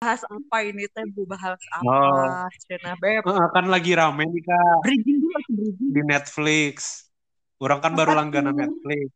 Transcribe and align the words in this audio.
bahas 0.00 0.24
apa 0.24 0.56
ini 0.64 0.88
teh 0.88 1.04
bu 1.12 1.28
bahas 1.28 1.60
apa 1.76 1.84
Oh. 1.84 2.48
cina 2.64 2.96
beb 2.96 3.20
Heeh, 3.20 3.46
kan 3.52 3.66
lagi 3.68 3.92
rame 3.92 4.24
nih 4.32 4.42
kak 4.48 4.76
bridging 4.80 5.18
dulu 5.20 5.34
aku 5.36 5.50
bridging 5.52 5.90
di 5.92 6.00
Netflix. 6.08 6.74
Orang 7.60 7.84
kan 7.84 7.92
baru 7.92 8.16
langganan? 8.16 8.56
Netflix. 8.56 9.12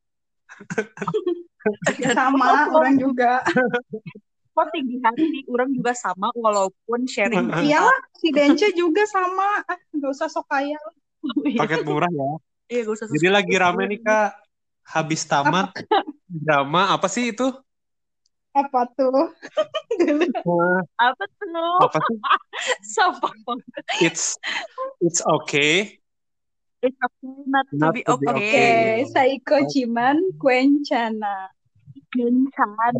Sama, 2.13 2.69
orang 2.77 3.01
juga. 3.01 3.41
kok 4.55 4.69
tinggi 4.71 5.01
hati 5.01 5.43
orang 5.49 5.73
juga 5.73 5.97
sama 5.97 6.29
walaupun 6.37 7.09
sharing 7.09 7.49
Iyalah, 7.65 7.99
si 8.21 8.29
Dence 8.31 8.69
juga 8.77 9.03
sama. 9.09 9.65
Ah, 9.65 9.81
nggak 9.97 10.11
usah 10.13 10.29
sok 10.29 10.47
kaya. 10.47 10.77
Paket 11.65 11.83
murah 11.89 12.13
ya. 12.13 12.29
iya 12.69 12.81
gak 12.85 12.95
usah 13.01 13.07
Jadi 13.09 13.29
lagi 13.33 13.55
rame 13.57 13.83
nih 13.89 14.01
kak. 14.05 14.37
Habis 14.85 15.25
tamat 15.25 15.73
drama 16.29 16.93
apa 16.93 17.09
sih 17.09 17.33
itu? 17.33 17.49
Apa 18.55 18.87
tuh? 18.95 19.35
Eh, 19.95 20.81
apa 20.99 21.25
tuh 21.39 21.87
apa 21.87 21.99
sih? 22.03 22.19
sampah 22.99 23.31
It's 24.03 24.35
it's 24.99 25.23
okay. 25.23 26.03
it's 26.83 27.01
okay 27.01 27.35
not 27.49 27.65
to 27.71 27.79
Not 27.79 27.95
be 27.95 28.03
to 28.05 28.19
be 28.19 28.27
okay 28.29 29.07
Oke, 29.07 29.09
Saiko 29.09 29.65
Ciman 29.71 30.35
Kwencana. 30.37 31.49
Aduh, 31.95 32.51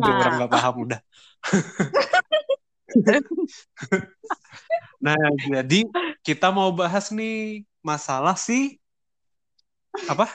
bencana 0.01 0.17
orang 0.17 0.33
nggak 0.41 0.51
paham 0.51 0.75
udah. 0.87 0.99
nah, 5.05 5.29
jadi 5.45 5.85
kita 6.25 6.49
mau 6.49 6.73
bahas 6.73 7.13
nih 7.13 7.67
masalah 7.85 8.33
si 8.39 8.81
apa? 10.09 10.25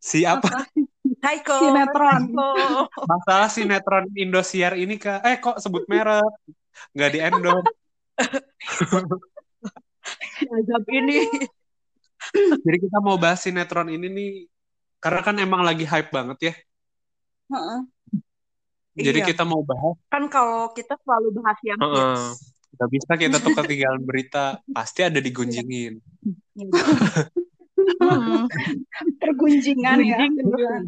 Si 0.00 0.24
apa? 0.24 0.64
Haiko 1.26 1.56
Sinetron. 1.58 2.22
Haiko. 2.30 2.50
Masalah 3.10 3.50
sinetron 3.50 4.06
Indosiar 4.14 4.78
ini 4.78 4.94
kak. 4.94 5.26
Eh 5.26 5.36
kok 5.42 5.58
sebut 5.58 5.82
merek? 5.90 6.22
Nggak 6.94 7.10
di 7.10 7.18
endorse. 7.18 7.70
azab 10.46 10.84
ini 10.88 11.26
Jadi 12.64 12.76
kita 12.88 12.98
mau 13.02 13.18
bahas 13.18 13.42
sinetron 13.42 13.90
ini 13.90 14.06
nih 14.08 14.30
karena 15.02 15.20
kan 15.20 15.36
emang 15.36 15.66
lagi 15.66 15.84
hype 15.84 16.14
banget 16.14 16.38
ya. 16.40 16.54
Heeh. 17.52 17.80
Jadi 18.96 19.18
Iya. 19.20 19.28
kita 19.28 19.44
mau 19.44 19.60
bahas. 19.60 19.92
kan 20.08 20.24
kalau 20.32 20.72
kita 20.72 20.96
selalu 21.04 21.28
bahas 21.36 21.58
yang 21.60 21.76
Heeh. 21.76 22.16
hits 22.32 22.56
Gak 22.76 22.90
bisa 22.92 23.12
kita 23.16 23.36
tuh 23.40 23.56
ketinggalan 23.56 24.04
berita. 24.04 24.60
Pasti 24.68 25.00
ada 25.00 25.16
digunjingin. 25.16 25.96
Hmm, 27.86 28.50
Pergunjingan 29.22 29.98
ya. 30.02 30.18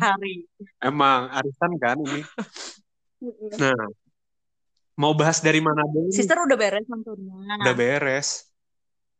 hari 0.03 0.47
Emang 0.83 1.31
arisan 1.31 1.79
kan 1.79 1.95
ini. 2.03 2.23
Nah, 3.55 3.79
mau 4.95 5.15
bahas 5.15 5.39
dari 5.39 5.63
mana 5.63 5.87
dulu? 5.87 6.11
sister 6.11 6.35
udah 6.35 6.59
beres 6.59 6.87
nontonnya 6.87 7.59
Udah 7.63 7.75
beres. 7.75 8.51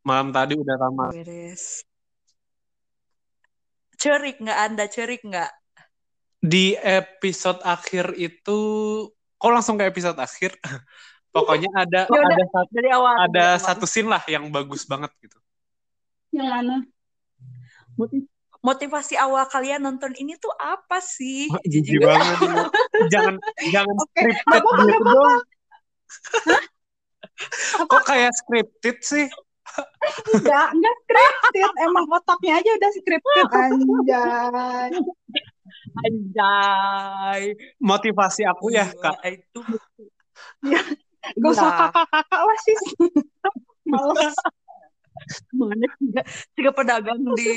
Malam 0.03 0.31
tadi 0.31 0.55
udah 0.55 0.75
tamat. 0.75 1.11
beres 1.15 1.87
cerik 3.95 4.39
nggak 4.39 4.59
anda 4.63 4.87
cerik 4.87 5.23
nggak 5.23 5.51
Di 6.39 6.79
episode 6.79 7.59
akhir 7.67 8.15
itu, 8.15 8.59
kok 9.35 9.51
langsung 9.51 9.75
ke 9.75 9.91
episode 9.91 10.15
akhir? 10.15 10.55
Pokoknya 11.35 11.67
ada 11.75 12.01
Ya 12.07 12.15
udah. 12.15 12.31
ada 12.31 12.47
satu, 12.47 12.71
dari 12.71 12.89
awal 12.95 13.15
ada 13.19 13.27
dari 13.29 13.51
awal. 13.55 13.67
satu 13.67 13.85
scene 13.91 14.07
lah 14.07 14.23
yang 14.31 14.47
bagus 14.49 14.87
banget 14.87 15.11
gitu. 15.19 15.35
Yang 16.31 16.49
mana? 16.49 16.77
Motiv- 17.99 18.31
motivasi 18.59 19.15
awal 19.19 19.47
kalian 19.51 19.83
nonton 19.83 20.15
ini 20.19 20.35
tuh 20.39 20.51
apa 20.59 20.99
sih 20.99 21.47
Jijik 21.67 21.99
Jijik 21.99 22.07
banget. 22.07 22.39
jangan 23.11 23.35
jangan 23.71 23.95
Oke, 24.03 24.23
scripted 24.23 24.63
apa-apa, 24.63 24.83
gitu 24.87 25.03
apa-apa. 25.03 25.15
dong. 25.15 25.43
Kok 27.87 28.03
kayak 28.07 28.33
scripted 28.35 28.97
sih? 29.03 29.27
Enggak, 30.35 30.69
enggak 30.75 30.95
scripted. 31.07 31.71
Emang 31.83 32.07
otaknya 32.11 32.53
aja 32.59 32.71
udah 32.75 32.91
scripted. 32.99 33.47
Anjay. 33.55 34.91
anjay 35.99 37.43
Motivasi 37.79 38.43
aku 38.47 38.75
ya, 38.75 38.91
Kak. 38.91 39.23
itu 39.27 39.61
Gak 41.39 41.51
usah 41.53 41.71
kakak-kakak 41.77 42.43
lah 42.43 42.59
sih. 42.65 42.77
Males. 43.93 44.37
Mana 45.53 45.87
juga 45.99 46.23
tiga 46.53 46.71
pedagang 46.73 47.21
di 47.37 47.51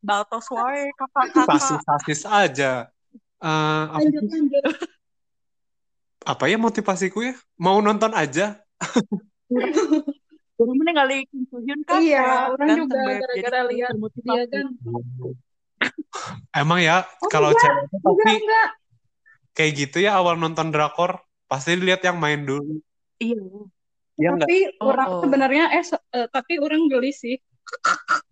Baltos 0.00 0.46
wae 0.50 0.90
kakak-kakak 0.96 1.58
Sasis-sasis 1.60 2.22
aja. 2.24 2.72
Eh, 3.40 3.82
apa, 3.88 3.98
Lanjut, 4.04 4.24
lanjut. 4.28 4.64
apa 6.22 6.44
ya 6.46 6.56
motivasiku 6.60 7.24
ya? 7.24 7.34
Mau 7.56 7.80
nonton 7.80 8.12
aja. 8.12 8.60
Jadi 10.60 10.76
mending 10.76 10.92
kali 10.92 11.16
Kim 11.24 11.48
Soo 11.48 11.64
Hyun 11.64 11.80
kan 11.88 12.04
Iya, 12.04 12.20
ya, 12.20 12.38
orang 12.52 12.68
juga 12.76 13.00
gara-gara 13.00 13.60
Jadi 13.64 13.70
lihat 13.72 13.90
termotivasi. 13.96 14.28
Dia 14.28 14.44
kan. 14.52 14.66
Emang 16.52 16.84
ya, 16.84 17.08
Oh, 17.24 17.30
kalau 17.32 17.56
cewek 17.56 17.84
pasti 17.88 18.32
enggak. 18.44 18.68
kayak 19.56 19.72
gitu 19.72 19.96
ya 20.04 20.20
awal 20.20 20.36
nonton 20.36 20.68
drakor. 20.68 21.24
Pasti 21.48 21.80
lihat 21.80 22.04
yang 22.04 22.20
main 22.20 22.44
dulu. 22.44 22.76
Iya. 23.16 23.40
Enggak? 24.20 24.46
Tapi 24.48 24.58
Oh, 24.80 24.92
orang 24.92 25.08
oh. 25.08 25.20
sebenarnya 25.24 25.64
eh, 25.72 25.84
eh, 25.88 26.26
tapi 26.28 26.52
orang 26.60 26.90
geli 26.90 27.12
sih. 27.12 27.36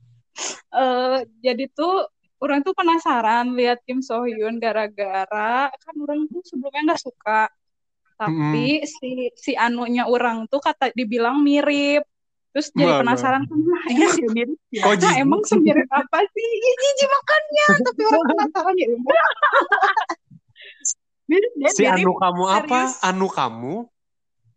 Eh 0.71 1.19
jadi 1.43 1.67
tuh 1.75 2.07
orang 2.39 2.63
tuh 2.63 2.71
penasaran 2.71 3.59
lihat 3.59 3.83
Kim 3.83 3.99
So 3.99 4.23
Hyun 4.23 4.63
gara-gara 4.63 5.67
kan 5.67 5.95
orang 5.99 6.31
tuh 6.31 6.47
sebelumnya 6.47 6.95
nggak 6.95 7.03
suka. 7.03 7.51
Tapi 8.19 8.83
si 8.87 9.35
si 9.35 9.59
anunya 9.59 10.07
orang 10.07 10.47
tuh 10.47 10.63
kata 10.63 10.95
dibilang 10.95 11.43
mirip. 11.43 12.07
Terus 12.55 12.75
jadi 12.75 12.91
Mana? 12.91 13.01
penasaran 13.05 13.43
kan 13.45 13.59
nah, 13.61 13.85
Iya 13.91 14.07
sih 14.15 14.25
mirip 14.31 14.59
ya. 14.71 14.83
Kok 14.87 14.95
nah, 15.03 15.15
emang 15.19 15.43
semirip 15.51 15.89
apa 15.91 16.19
sih? 16.31 16.47
Ih, 16.47 16.75
Jijik 16.79 17.09
makannya, 17.13 17.67
tapi 17.87 18.01
orang 18.07 18.25
penasaran 18.31 18.75
ya. 18.75 18.87
Mirip 21.29 21.53
dia 21.61 21.71
Si 21.75 21.83
mirip 21.85 21.99
Anu 22.03 22.13
kamu 22.17 22.45
apa? 22.47 22.81
Anu 23.05 23.27
kamu? 23.29 23.75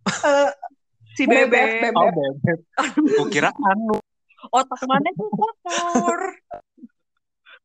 Eh, 0.08 0.52
si 1.22 1.30
Bebek, 1.30 1.54
bebek. 1.54 1.94
bebek. 1.94 1.94
Oh, 1.94 2.10
bebek. 2.10 2.58
Kukira 3.22 3.54
Anu. 3.54 4.02
Otak 4.50 4.82
mana 4.90 5.06
tuh 5.14 5.30
kotor. 5.30 6.20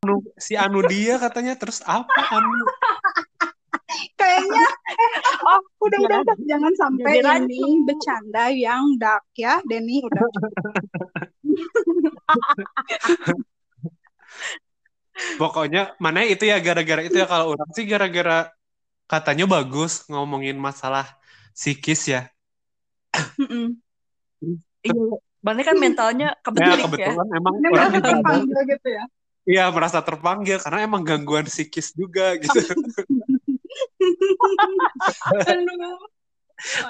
Anu. 0.04 0.20
Si 0.36 0.52
Anu 0.60 0.84
dia 0.84 1.16
katanya. 1.16 1.56
Terus 1.56 1.80
apa 1.88 2.36
Anu? 2.36 2.68
kayaknya 4.18 4.66
Oh, 5.46 5.62
udah 5.80 5.98
udah, 6.04 6.18
udah. 6.20 6.36
jangan 6.44 6.74
sampai 6.74 7.22
Jadi 7.22 7.48
ini 7.48 7.64
rancu. 7.64 7.86
bercanda 7.86 8.50
yang 8.52 8.98
dark 9.00 9.24
ya 9.32 9.62
Denny 9.64 10.04
udah 10.04 10.20
Pokoknya 15.40 15.96
mana 15.96 16.28
itu 16.28 16.44
ya 16.44 16.60
gara-gara 16.60 17.00
itu 17.00 17.16
ya 17.16 17.24
kalau 17.24 17.56
orang 17.56 17.72
sih 17.72 17.88
gara-gara 17.88 18.52
katanya 19.08 19.48
bagus 19.48 20.04
ngomongin 20.12 20.60
masalah 20.60 21.08
psikis 21.56 22.12
ya. 22.12 22.28
Mm-mm. 23.40 23.66
Iya. 24.84 25.04
Mana 25.42 25.60
kan 25.62 25.76
mentalnya 25.78 26.28
Ya 26.34 26.40
kebetulan 26.42 26.78
ya. 26.78 26.84
kebetulan 26.90 27.28
emang 27.32 27.54
Ini 27.58 27.68
orang 27.70 27.92
terpanggil 28.02 28.60
gitu 28.66 28.88
ya 28.90 29.04
iya 29.46 29.70
merasa 29.70 30.02
terpanggil 30.02 30.58
karena 30.58 30.90
emang 30.90 31.06
gangguan 31.06 31.46
psikis 31.46 31.94
juga 31.94 32.34
gitu. 32.34 32.50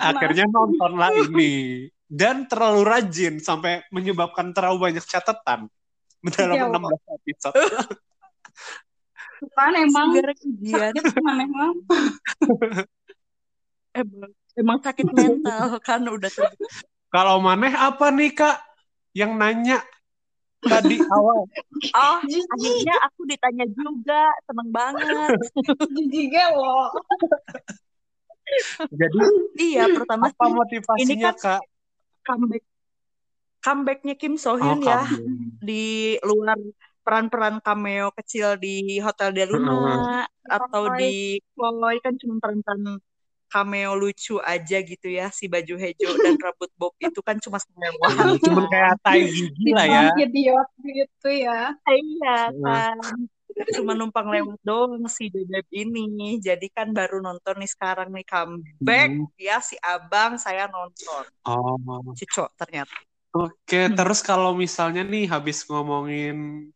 Akhirnya 0.01 0.49
nontonlah 0.49 1.13
ini 1.13 1.85
dan 2.09 2.49
terlalu 2.49 2.81
rajin 2.87 3.43
sampai 3.45 3.85
menyebabkan 3.93 4.57
terlalu 4.57 4.89
banyak 4.91 5.05
catatan 5.05 5.69
dalam 6.33 6.57
Iya, 6.57 6.73
16 6.73 7.17
episode. 7.21 7.57
kan 9.53 9.73
emang 9.77 10.17
sakit 10.17 11.05
emang 11.21 11.73
emang, 14.01 14.31
emang 14.57 14.79
sakit 14.81 15.07
mental 15.13 15.79
kan 15.85 16.01
udah 16.03 16.33
Kalau 17.13 17.39
maneh 17.39 17.73
apa 17.73 18.11
nih 18.11 18.35
Kak 18.35 18.57
yang 19.17 19.39
nanya 19.39 19.81
tadi 20.67 20.99
awal? 21.09 21.47
Oh, 21.95 22.17
akhirnya 22.27 22.97
aku 23.07 23.21
ditanya 23.31 23.65
juga, 23.71 24.33
seneng 24.45 24.69
banget. 24.75 25.39
jijik 25.95 26.35
loh 26.53 26.91
Jadi 28.91 29.19
Iya, 29.57 29.85
pertama 29.91 30.31
apa 30.31 30.47
motivasinya 30.51 31.31
kan 31.35 31.37
Kak? 31.41 31.61
comeback 32.27 32.65
comebacknya 33.63 34.15
Kim 34.19 34.35
So 34.39 34.55
Oh, 34.55 34.59
Hyun 34.59 34.83
ya 34.83 35.03
kamu. 35.07 35.59
di 35.63 36.15
luar 36.23 36.59
peran-peran 37.07 37.63
cameo 37.63 38.11
kecil 38.15 38.59
di 38.59 38.99
Hotel 38.99 39.31
Del 39.31 39.51
Luna 39.55 40.27
atau 40.43 40.91
di 40.99 41.39
Chloe 41.55 41.99
kan 42.03 42.15
cuma 42.19 42.39
peran-peran 42.43 42.99
cameo 43.47 43.95
lucu 43.95 44.37
aja 44.43 44.79
gitu 44.83 45.07
ya 45.07 45.31
si 45.31 45.47
baju 45.47 45.75
hijau 45.79 46.13
dan 46.21 46.35
rambut 46.45 46.71
bob 46.75 46.93
itu 46.99 47.21
kan 47.23 47.39
cuma 47.39 47.59
semewah 47.63 48.39
Cuman 48.43 48.65
kayak 48.69 48.95
tai 49.01 49.23
gigi 49.35 49.71
lah 49.73 49.87
ya. 49.87 50.03
Idiot 50.19 50.69
gitu 50.83 51.29
ya 51.31 51.75
iya 51.89 52.51
kan 52.61 52.97
cuma 53.73 53.97
numpang 53.97 54.29
lewat 54.29 54.61
doang 54.61 55.09
si 55.09 55.33
Bebek 55.33 55.65
ini. 55.73 56.37
Jadi 56.37 56.69
kan 56.69 56.93
baru 56.93 57.25
nonton 57.25 57.57
nih 57.57 57.71
sekarang 57.73 58.13
nih 58.13 58.27
comeback 58.29 59.11
Hmm. 59.17 59.33
ya 59.41 59.65
si 59.65 59.81
Abang 59.81 60.37
saya 60.37 60.69
nonton. 60.69 61.25
Oh. 61.49 61.77
Cucok 62.13 62.53
ternyata. 62.61 62.93
Oke, 63.33 63.89
Hmm. 63.89 63.97
terus 63.97 64.21
kalau 64.25 64.53
misalnya 64.57 65.05
nih 65.05 65.29
habis 65.29 65.65
ngomongin 65.69 66.69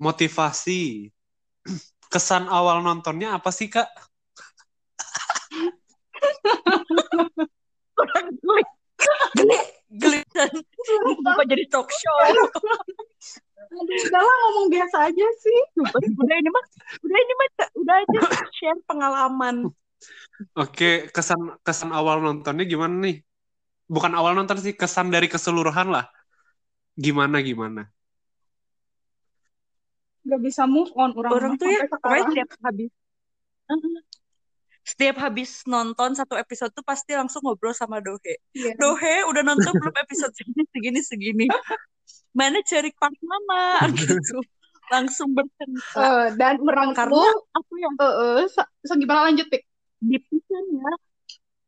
motivasi, 0.00 1.08
kesan 2.12 2.48
awal 2.48 2.80
nontonnya 2.84 3.36
apa 3.36 3.48
sih, 3.52 3.68
Kak? 3.72 3.88
Orang 7.92 8.26
geli, 8.40 8.64
geli, 9.36 9.58
geli 9.92 10.20
dan 10.32 10.50
bukan 11.22 11.46
jadi 11.46 11.64
talk 11.68 11.88
show. 11.92 12.16
Aduh, 12.24 12.48
udah 13.72 14.22
lah 14.22 14.36
ngomong 14.48 14.66
biasa 14.72 14.96
aja 15.12 15.26
sih. 15.40 15.60
udah 15.92 16.36
ini 16.36 16.50
mah, 16.50 16.64
udah 17.04 17.18
ini 17.20 17.32
mah, 17.36 17.48
udah 17.78 17.94
aja 18.00 18.20
share 18.56 18.80
pengalaman. 18.88 19.56
Oke, 20.58 21.08
kesan 21.14 21.56
kesan 21.62 21.94
awal 21.94 22.18
nontonnya 22.18 22.66
gimana 22.66 23.06
nih? 23.06 23.22
Bukan 23.86 24.12
awal 24.16 24.34
nonton 24.34 24.58
sih, 24.58 24.74
kesan 24.74 25.12
dari 25.12 25.28
keseluruhan 25.28 25.92
lah. 25.92 26.08
Gimana 26.96 27.40
gimana? 27.44 27.86
Gak 30.22 30.40
bisa 30.42 30.70
move 30.70 30.90
on 30.94 31.12
orang, 31.18 31.32
Orang 31.34 31.52
tuh 31.58 31.66
ya, 31.66 31.82
sampai 31.82 31.90
pokoknya 31.90 32.14
sekarang. 32.14 32.30
setiap 32.30 32.50
habis 32.62 32.90
setiap 34.82 35.16
habis 35.18 35.62
nonton 35.64 36.12
satu 36.12 36.34
episode 36.34 36.74
tuh 36.74 36.82
pasti 36.82 37.14
langsung 37.14 37.46
ngobrol 37.46 37.70
sama 37.72 38.02
Dohe. 38.02 38.38
Iya. 38.52 38.74
Dohe 38.76 39.22
udah 39.30 39.42
nonton 39.46 39.72
belum 39.78 39.94
episode 39.94 40.34
segini 40.34 40.62
segini 40.70 41.00
segini. 41.00 41.46
Mana 42.34 42.58
cari 42.66 42.90
part 42.98 43.14
mama 43.22 43.78
gitu. 43.98 44.42
Langsung 44.90 45.32
bercerita. 45.32 45.96
Eh, 45.96 46.26
dan 46.36 46.58
Karena 46.60 47.06
tuh 47.08 47.30
aku 47.54 47.72
yang 47.78 47.94
eh, 47.96 48.14
eh, 48.42 48.46
se- 48.50 48.70
se- 48.82 48.98
gimana 48.98 49.30
lanjut 49.30 49.46
pik 49.48 49.62
dipisan 50.02 50.64
ya 50.74 50.92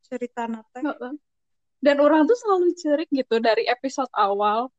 cerita 0.05 0.51
Nata. 0.51 0.79
Heeh. 0.83 1.13
dan 1.79 1.97
orang 2.01 2.25
tuh 2.25 2.35
selalu 2.35 2.73
cerik 2.75 3.09
gitu 3.13 3.39
dari 3.39 3.69
episode 3.69 4.09
awal 4.11 4.73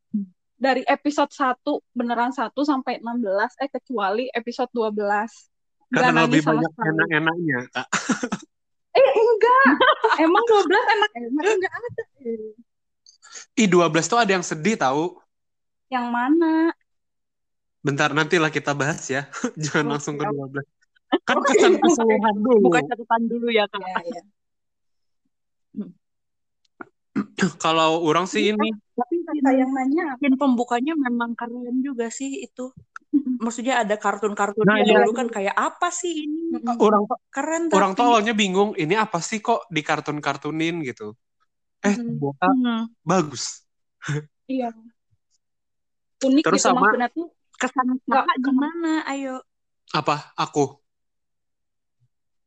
dari 0.58 0.82
episode 0.90 1.30
1 1.30 1.62
beneran 1.94 2.34
1 2.34 2.52
sampai 2.52 2.98
16 2.98 3.62
eh 3.62 3.70
kecuali 3.70 4.26
episode 4.34 4.72
12 4.74 4.92
Gak 4.92 5.55
Karena 5.96 6.28
lebih 6.28 6.42
banyak 6.44 6.72
enak-enaknya, 6.76 7.60
Kak. 7.72 7.88
Eh 8.96 9.12
enggak, 9.12 9.76
emang 10.24 10.44
12 10.48 10.72
enak-enak 10.72 11.44
enggak 11.44 11.74
ada. 11.76 12.04
Ih, 13.60 13.68
12 13.68 14.08
tuh 14.08 14.16
ada 14.16 14.32
yang 14.32 14.46
sedih 14.46 14.80
tahu. 14.80 15.20
Yang 15.92 16.08
mana? 16.16 16.72
Bentar, 17.84 18.16
nantilah 18.16 18.48
kita 18.50 18.72
bahas 18.72 19.04
ya. 19.12 19.28
Jangan 19.60 19.84
Oke, 19.84 19.92
langsung 20.00 20.16
ke 20.16 20.24
oke. 20.24 20.64
12. 20.64 20.64
Kan 21.28 21.38
kesan 21.44 21.74
keseluruhan 21.84 22.36
dulu. 22.40 22.72
Bukan 22.72 22.84
catatan 22.88 23.22
dulu 23.28 23.48
ya 23.52 23.68
kak. 23.68 23.84
Ya, 23.84 24.00
ya. 24.00 24.24
Kalau 27.64 28.04
orang 28.04 28.26
sih 28.28 28.52
ini, 28.52 28.72
Tapi 28.96 29.16
Kata 29.24 29.52
yang 29.52 29.72
nanya 29.76 30.16
scene 30.20 30.36
pembukanya 30.40 30.96
memang 30.96 31.36
keren 31.36 31.84
juga 31.84 32.08
sih 32.10 32.44
itu. 32.44 32.72
Maksudnya 33.38 33.84
ada 33.84 33.96
kartun-kartunnya 33.96 34.68
Nah, 34.68 34.80
iya. 34.82 35.04
dulu 35.04 35.12
kan 35.16 35.28
kayak 35.28 35.56
apa 35.56 35.88
sih 35.92 36.28
ini? 36.28 36.56
Orang 36.80 37.06
Keren 37.30 37.68
orang 37.70 37.92
tapi. 37.94 38.00
tuh 38.00 38.06
awalnya 38.08 38.34
bingung, 38.34 38.72
ini 38.76 38.96
apa 38.96 39.20
sih 39.20 39.40
kok 39.40 39.68
di 39.68 39.82
kartun-kartunin 39.84 40.82
gitu. 40.84 41.14
Eh, 41.84 41.96
Hmm. 41.96 42.18
Hmm. 42.40 42.82
bagus. 43.02 43.66
Iya. 44.46 44.70
Unik 46.22 46.44
Terus 46.46 46.62
gitu 46.62 46.70
sama- 46.70 46.86
maksudnya 46.86 47.10
tuh 47.10 47.28
Kesan 47.56 47.88
Nggak, 48.04 48.24
kakak 48.28 48.38
gimana? 48.44 48.92
Ayo. 49.08 49.36
Apa? 49.90 50.36
Aku. 50.36 50.76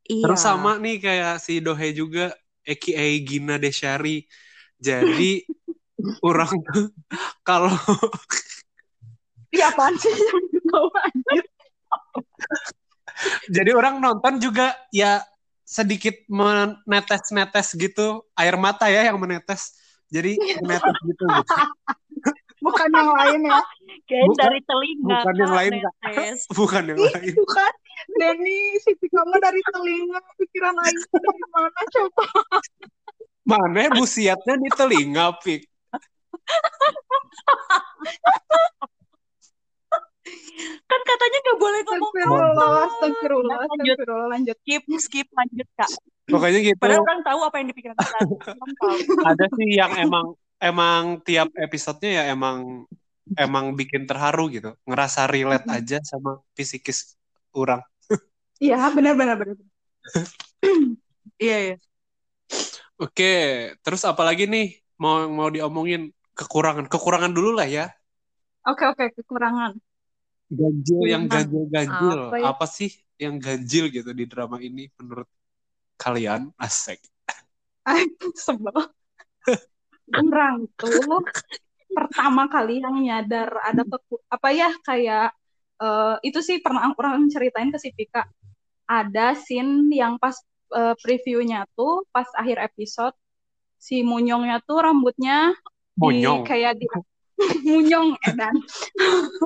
Iya. 0.04 0.24
Terus 0.24 0.40
sama 0.40 0.76
nih 0.76 1.00
kayak 1.00 1.40
si 1.40 1.58
Dohe 1.58 1.90
juga, 1.92 2.32
aka 2.62 3.04
Gina 3.24 3.56
Desyari. 3.56 4.28
Jadi 4.76 5.42
orang 6.28 6.52
tuh 6.70 6.92
kalau 7.48 7.72
Iya 9.48 9.72
apaan 9.72 9.94
sih 9.96 10.12
yang 10.12 10.44
tahu 10.72 10.88
anjir. 10.92 11.44
jadi 13.48 13.70
orang 13.74 13.98
nonton 13.98 14.38
juga 14.38 14.76
ya 14.92 15.24
sedikit 15.64 16.14
menetes-netes 16.28 17.74
gitu 17.74 18.24
air 18.32 18.54
mata 18.56 18.86
ya 18.88 19.08
yang 19.08 19.16
menetes. 19.16 19.76
Jadi 20.08 20.36
menetes 20.60 20.96
gitu. 21.04 21.24
gitu. 21.24 21.24
Bukan 22.64 22.90
yang 22.90 23.10
lain 23.14 23.40
ya. 23.46 23.60
Kayak 24.04 24.26
Bukan- 24.28 24.40
dari 24.42 24.60
telinga. 24.66 25.18
bukan 25.22 25.34
yang 25.38 25.54
lain, 25.54 25.72
Kak. 25.78 25.94
netes. 26.02 26.40
Bukan 26.58 26.82
yang 26.90 26.98
Ih, 26.98 27.10
lain. 27.14 27.34
bukan. 27.36 27.72
Denny, 28.18 28.58
si 28.78 28.90
Pika 28.94 29.20
mah 29.22 29.38
dari 29.38 29.58
telinga, 29.62 30.18
pikiran 30.38 30.74
lain 30.74 30.96
dari 31.12 31.42
mana 31.50 31.80
coba? 31.90 32.24
Mana 33.42 33.82
busiatnya 33.92 34.54
di 34.54 34.70
telinga, 34.70 35.34
Pik. 35.38 35.62
Kan 40.88 41.00
katanya 41.04 41.38
nggak 41.44 41.58
boleh 41.60 41.80
ngomong 41.84 42.12
Astagfirullah, 42.16 42.70
astagfirullah, 42.88 43.56
Lanjut. 43.60 43.76
astagfirullah, 43.76 44.28
lanjut. 44.32 44.56
Skip, 44.64 44.82
skip, 44.96 45.28
lanjut 45.36 45.68
kak. 45.76 45.90
Pokoknya 46.28 46.60
gitu. 46.64 46.80
Padahal 46.80 47.04
orang 47.04 47.20
tahu 47.24 47.40
apa 47.44 47.56
yang 47.60 47.68
tahu. 47.96 48.30
Ada 49.24 49.44
sih 49.52 49.68
yang 49.76 49.92
emang 50.00 50.26
emang 50.60 51.02
tiap 51.24 51.48
episodenya 51.56 52.10
ya 52.20 52.24
emang 52.32 52.88
emang 53.36 53.76
bikin 53.76 54.08
terharu 54.08 54.48
gitu. 54.48 54.72
Ngerasa 54.88 55.28
relate 55.28 55.68
Mm-mm. 55.68 55.76
aja 55.76 55.98
sama 56.04 56.40
fisikis 56.56 57.16
orang. 57.52 57.84
Iya, 58.58 58.90
benar, 58.90 59.14
benar, 59.14 59.38
benar. 59.38 59.54
Iya, 61.38 61.56
iya. 61.62 61.76
Oke, 62.98 63.32
terus 63.86 64.02
apa 64.02 64.26
lagi 64.26 64.50
nih 64.50 64.74
mau 64.98 65.22
mau 65.30 65.46
diomongin 65.46 66.10
kekurangan 66.34 66.90
kekurangan 66.90 67.30
dulu 67.30 67.54
lah 67.54 67.70
ya. 67.70 67.86
Oke, 68.66 68.82
oke, 68.82 69.14
kekurangan. 69.22 69.78
Ganjil 70.48 71.00
yang 71.04 71.24
Kekurangan 71.28 71.44
ganjil-ganjil. 71.44 72.18
apa 72.32 72.36
Apa, 72.56 72.64
ya? 72.64 72.72
sih 72.72 72.90
yang 73.20 73.36
ganjil 73.36 73.84
gitu 73.92 74.10
di 74.16 74.24
drama 74.24 74.56
ini 74.62 74.88
menurut 74.96 75.28
kalian? 76.00 76.48
Asik. 76.56 77.02
Sebel. 78.44 78.78
Orang 80.08 80.64
tuh 80.80 81.20
pertama 81.92 82.48
kali 82.48 82.80
yang 82.80 82.96
nyadar 82.96 83.48
ada 83.60 83.82
keku 83.84 84.20
apa 84.28 84.48
ya 84.52 84.70
kayak 84.84 85.36
eh, 85.80 86.16
itu 86.24 86.40
sih 86.40 86.64
pernah 86.64 86.88
orang 86.96 87.28
ceritain 87.28 87.68
ke 87.68 87.78
si 87.80 87.92
Pika. 87.92 88.24
Ada 88.88 89.36
scene 89.36 89.92
yang 89.92 90.16
pas 90.16 90.36
eh, 90.72 90.96
previewnya 90.96 91.68
tuh 91.76 92.08
pas 92.08 92.28
akhir 92.40 92.72
episode 92.72 93.12
si 93.76 94.00
Munyongnya 94.00 94.64
tuh 94.64 94.80
rambutnya 94.80 95.52
di 95.92 96.24
Monyong. 96.24 96.42
kayak 96.48 96.80
di 96.80 96.86
Munyong 97.66 98.18
edan 98.26 98.54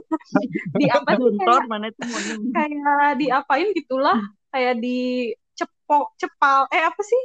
di 0.80 0.86
apa 0.88 1.12
kayak, 1.16 1.64
mana 1.68 1.86
itu 1.92 2.00
monyong. 2.08 2.42
kayak 2.56 3.20
diapain 3.20 3.68
gitulah 3.76 4.18
kayak 4.48 4.80
di 4.80 5.30
cepok 5.52 6.16
cepal 6.16 6.64
eh 6.72 6.82
apa 6.82 7.02
sih 7.04 7.22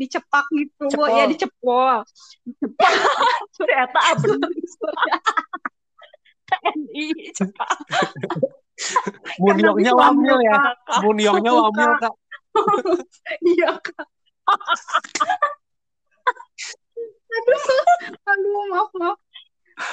dicepak 0.00 0.48
gitu 0.56 0.88
Cepol. 0.88 1.12
ya 1.12 1.24
dicepol 1.28 2.00
Ternyata 3.60 4.00
bener. 4.24 4.48
TNI 6.48 7.06
cepat. 7.36 7.76
Munyongnya 9.38 9.92
wamil 9.92 10.40
ya. 10.40 10.56
Munyongnya 11.04 11.52
wamil, 11.52 11.90
Kak. 12.00 12.14
iya 13.44 13.70
kak 13.78 14.08
aduh 17.30 17.62
aduh 18.26 18.62
maaf 18.74 18.90
maaf 18.98 19.18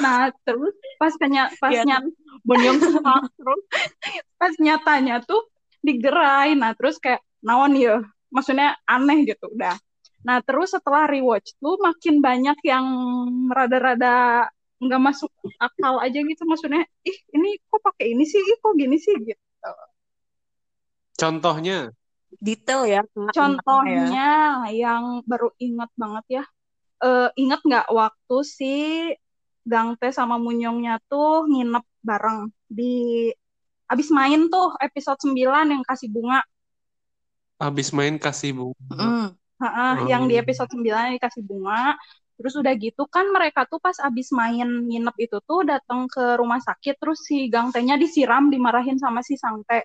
nah 0.03 0.29
terus 0.45 0.73
pas 1.01 1.13
kenya 1.15 1.49
pas 1.57 1.71
Iya, 1.73 1.83
nyat 1.87 2.03
Monyong 2.47 2.79
cepat 2.79 3.21
terus. 3.35 3.63
pas 4.39 4.53
nyatanya 4.61 5.19
tuh 5.25 5.41
digerai. 5.83 6.55
Nah 6.55 6.71
terus 6.77 6.99
kayak 7.01 7.19
naon 7.43 7.75
ya 7.75 7.99
maksudnya 8.31 8.75
aneh 8.87 9.23
gitu 9.27 9.51
udah. 9.51 9.75
Nah 10.23 10.39
terus 10.43 10.71
setelah 10.75 11.07
rewatch 11.07 11.55
tuh 11.59 11.75
makin 11.79 12.19
banyak 12.23 12.57
yang 12.63 12.85
rada-rada 13.51 14.47
nggak 14.77 15.01
masuk 15.01 15.33
akal 15.57 15.97
aja 15.97 16.21
gitu 16.21 16.45
maksudnya 16.45 16.85
ih 17.01 17.17
ini 17.33 17.57
kok 17.67 17.81
pakai 17.81 18.13
ini 18.13 18.23
sih? 18.23 18.39
Ih 18.39 18.57
kok 18.61 18.73
gini 18.77 18.97
sih? 19.01 19.15
Gitu. 19.17 19.71
Contohnya, 21.17 21.89
Detail 22.37 22.81
ya. 22.85 23.01
Kak, 23.01 23.09
enaknya 23.17 23.33
ya. 23.33 23.33
contohnya 23.33 24.29
yang 24.69 25.03
baru 25.25 25.49
ingat 25.57 25.89
banget 25.97 26.25
ya. 26.29 26.43
Eh 27.01 27.29
ingat 27.41 27.61
nggak 27.65 27.87
waktu 27.89 28.37
si 28.45 28.75
Gangte 29.67 30.15
sama 30.15 30.39
Munyongnya 30.39 31.03
tuh 31.11 31.43
nginep 31.51 31.83
bareng 31.99 32.47
di 32.71 33.27
abis 33.91 34.07
main 34.15 34.47
tuh 34.47 34.71
episode 34.79 35.19
9 35.19 35.67
yang 35.67 35.83
kasih 35.83 36.07
bunga 36.07 36.39
habis 37.57 37.89
main 37.89 38.15
kasih 38.21 38.53
bunga. 38.53 38.77
Mm. 38.93 39.27
Heeh, 39.57 39.91
Hmm. 39.97 40.05
yang 40.05 40.23
di 40.29 40.37
episode 40.37 40.69
9 40.69 41.17
dikasih 41.17 41.41
bunga. 41.41 41.97
Terus 42.37 42.53
udah 42.53 42.69
gitu 42.77 43.09
kan 43.09 43.25
mereka 43.33 43.65
tuh 43.65 43.81
pas 43.81 43.97
abis 43.97 44.29
main 44.29 44.69
nginep 44.85 45.15
itu 45.17 45.41
tuh 45.41 45.65
datang 45.65 46.05
ke 46.05 46.37
rumah 46.37 46.61
sakit 46.61 47.01
terus 47.01 47.25
si 47.25 47.49
Gang 47.49 47.73
T-nya 47.73 47.97
disiram 47.97 48.53
dimarahin 48.53 49.01
sama 49.01 49.25
si 49.25 49.33
Sang. 49.41 49.65
Nah, 49.65 49.81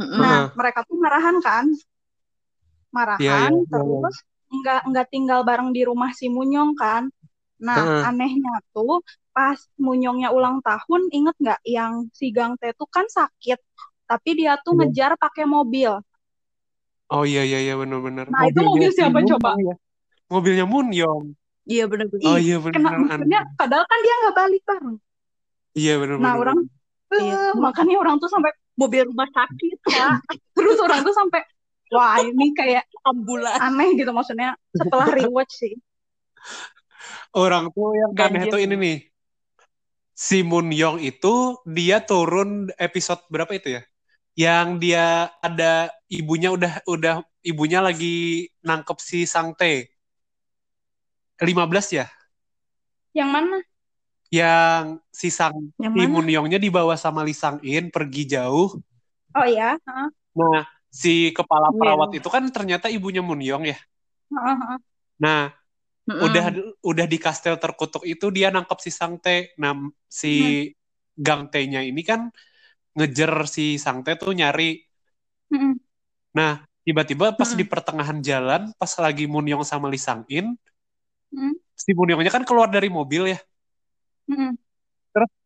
Heeh. 0.00 0.40
mereka 0.56 0.80
tuh 0.88 0.96
marahan 0.96 1.36
kan? 1.44 1.68
Marahan 2.88 3.20
Iya, 3.20 3.36
iya, 3.52 3.60
iya, 3.60 3.68
terus 3.68 4.16
nggak 4.50 4.80
nggak 4.88 5.06
tinggal 5.12 5.40
bareng 5.44 5.76
di 5.76 5.84
rumah 5.84 6.10
si 6.16 6.32
Munyong 6.32 6.72
kan? 6.72 7.12
Nah, 7.60 7.76
Heeh. 7.76 8.02
anehnya 8.08 8.52
tuh 8.74 9.04
pas 9.36 9.58
Munyongnya 9.78 10.28
ulang 10.36 10.58
tahun, 10.64 11.00
inget 11.12 11.36
nggak 11.42 11.60
yang 11.76 11.92
si 12.18 12.32
Gang 12.36 12.56
T 12.60 12.62
tuh 12.74 12.88
kan 12.88 13.06
sakit, 13.06 13.58
tapi 14.10 14.30
dia 14.38 14.56
tuh 14.64 14.72
Iya. 14.74 14.78
ngejar 14.88 15.12
pakai 15.20 15.44
mobil. 15.46 15.92
Oh 17.10 17.24
iya 17.26 17.42
iya 17.48 17.58
iya 17.64 17.74
benar-benar. 17.80 18.24
Nah, 18.30 18.42
itu 18.46 18.60
mobil 18.62 18.88
Mobilnya 18.88 18.90
si 18.90 18.98
siapa 19.02 19.20
coba? 19.30 19.50
Ya. 19.58 19.74
Mobilnya 20.32 20.64
Moon 20.72 20.88
Yong. 20.94 21.24
Iya 21.68 21.84
benar-benar. 21.90 22.26
Oh 22.26 22.38
iya 22.38 22.56
kena 22.58 22.88
benar. 22.90 22.98
maksudnya 23.02 23.40
padahal 23.60 23.84
kan 23.90 23.98
dia 24.04 24.14
nggak 24.20 24.34
balik 24.40 24.62
bareng. 24.66 24.96
Iya 25.78 25.92
benar 26.02 26.16
Nah, 26.18 26.34
orang 26.42 26.58
Iya. 27.10 27.34
eh, 27.34 27.52
makanya 27.58 27.96
orang 28.02 28.16
tuh 28.22 28.30
sampai 28.30 28.50
Mobil 28.80 29.02
rumah 29.04 29.28
sakit 29.28 29.76
kak. 29.84 30.24
terus 30.56 30.78
orang 30.80 31.04
tuh 31.04 31.12
sampai 31.12 31.40
wah 31.92 32.16
ini 32.22 32.54
kayak 32.56 32.88
Ambulan. 33.04 33.58
aneh 33.60 33.92
gitu 33.98 34.08
maksudnya 34.14 34.56
setelah 34.72 35.08
rewatch 35.12 35.52
sih. 35.52 35.74
Orang 37.34 37.70
tuh 37.74 37.94
yang 37.94 38.10
aneh 38.14 38.46
Ganjil 38.46 38.52
tuh 38.52 38.60
ini 38.60 38.74
nih. 38.76 38.98
Si 40.12 40.44
Moon 40.44 40.68
Yong 40.68 41.00
itu 41.00 41.56
dia 41.64 42.04
turun 42.04 42.68
episode 42.76 43.24
berapa 43.32 43.50
itu 43.56 43.80
ya? 43.80 43.82
Yang 44.36 44.68
dia 44.84 45.04
ada 45.40 45.88
ibunya 46.12 46.52
udah 46.52 46.84
udah 46.84 47.14
ibunya 47.40 47.80
lagi 47.80 48.48
nangkep 48.60 48.98
si 49.00 49.24
Sang 49.24 49.56
Tae. 49.56 49.88
15 51.40 51.88
ya? 51.88 52.06
Yang 53.16 53.30
mana? 53.32 53.56
Yang 54.30 54.84
si 55.10 55.28
Sang 55.32 55.56
Yang 55.80 55.92
si? 55.96 56.06
Moon 56.06 56.28
Yongnya 56.28 56.60
dibawa 56.60 56.94
sama 57.00 57.24
Lee 57.24 57.34
Sang 57.34 57.58
In 57.64 57.88
pergi 57.88 58.28
jauh. 58.28 58.76
Oh 59.34 59.46
ya, 59.48 59.74
heeh. 59.80 60.08
Nah, 60.36 60.68
si 60.92 61.32
kepala 61.34 61.72
Iya. 61.72 61.78
perawat 61.80 62.10
itu 62.14 62.28
kan 62.28 62.44
ternyata 62.52 62.86
ibunya 62.92 63.24
Moon 63.24 63.40
Yong 63.40 63.64
ya. 63.66 63.78
Heeh, 64.30 64.54
heeh. 64.62 64.78
Nah, 65.18 65.50
Mm-mm. 66.10 66.26
udah 66.26 66.44
udah 66.82 67.06
di 67.06 67.18
kastel 67.22 67.54
terkutuk 67.62 68.02
itu 68.02 68.34
dia 68.34 68.50
nangkep 68.50 68.78
si 68.82 68.90
Sang 68.90 69.22
Tae. 69.22 69.54
Nah, 69.62 69.78
si 70.10 70.66
Gang 71.14 71.46
Tae-nya 71.46 71.86
ini 71.86 72.02
kan 72.02 72.34
ngejer 72.98 73.46
si 73.46 73.78
Sang 73.78 74.02
Tae 74.02 74.18
tuh 74.18 74.34
nyari. 74.34 74.82
Heeh. 75.54 75.74
Nah, 76.34 76.66
tiba-tiba 76.82 77.38
pas 77.38 77.54
Mm-mm. 77.54 77.60
di 77.62 77.64
pertengahan 77.70 78.18
jalan, 78.18 78.74
pas 78.74 78.90
lagi 78.98 79.30
Moon 79.30 79.46
Yong 79.46 79.62
sama 79.62 79.86
Lee 79.86 80.02
Sang 80.02 80.26
In, 80.26 80.58
Mm. 81.30 81.54
si 81.78 81.94
Moon 81.94 82.10
Yongnya 82.10 82.34
kan 82.34 82.42
keluar 82.42 82.66
dari 82.66 82.90
mobil 82.90 83.30
ya. 83.30 83.38
Heeh. 84.26 84.50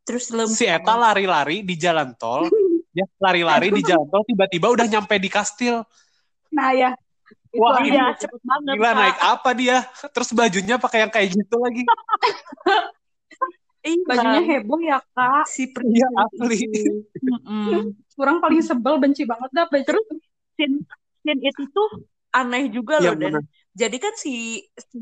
Terus 0.04 0.28
lem. 0.33 0.49
Si 0.49 0.64
Eta 0.68 0.97
lari-lari 0.97 1.64
di 1.64 1.76
jalan 1.76 2.16
tol. 2.16 2.49
ya, 2.99 3.04
lari-lari 3.21 3.68
di 3.73 3.85
jalan 3.85 4.09
tol, 4.09 4.25
tiba-tiba 4.25 4.73
udah 4.73 4.87
nyampe 4.88 5.16
di 5.16 5.28
kastil. 5.33 5.85
Nah 6.52 6.71
ya, 6.73 6.90
Wah. 7.54 7.78
Iya 7.82 8.04
cepet 8.18 8.40
banget 8.42 8.74
Gila, 8.74 8.90
kak. 8.90 8.98
naik 8.98 9.18
apa 9.22 9.50
dia? 9.54 9.76
Terus 10.10 10.30
bajunya 10.34 10.76
pakai 10.78 10.98
yang 11.06 11.12
kayak 11.12 11.28
gitu 11.32 11.56
lagi. 11.62 11.82
Iya. 13.84 14.00
bajunya 14.08 14.40
heboh 14.42 14.80
ya 14.80 14.98
kak. 15.12 15.44
Si 15.44 15.68
Iya, 15.68 15.72
princess 15.76 16.10
asli. 16.40 16.56
itu. 16.64 16.92
Mm-mm. 17.20 17.92
Orang 18.16 18.40
paling 18.40 18.64
sebel 18.64 18.96
benci 18.96 19.28
banget 19.28 19.50
dah 19.52 19.68
baju. 19.68 19.84
Terus 19.84 20.04
scene, 20.56 20.76
scene 21.20 21.40
itu 21.44 21.62
tuh 21.68 21.88
aneh 22.32 22.66
juga 22.72 22.98
Iya, 22.98 23.12
loh 23.12 23.16
dan 23.20 23.32
bener. 23.38 23.42
jadi 23.76 23.96
kan 24.02 24.14
si 24.18 24.58
si 24.90 25.00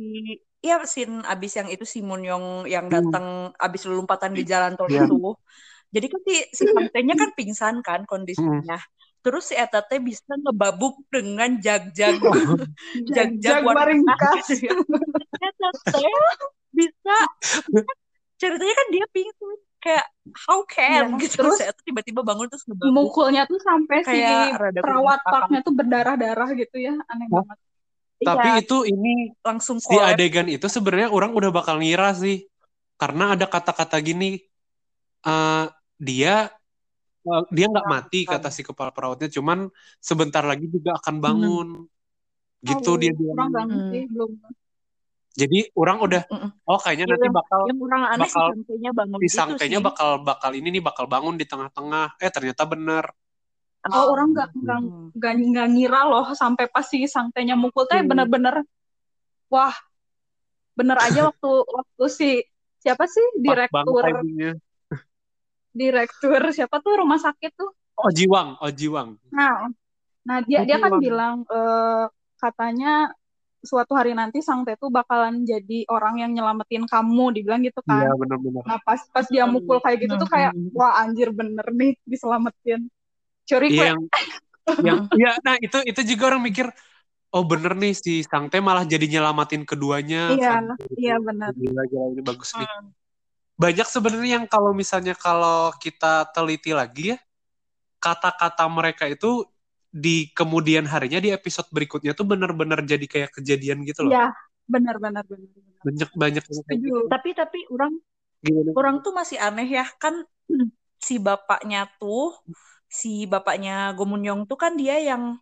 ya 0.60 0.84
scene 0.84 1.24
abis 1.24 1.52
yang 1.56 1.68
itu 1.72 1.88
si 1.88 2.04
Moon 2.04 2.20
Yong 2.20 2.68
yang 2.68 2.92
Hmm. 2.92 2.94
datang 3.00 3.26
abis 3.56 3.88
lompatan 3.88 4.36
di 4.36 4.44
jalan 4.44 4.76
tol 4.76 4.92
Iya. 4.92 5.08
itu 5.08 5.16
jadi 5.88 6.06
kan 6.12 6.20
si 6.28 6.34
si 6.52 6.64
kan 6.68 7.30
pingsan 7.32 7.80
kan 7.80 8.04
kondisinya 8.04 8.76
terus 9.23 9.49
si 9.49 9.55
Eta 9.55 9.81
teh 9.81 10.02
bisa 10.02 10.35
ngebabuk 10.35 10.99
dengan 11.09 11.55
jag-jag 11.57 12.19
jag-jag 13.17 13.62
Jag 13.62 13.62
warna 13.62 13.87
waringkas. 13.87 14.47
ya. 14.59 14.75
Eta 15.38 15.69
teh 15.95 16.12
bisa 16.75 17.17
ceritanya 18.37 18.75
kan 18.75 18.87
dia 18.91 19.07
pingsan 19.14 19.59
kayak 19.79 20.07
how 20.47 20.62
can 20.67 21.14
Iya, 21.14 21.23
gitu 21.23 21.35
terus 21.43 21.59
terus 21.59 21.71
Eta 21.71 21.81
tiba-tiba 21.83 22.21
bangun 22.23 22.47
terus 22.50 22.67
ngebabuk 22.67 22.91
Mukulnya 22.91 23.43
tuh 23.47 23.59
sampai 23.62 23.99
si 24.02 24.11
kayak 24.11 24.59
rada 24.59 24.79
perawat 24.83 25.19
parknya 25.23 25.61
tuh 25.62 25.75
berdarah-darah 25.75 26.49
gitu 26.59 26.76
ya, 26.79 26.95
aneh 27.07 27.26
Hah? 27.31 27.43
banget. 27.43 27.59
Tapi 28.23 28.49
Iya, 28.55 28.62
itu 28.62 28.76
ini 28.87 29.35
langsung 29.43 29.83
si 29.83 29.91
collab 29.91 30.14
adegan 30.14 30.47
itu 30.47 30.67
sebenarnya 30.71 31.11
orang 31.11 31.35
udah 31.35 31.50
bakal 31.50 31.83
ngira 31.83 32.14
sih. 32.14 32.47
Karena 32.95 33.35
ada 33.35 33.50
kata-kata 33.50 33.99
gini, 33.99 34.38
eh, 35.26 35.64
dia 35.99 36.47
eh, 37.23 37.43
dia 37.55 37.67
nggak 37.71 37.87
mati 37.87 38.19
Merasakan. 38.26 38.43
kata 38.43 38.49
si 38.50 38.62
kepala 38.67 38.91
perawatnya, 38.91 39.29
cuman 39.31 39.59
sebentar 40.02 40.43
lagi 40.43 40.67
juga 40.67 40.91
akan 40.99 41.14
bangun. 41.23 41.69
Gitu 42.62 42.91
Oh, 42.95 42.97
dia 42.99 43.11
orang 43.11 43.19
bilang. 43.19 43.49
nggak 43.52 43.67
Hmm. 43.71 44.05
belum. 44.11 44.31
Jadi 45.33 45.59
orang 45.73 45.97
udah, 46.05 46.23
oh 46.69 46.79
kayaknya 46.79 47.07
Iya, 47.09 47.12
nanti 47.17 47.29
bakal 47.33 47.61
yang 47.64 47.79
kurang 47.81 48.02
aneh 48.05 48.21
bakal 48.29 48.47
sangkainya 48.52 48.91
bangun 48.93 49.19
si 49.19 49.26
itu 49.26 49.35
sangkainya 49.38 49.79
sih. 49.81 49.87
bakal 49.88 50.11
bakal 50.21 50.50
ini 50.52 50.69
nih 50.76 50.83
bakal 50.85 51.05
bangun 51.09 51.35
di 51.41 51.47
tengah-tengah. 51.49 52.07
Eh 52.21 52.31
ternyata 52.31 52.62
bener. 52.69 53.05
Oh, 53.88 54.05
orang 54.14 54.29
nggak 54.31 54.49
nggak 54.55 54.79
Hmm. 54.79 55.09
nggak 55.50 55.67
ngira 55.75 56.00
loh 56.07 56.26
sampai 56.38 56.64
pas 56.71 56.87
si 56.87 57.02
sangtenya 57.09 57.57
mukul 57.59 57.88
teh 57.91 57.99
Hmm. 57.99 58.07
bener-bener 58.07 58.62
wah 59.50 59.75
bener 60.79 60.97
aja 61.02 61.21
waktu 61.33 61.50
waktu 61.67 62.05
si 62.12 62.29
siapa 62.85 63.05
sih 63.09 63.25
direktur. 63.43 64.05
Direktur 65.73 66.41
siapa 66.52 66.79
tuh 66.79 67.02
rumah 67.02 67.19
sakit 67.19 67.52
tuh 67.57 67.73
Oh 67.93 68.09
Jiwang, 68.09 68.57
oh 68.57 68.73
Jiwang. 68.73 69.21
nah 69.33 69.69
nah 70.25 70.38
dia 70.41 70.62
Oh, 70.62 70.64
dia 70.64 70.76
kan 70.81 70.91
Jiwang. 70.97 71.02
bilang 71.02 71.35
eh, 71.45 72.05
katanya 72.38 73.12
suatu 73.62 73.95
hari 73.95 74.11
nanti 74.11 74.43
sang 74.43 74.67
teh 74.67 74.75
tuh 74.75 74.91
bakalan 74.91 75.47
jadi 75.47 75.87
orang 75.87 76.19
yang 76.19 76.31
nyelamatin 76.35 76.83
kamu 76.83 77.31
dibilang 77.31 77.62
gitu 77.62 77.79
kan 77.87 78.02
Iya 78.02 78.11
bener-bener. 78.19 78.62
nah 78.67 78.79
pas 78.83 78.99
pas 79.14 79.23
dia 79.31 79.47
mukul 79.47 79.79
kayak 79.79 79.99
gitu 80.02 80.14
tuh 80.19 80.26
kayak 80.26 80.50
Hmm. 80.50 80.75
wah 80.75 80.99
anjir 80.99 81.31
bener 81.31 81.62
nih 81.71 81.95
diselamatin 82.02 82.91
curi 83.47 83.69
Iya 83.71 83.79
kue 83.79 83.87
yang 83.87 84.00
yang 84.83 85.00
ya 85.14 85.31
nah 85.47 85.55
itu 85.62 85.79
itu 85.87 86.00
juga 86.14 86.35
orang 86.35 86.43
mikir 86.43 86.67
oh 87.31 87.45
bener 87.47 87.79
nih 87.79 87.95
si 87.95 88.26
Sang 88.26 88.50
Teh 88.50 88.59
malah 88.59 88.83
jadi 88.83 89.07
nyelamatin 89.07 89.62
keduanya 89.62 90.35
iya 90.35 90.59
kan 90.59 90.75
iya 90.99 91.17
benar 91.23 91.55
gila 91.55 91.83
gila 91.87 92.07
ini 92.19 92.23
bagus 92.23 92.50
nih 92.59 92.67
Hmm. 92.67 92.91
Banyak 93.56 93.87
sebenarnya 93.87 94.42
yang 94.42 94.47
kalau 94.49 94.73
misalnya 94.73 95.12
kalau 95.14 95.71
kita 95.78 96.28
teliti 96.32 96.73
lagi 96.73 97.14
ya 97.14 97.18
kata-kata 98.02 98.66
mereka 98.66 99.06
itu 99.06 99.47
di 99.92 100.32
kemudian 100.32 100.88
harinya 100.88 101.21
di 101.21 101.30
episode 101.30 101.68
berikutnya 101.68 102.16
tuh 102.16 102.25
bener-bener 102.25 102.80
jadi 102.82 103.04
kayak 103.04 103.30
kejadian 103.37 103.85
gitu 103.85 104.09
loh. 104.09 104.12
Iya, 104.16 104.32
benar 104.64 104.97
benar 104.97 105.23
banyak 105.85 106.11
banyak 106.16 106.42
gitu 106.49 106.64
Setuju. 106.64 106.94
Tapi 107.12 107.37
tapi 107.37 107.59
orang 107.68 108.00
gimana? 108.40 108.71
orang 108.73 108.97
tuh 109.04 109.12
masih 109.12 109.37
aneh 109.37 109.68
ya. 109.68 109.85
Kan 110.00 110.25
si 111.06 111.21
bapaknya 111.21 111.87
tuh 112.00 112.32
si 112.88 113.28
bapaknya 113.28 113.92
Gomunyong 113.92 114.49
tuh 114.49 114.56
kan 114.56 114.75
dia 114.80 114.97
yang 114.97 115.37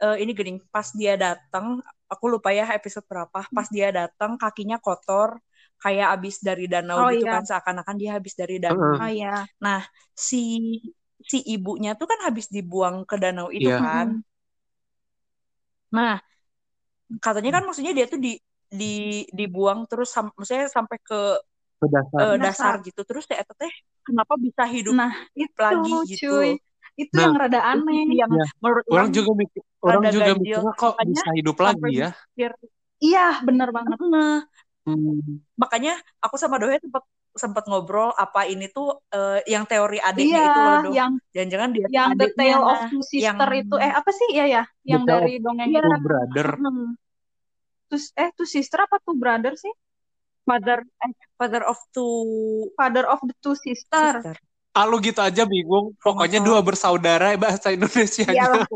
eh, 0.00 0.16
ini 0.24 0.32
gini 0.32 0.56
pas 0.72 0.88
dia 0.96 1.20
datang 1.20 1.84
aku 2.08 2.24
lupa 2.32 2.52
ya 2.52 2.68
episode 2.72 3.04
berapa 3.04 3.44
pas 3.48 3.68
dia 3.68 3.92
datang 3.92 4.40
kakinya 4.40 4.80
kotor 4.80 5.36
kayak 5.82 6.06
habis 6.14 6.34
dari 6.48 6.64
danau 6.72 7.00
Oh, 7.00 7.10
gitu 7.12 7.24
iya. 7.24 7.32
kan 7.32 7.42
seakan-akan 7.48 7.96
dia 8.00 8.10
habis 8.16 8.34
dari 8.40 8.56
danau. 8.64 8.96
Oh 9.00 9.08
iya. 9.08 9.46
Si 10.28 10.36
si 11.30 11.38
ibunya 11.54 11.90
tuh 12.00 12.06
kan 12.10 12.20
habis 12.26 12.46
dibuang 12.54 12.96
ke 13.08 13.14
danau 13.22 13.48
itu 13.58 13.70
Iya. 13.70 13.76
kan. 13.82 14.06
Nah, 15.92 16.20
katanya 17.24 17.50
kan 17.56 17.62
maksudnya 17.66 17.92
dia 17.98 18.06
tuh 18.12 18.20
di 18.26 18.30
di 18.80 18.86
dibuang 19.38 19.80
terus 19.90 20.08
sam- 20.14 20.32
maksudnya 20.38 20.66
sampai 20.76 20.96
ke 21.08 21.14
ke 21.80 21.86
dasar 21.92 22.24
eh, 22.24 22.36
Dasar. 22.42 22.74
dasar 22.74 22.74
gitu. 22.86 23.00
Terus 23.08 23.24
ya 23.30 23.42
teh 23.60 23.72
kenapa 24.06 24.34
bisa 24.46 24.62
hidup 24.74 24.96
Nah, 24.96 25.12
itu 25.44 25.62
lagi 25.64 25.90
gitu. 26.10 26.32
cuy. 26.32 26.50
Itu 27.00 27.14
Nah, 27.16 27.24
yang 27.24 27.34
rada 27.40 27.60
aneh. 27.72 28.02
yang 28.20 28.32
Iya. 28.32 28.44
menurut 28.62 28.86
orang 28.92 29.08
juga 29.16 29.30
mikir 29.40 29.62
orang 29.86 30.04
rada 30.04 30.14
juga 30.14 30.32
mikirnya 30.42 30.72
kok 30.80 30.94
bisa 31.08 31.28
hidup 31.38 31.56
lagi 31.66 31.90
ya 32.02 32.08
mikir, 32.36 32.50
Iya, 33.04 33.20
bener 33.46 33.68
banget. 33.76 34.00
"Heeh." 34.00 34.51
Hmm. 34.82 35.38
makanya 35.54 35.94
aku 36.18 36.34
sama 36.34 36.58
Dohe 36.58 36.74
sempat 36.82 37.06
sempat 37.32 37.64
ngobrol 37.70 38.10
apa 38.18 38.44
ini 38.50 38.66
tuh 38.68 38.98
eh, 39.14 39.40
yang 39.46 39.62
teori 39.64 40.02
adiknya 40.02 40.42
Iya, 40.42 40.50
itu 40.50 40.58
loh, 40.60 40.76
Doh. 40.82 40.92
yang 40.92 41.12
Jangan-jangan 41.32 41.68
dia 41.72 41.84
tuh 41.86 41.94
yang 41.94 42.10
The 42.18 42.28
Tale 42.36 42.64
of 42.66 42.78
Two 42.92 43.02
Sister 43.06 43.24
yang 43.24 43.36
itu 43.62 43.74
eh 43.80 43.92
apa 43.94 44.10
sih? 44.12 44.28
Iya 44.36 44.44
ya, 44.50 44.62
yang 44.84 45.02
The 45.06 45.12
dari 45.16 45.34
dongeng 45.40 45.68
Iya. 45.70 45.80
itu. 45.80 45.88
Two 45.88 46.02
brother. 46.04 46.46
Terus 47.88 48.04
eh 48.18 48.28
Two 48.36 48.48
Sister 48.48 48.78
apa 48.84 48.96
Two 49.00 49.16
Brother 49.16 49.54
sih? 49.56 49.72
father 50.42 50.82
eh, 50.82 51.12
father 51.38 51.62
of 51.62 51.78
two 51.94 52.66
Father 52.74 53.06
of 53.06 53.22
the 53.22 53.34
Two 53.38 53.54
Sister. 53.54 54.18
sister. 54.18 54.34
ah 54.74 54.84
lu 54.90 54.98
gitu 54.98 55.20
aja 55.22 55.46
bingung 55.46 55.94
pokoknya 56.02 56.42
salah. 56.42 56.48
dua 56.48 56.60
bersaudara 56.64 57.28
bahasa 57.38 57.70
Indonesia 57.70 58.26
Iyalah. 58.26 58.66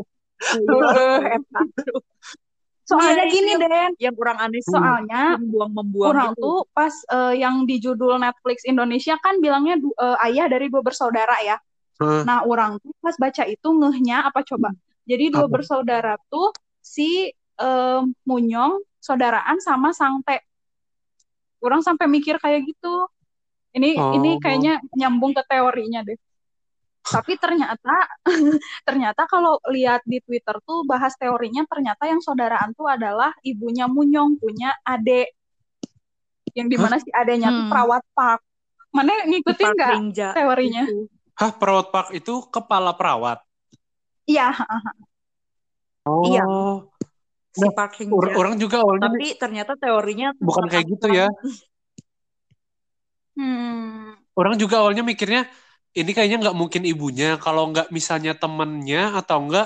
Soalnya 2.87 3.25
Iya, 3.27 3.33
gini 3.35 3.51
itu 3.51 3.59
Den 3.67 3.91
yang 3.99 4.15
kurang 4.15 4.37
aneh 4.39 4.63
sih 4.63 4.71
soalnya 4.71 5.35
membuang-membuang 5.35 6.07
orang 6.11 6.31
gitu. 6.31 6.41
tuh 6.43 6.57
pas 6.71 6.93
eh, 7.11 7.33
yang 7.43 7.55
di 7.67 7.75
judul 7.83 8.15
Netflix 8.15 8.63
Indonesia 8.63 9.15
kan 9.19 9.43
bilangnya 9.43 9.75
eh, 9.79 10.17
ayah 10.31 10.47
dari 10.47 10.71
dua 10.71 10.81
bersaudara 10.83 11.35
ya 11.43 11.57
Hah, 11.99 12.23
Nah, 12.23 12.45
orang 12.45 12.77
tuh 12.83 12.93
pas 13.03 13.15
baca 13.17 13.43
itu 13.47 13.67
ngehnya 13.67 14.27
apa 14.29 14.39
coba? 14.45 14.69
Jadi 15.07 15.31
dua 15.33 15.47
Apa? 15.47 15.53
bersaudara 15.59 16.13
tuh 16.31 16.51
si 16.83 17.31
em, 17.59 18.03
Munyong 18.27 18.83
saudaraan 19.01 19.57
sama 19.63 19.91
Sangte. 19.95 20.43
Orang 21.63 21.81
sampai 21.81 22.05
mikir 22.05 22.37
kayak 22.37 22.69
gitu. 22.69 23.07
Ini 23.77 23.89
ini 24.17 24.29
Oh. 24.35 24.41
kayaknya 24.41 24.81
nyambung 24.97 25.33
ke 25.37 25.43
teorinya 25.49 26.01
deh. 26.05 26.17
Tapi 27.07 27.39
ternyata 27.39 27.95
ternyata 28.87 29.23
kalau 29.25 29.57
lihat 29.71 30.03
di 30.03 30.19
Twitter 30.19 30.59
tuh 30.63 30.83
bahas 30.83 31.15
teorinya 31.15 31.63
ternyata 31.63 32.03
yang 32.05 32.19
saudaraan 32.19 32.75
tuh 32.75 32.87
adalah 32.87 33.31
ibunya 33.41 33.87
Munyong 33.87 34.35
punya 34.37 34.75
adik. 34.83 35.31
Yang 36.51 36.67
di 36.67 36.77
mana 36.77 36.95
si 36.97 37.09
adeknya 37.11 37.49
tuh 37.49 37.63
Hmm. 37.63 37.71
perawat 37.71 38.03
park. 38.11 38.41
Mana 38.91 39.11
ngikutin 39.23 39.67
nggak 39.71 40.33
teorinya? 40.33 40.83
itu. 40.89 41.05
Hah, 41.37 41.51
perawat 41.53 41.87
park 41.93 42.09
itu 42.11 42.33
kepala 42.49 42.97
perawat. 42.97 43.39
Iya, 44.25 44.51
Iya. 46.25 46.43
Oh, 46.47 46.87
Si 47.51 47.65
Nah, 47.65 47.73
Park 47.73 47.97
Hing 47.97 48.13
or- 48.13 48.29
Ja. 48.29 48.37
orang 48.37 48.53
juga 48.61 48.85
awalnya 48.85 49.09
Tapi 49.09 49.33
ternyata 49.33 49.73
teorinya 49.73 50.29
bukan 50.37 50.69
kayak 50.69 50.85
gitu 50.93 51.07
ya. 51.09 51.25
Hmm. 53.37 54.13
Orang 54.33 54.57
juga 54.57 54.81
awalnya 54.81 55.01
mikirnya 55.01 55.45
ini 55.99 56.09
kayaknya 56.15 56.37
nggak 56.43 56.57
mungkin 56.61 56.83
ibunya 56.91 57.25
kalau 57.43 57.61
nggak 57.71 57.87
misalnya 57.97 58.31
temennya 58.41 58.99
atau 59.19 59.37
nggak 59.47 59.65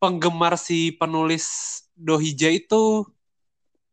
penggemar 0.00 0.54
si 0.66 0.74
penulis 1.00 1.44
Dohija 2.06 2.48
itu 2.58 2.74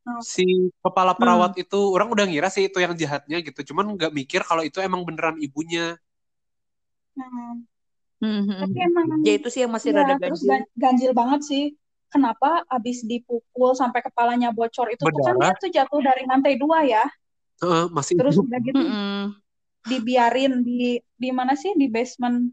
Oh. 0.08 0.26
si 0.34 0.44
kepala 0.84 1.14
perawat 1.20 1.52
itu 1.64 1.80
orang 1.96 2.08
udah 2.14 2.26
ngira 2.28 2.48
sih 2.56 2.64
itu 2.70 2.78
yang 2.84 2.94
jahatnya 3.02 3.38
gitu 3.48 3.60
cuman 3.72 3.86
nggak 3.96 4.12
mikir 4.20 4.42
kalau 4.50 4.64
itu 4.70 4.78
emang 4.88 5.02
beneran 5.08 5.38
ibunya 5.46 5.84
Hmm. 7.16 7.66
Hmm, 8.22 8.40
Tapi 8.60 8.78
hmm. 8.78 8.88
emang 8.88 9.10
Ya 9.26 9.32
itu 9.38 9.48
sih 9.54 9.62
yang 9.64 9.74
masih 9.76 9.92
ya 9.92 9.98
rada 9.98 10.14
terus 10.24 10.42
ganjil. 10.44 10.50
gan- 10.50 10.70
ganjil 10.84 11.12
banget 11.20 11.42
sih. 11.50 11.64
Kenapa 12.14 12.64
abis 12.76 12.98
dipukul 13.12 13.72
sampai 13.82 14.02
kepalanya 14.08 14.50
bocor 14.58 14.88
itu 14.96 15.06
tuh 15.14 15.22
kan 15.28 15.36
dia 15.44 15.54
tuh 15.62 15.70
jatuh 15.78 16.02
dari 16.08 16.24
lantai 16.30 16.56
dua 16.62 16.80
ya. 16.94 17.04
Heeh, 17.62 17.86
masih 17.98 18.16
Terus 18.18 18.36
hidup 18.36 18.46
udah 18.46 18.60
gitu 18.68 18.80
Mm-mm. 18.80 19.45
Dibiarin 19.86 20.66
di 20.66 21.00
di 21.16 21.30
mana 21.32 21.54
sih 21.54 21.72
di 21.78 21.88
basement. 21.88 22.50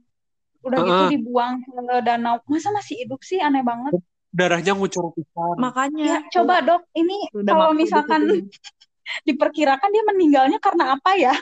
Udah 0.63 0.79
gitu 0.79 1.03
Heeh, 1.03 1.11
dibuang 1.19 1.65
ke 1.67 1.97
danau. 2.07 2.39
Masa 2.47 2.71
masih 2.71 2.95
hidup 3.03 3.21
sih 3.27 3.43
aneh 3.43 3.65
banget. 3.67 3.99
darahnya 4.33 4.73
ngucur 4.73 5.13
pisan 5.13 5.61
Ya 5.61 5.61
Makanya 5.61 6.17
coba 6.33 6.65
dok 6.65 6.83
ini 6.97 7.29
udah 7.37 7.53
kalau 7.53 7.71
misalkan 7.77 8.23
gitu. 8.25 8.49
diperkirakan 9.29 9.91
dia 9.93 10.05
meninggalnya 10.09 10.59
karena 10.63 10.97
apa 10.97 11.11
ya? 11.19 11.35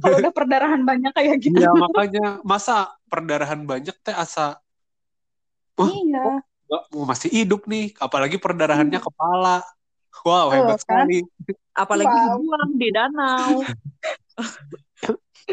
Kalau 0.00 0.16
udah 0.22 0.32
perdarahan 0.32 0.82
banyak 0.86 1.12
kayak 1.12 1.36
gitu. 1.44 1.58
Iya 1.58 1.70
makanya 1.76 2.40
masa 2.46 2.88
perdarahan 3.10 3.60
banyak 3.68 3.96
teh 4.00 4.14
asa 4.16 4.62
wah 5.76 5.90
Iya. 5.90 6.40
nggak 6.68 6.82
mau 6.92 7.04
masih 7.08 7.30
hidup 7.32 7.64
nih 7.64 7.96
apalagi 7.96 8.36
perdarahannya 8.36 9.00
Hmm. 9.00 9.06
kepala 9.08 9.56
wow 10.24 10.48
hebat 10.52 10.78
kan. 10.84 11.04
sekali 11.08 11.24
Apalagi 11.78 12.10
Wow. 12.10 12.42
dibuang 12.42 12.70
di 12.74 12.88
danau. 12.90 13.50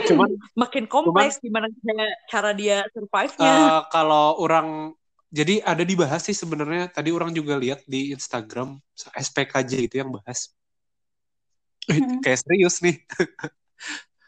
cuman 0.03 0.29
Makin 0.61 0.83
cuman 0.87 0.91
kompleks 0.91 1.39
gimana 1.39 1.67
cara- 1.71 2.17
cara 2.31 2.49
dia 2.51 2.77
survive-nya. 2.91 3.53
eh, 3.55 3.81
kalau 3.93 4.35
orang 4.43 4.91
jadi 5.31 5.59
ada 5.63 5.83
dibahas 5.83 6.23
sih 6.23 6.35
sebenarnya 6.35 6.87
tadi 6.91 7.11
orang 7.11 7.31
juga 7.35 7.55
lihat 7.59 7.83
di 7.87 8.11
Instagram 8.15 8.79
SPKJ 9.15 9.71
itu 9.87 9.95
yang 9.99 10.11
bahas 10.11 10.51
Eh, 11.85 12.01
Hmm. 12.01 12.17
kayak 12.17 12.41
serius 12.41 12.81
nih 12.81 12.97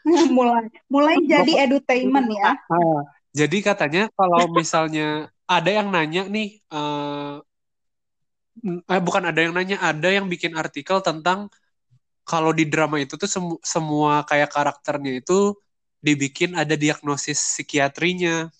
mulai 0.36 0.70
mulai 0.86 1.18
jadi 1.32 1.66
edutainment 1.66 2.30
ya. 2.30 2.54
Ah, 2.70 3.02
jadi 3.34 3.58
katanya 3.60 4.02
kalau 4.14 4.46
misalnya 4.46 5.26
ada 5.48 5.70
yang 5.74 5.90
nanya 5.90 6.30
nih 6.30 6.62
eh, 6.70 7.36
eh, 8.64 9.00
bukan 9.02 9.24
ada 9.26 9.40
yang 9.42 9.52
nanya 9.54 9.76
ada 9.82 10.08
yang 10.08 10.26
bikin 10.30 10.54
artikel 10.54 11.02
tentang 11.02 11.50
kalau 12.28 12.52
di 12.52 12.64
drama 12.68 13.00
itu 13.00 13.14
tuh 13.16 13.30
semu- 13.34 13.62
semua 13.64 14.22
kayak 14.28 14.52
karakternya 14.52 15.12
itu 15.20 15.56
dibikin 15.98 16.54
ada 16.54 16.76
diagnosis 16.78 17.38
psikiatrinya 17.56 18.52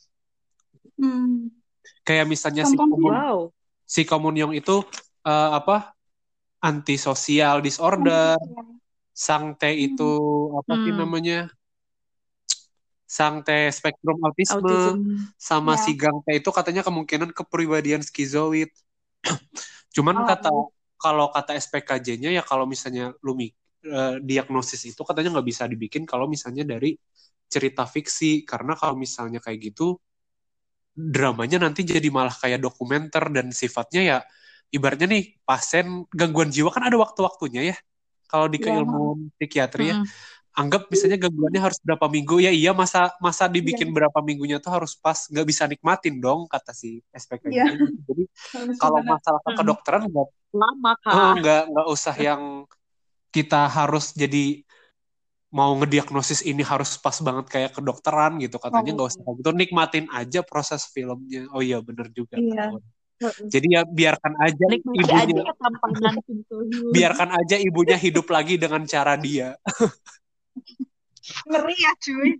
Hmm. 0.98 1.54
kayak 2.02 2.26
misalnya 2.26 2.66
si 2.66 2.74
Contohnya 2.74 2.90
Komun 2.90 3.14
Wow. 3.14 3.38
si 3.86 4.00
Komunyong 4.02 4.52
itu 4.56 4.82
eh, 5.22 5.50
apa 5.54 5.94
antisosial 6.58 7.62
disorder 7.62 8.34
Sang 9.14 9.54
T 9.54 9.62
itu 9.76 10.10
apa 10.58 10.72
sih 10.82 10.90
Hmm. 10.90 10.98
namanya 10.98 11.38
Sang 13.08 13.40
T 13.46 13.48
spektrum 13.72 14.18
autisme 14.20 14.58
Autism. 14.58 14.96
sama 15.38 15.72
Ya. 15.74 15.82
si 15.84 15.92
Gang 15.96 16.18
T 16.24 16.28
itu 16.34 16.50
katanya 16.52 16.82
kemungkinan 16.82 17.30
kepribadian 17.32 18.02
skizoid 18.04 18.68
cuman 19.94 20.16
Oh, 20.18 20.26
kata 20.28 20.50
iya. 20.50 20.77
Kalau 21.02 21.26
kata 21.34 21.52
SPKJ-nya 21.58 22.30
ya 22.38 22.42
kalau 22.50 22.64
misalnya 22.68 23.14
lu 23.26 23.32
eh, 23.38 24.14
diagnosis 24.28 24.82
itu 24.90 25.00
katanya 25.08 25.28
nggak 25.38 25.48
bisa 25.52 25.64
dibikin 25.72 26.02
kalau 26.08 26.26
misalnya 26.34 26.64
dari 26.72 26.94
cerita 27.48 27.84
fiksi 27.88 28.44
karena 28.44 28.72
kalau 28.80 28.94
misalnya 28.98 29.38
kayak 29.44 29.60
gitu 29.72 29.96
dramanya 30.98 31.56
nanti 31.64 31.80
jadi 31.86 32.08
malah 32.10 32.34
kayak 32.34 32.58
dokumenter 32.66 33.24
dan 33.30 33.46
sifatnya 33.54 34.00
ya 34.10 34.18
ibaratnya 34.74 35.06
nih 35.14 35.22
pasien 35.46 35.86
gangguan 36.10 36.50
jiwa 36.50 36.68
kan 36.74 36.82
ada 36.90 36.98
waktu-waktunya 36.98 37.60
ya 37.70 37.76
kalau 38.30 38.46
di 38.52 38.58
Iya. 38.58 38.64
keilmuan 38.64 39.30
psikiatri 39.38 39.84
ya. 39.94 39.96
Anggap 40.52 40.88
misalnya 40.88 41.18
gangguannya 41.18 41.60
harus 41.60 41.78
berapa 41.80 42.06
minggu 42.06 42.40
ya 42.40 42.50
iya 42.50 42.72
masa 42.72 43.12
masa 43.18 43.46
dibikin 43.46 43.90
berapa 43.90 44.18
minggunya 44.20 44.58
tuh 44.58 44.72
harus 44.72 44.94
pas 44.94 45.28
nggak 45.28 45.46
bisa 45.46 45.66
nikmatin 45.66 46.18
dong 46.18 46.46
kata 46.46 46.72
si 46.72 46.98
SPKJ 47.10 47.52
Iya. 47.52 47.64
jadi 48.04 48.22
kalau 48.76 49.00
masalah 49.02 49.40
Mm. 49.44 49.56
kedokteran 49.56 50.02
nggak 50.08 50.28
Lama 50.48 50.92
kah? 50.98 51.36
nggak 51.36 51.62
nggak 51.68 51.86
usah 51.88 52.16
yang 52.16 52.64
kita 53.28 53.68
harus 53.68 54.10
jadi 54.12 54.64
mau 55.48 55.72
ngediagnosis 55.76 56.44
ini 56.44 56.60
harus 56.60 56.96
pas 56.96 57.16
banget 57.18 57.46
kayak 57.48 57.72
kedokteran 57.72 58.36
gitu 58.36 58.56
katanya 58.56 58.92
nggak 58.92 59.08
usah 59.08 59.20
Oh. 59.20 59.24
kayak 59.32 59.36
gitu 59.40 59.50
nikmatin 59.54 60.06
aja 60.10 60.40
proses 60.42 60.88
filmnya 60.88 61.48
oh 61.52 61.60
iya 61.60 61.78
bener 61.80 62.08
juga 62.10 62.36
Iya. 62.36 62.76
jadi 63.46 63.66
ya 63.66 63.82
biarkan 63.82 64.34
aja 64.38 64.64
Nikmati 64.64 65.02
aja 65.02 65.22
ibunya 65.26 65.52
Hyun. 66.22 66.92
biarkan 66.92 67.28
aja 67.34 67.56
ibunya 67.58 67.96
hidup 67.96 68.26
lagi 68.26 68.54
dengan 68.54 68.82
cara 68.84 69.14
dia 69.14 69.56
Ngeri 71.48 71.76
ya 71.84 71.92
cuy. 72.02 72.30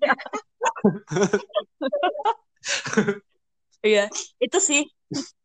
Iya, 3.78 4.10
itu 4.42 4.58
sih 4.58 4.82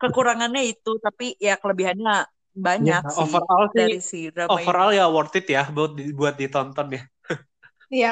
kekurangannya 0.01 0.61
itu, 0.73 0.91
tapi 1.05 1.37
ya 1.37 1.53
kelebihannya 1.61 2.25
banyak 2.53 3.01
Ya, 3.01 3.09
sih 3.13 3.21
overall 3.21 3.63
sih 3.73 3.77
dari 3.79 3.97
si 4.01 4.17
ini. 4.29 4.45
overall 4.49 4.89
ya 4.93 5.05
worth 5.09 5.35
it 5.37 5.45
ya 5.49 5.63
buat 5.69 5.91
buat 6.17 6.35
ditonton 6.37 6.87
ya 6.97 7.01
Iya. 7.93 8.11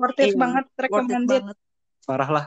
Worth 0.00 0.18
it 0.22 0.32
Iya, 0.32 0.40
banget, 0.42 0.64
worth 0.66 0.74
it 0.78 0.82
recommended. 0.84 1.42
banget. 1.44 1.56
parah 2.08 2.30
lah 2.32 2.44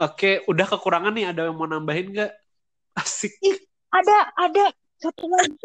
oke 0.00 0.30
udah 0.48 0.66
kekurangan 0.70 1.12
nih 1.12 1.26
ada 1.34 1.40
yang 1.50 1.56
mau 1.58 1.66
nambahin 1.68 2.06
nggak 2.14 2.30
asik 3.02 3.32
Ih, 3.42 3.56
ada 3.90 4.16
ada 4.38 4.64
satu 5.02 5.26
lagi. 5.26 5.56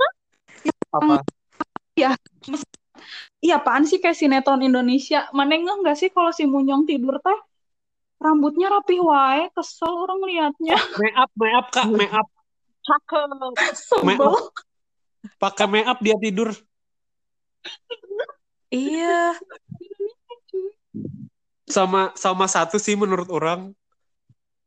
apa 0.91 1.21
Ya, 1.97 2.13
iya 3.43 3.61
apaan 3.61 3.85
sih 3.85 3.97
kayak 4.01 4.17
sinetron 4.17 4.61
Indonesia? 4.65 5.29
Mana 5.33 5.57
ngeh 5.57 5.77
nggak 5.83 5.97
sih 5.97 6.09
kalau 6.09 6.31
si 6.33 6.45
Munyong 6.45 6.85
tidur 6.89 7.17
teh 7.21 7.39
rambutnya 8.17 8.73
rapih 8.73 9.01
wae, 9.05 9.45
kesel 9.53 9.93
orang 9.93 10.19
liatnya. 10.25 10.73
make 10.97 11.17
up 11.17 11.29
make 11.37 11.53
up 11.53 11.67
kak 11.69 11.85
make 11.93 12.13
up 12.13 12.27
Cakep. 12.87 13.29
Sebel. 13.77 14.33
pakai 15.37 15.67
make 15.69 15.85
up 15.85 15.99
dia 16.01 16.15
tidur 16.17 16.55
Iya, 18.67 19.31
sama 21.67 22.11
sama 22.19 22.47
satu 22.51 22.79
sih 22.79 22.95
menurut 22.95 23.27
orang 23.31 23.71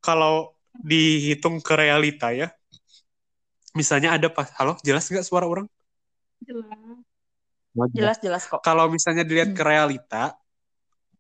kalau 0.01 0.53
dihitung 0.85 1.61
ke 1.61 1.73
realita 1.77 2.33
ya 2.33 2.49
misalnya 3.77 4.17
ada 4.17 4.29
pas 4.33 4.49
halo 4.57 4.77
jelas 4.85 5.09
nggak 5.09 5.25
suara 5.25 5.45
orang 5.49 5.69
Jelas. 6.41 6.90
Jelas-jelas 7.95 8.43
kok. 8.51 8.61
kalau 8.63 8.91
misalnya 8.91 9.23
dilihat 9.23 9.55
Hmm. 9.55 9.59
ke 9.59 9.63
realita 9.63 10.23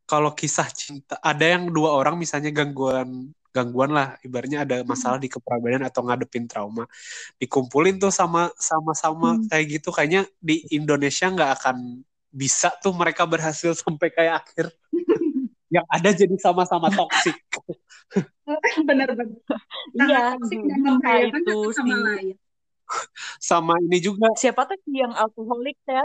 kalau 0.06 0.34
kisah 0.34 0.66
cinta 0.74 1.14
ada 1.22 1.46
yang 1.46 1.70
dua 1.70 1.94
orang 1.94 2.18
misalnya 2.18 2.50
gangguan 2.50 3.30
gangguan 3.50 3.90
lah 3.90 4.14
ibaratnya 4.22 4.62
ada 4.66 4.82
masalah 4.86 5.18
di 5.18 5.26
kepribadian 5.30 5.82
atau 5.86 6.06
ngadepin 6.06 6.46
trauma 6.46 6.86
dikumpulin 7.38 7.98
tuh 7.98 8.10
sama 8.14 8.50
sama-sama 8.58 9.38
Hmm. 9.38 9.46
kayak 9.50 9.66
gitu 9.78 9.90
kayaknya 9.94 10.26
di 10.38 10.62
Indonesia 10.74 11.26
nggak 11.30 11.50
akan 11.62 11.76
bisa 12.30 12.70
tuh 12.82 12.94
mereka 12.94 13.26
berhasil 13.26 13.74
sampai 13.82 14.10
kayak 14.14 14.34
akhir 14.46 14.66
yang 15.74 15.86
ada 15.86 16.10
jadi 16.10 16.34
sama-sama 16.42 16.90
toksik 16.90 17.38
Bener-bener. 18.88 19.38
Iya, 19.94 20.34
toksik 20.34 20.58
dan 20.66 20.82
itu 21.30 21.54
satu 21.54 21.70
sama 21.70 21.94
lain. 22.10 22.34
sama 23.38 23.74
ini 23.78 23.98
juga 24.02 24.26
Siapa 24.34 24.66
tuh 24.66 24.74
yang 24.90 25.14
alkoholik 25.14 25.78
ya? 25.86 26.02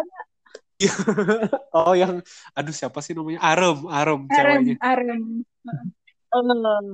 oh 1.78 1.96
yang 1.96 2.20
aduh 2.52 2.76
siapa 2.76 3.00
sih 3.00 3.16
namanya? 3.16 3.40
Arum 3.40 3.88
Arum 3.88 4.22
Arem, 4.28 4.36
ceweknya. 4.36 4.76
Arem. 4.84 5.22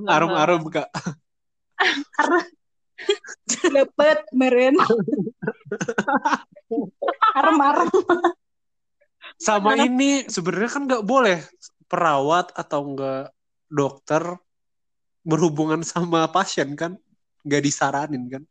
Arum. 0.05 0.31
Arum 0.37 0.61
kak. 0.69 0.87
Lepet, 3.73 4.19
meren. 4.37 4.77
Arem-arem. 7.33 7.89
sama 9.41 9.73
ini 9.73 10.29
sebenarnya 10.29 10.69
kan 10.69 10.83
nggak 10.85 11.05
boleh 11.05 11.41
perawat 11.89 12.53
atau 12.53 12.93
enggak 12.93 13.33
dokter 13.65 14.21
berhubungan 15.25 15.81
sama 15.81 16.29
pasien 16.29 16.77
kan? 16.77 16.93
Nggak 17.41 17.61
disaranin 17.65 18.29
kan 18.29 18.43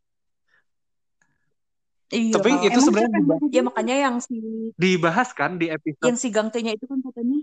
Iya. 2.11 2.33
Tapi 2.35 2.49
itu 2.59 2.75
Emang 2.75 2.85
sebenarnya 2.87 3.11
dibahas, 3.23 3.49
ya 3.55 3.61
makanya 3.63 3.95
yang 4.03 4.15
si 4.19 4.35
dibahas 4.75 5.29
kan 5.31 5.55
di 5.55 5.71
episode 5.71 6.07
yang 6.11 6.19
si 6.19 6.27
Gangtenya 6.27 6.71
itu 6.75 6.83
kan 6.83 6.99
katanya 6.99 7.39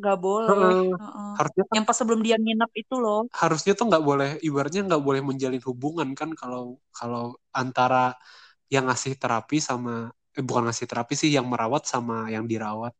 nggak 0.00 0.18
boleh. 0.18 0.50
Heeh. 0.50 0.82
Heeh. 0.98 1.30
harusnya 1.38 1.64
kan 1.70 1.74
Yang 1.78 1.86
pas 1.86 1.96
sebelum 2.02 2.20
dia 2.26 2.36
nginep 2.40 2.70
itu 2.74 2.94
loh. 2.98 3.20
harusnya 3.30 3.72
tuh 3.78 3.86
nggak 3.86 4.02
boleh 4.02 4.30
ibaratnya 4.42 4.82
nggak 4.90 5.02
boleh 5.06 5.20
menjalin 5.22 5.62
hubungan 5.62 6.08
kan 6.18 6.34
kalau 6.34 6.82
kalau 6.90 7.38
antara 7.54 8.18
yang 8.66 8.90
ngasih 8.90 9.14
terapi 9.14 9.62
sama 9.62 10.10
eh, 10.34 10.42
bukan 10.42 10.66
ngasih 10.66 10.86
terapi 10.90 11.14
sih 11.14 11.30
yang 11.30 11.46
merawat 11.46 11.86
sama 11.86 12.26
yang 12.34 12.46
dirawat 12.50 12.90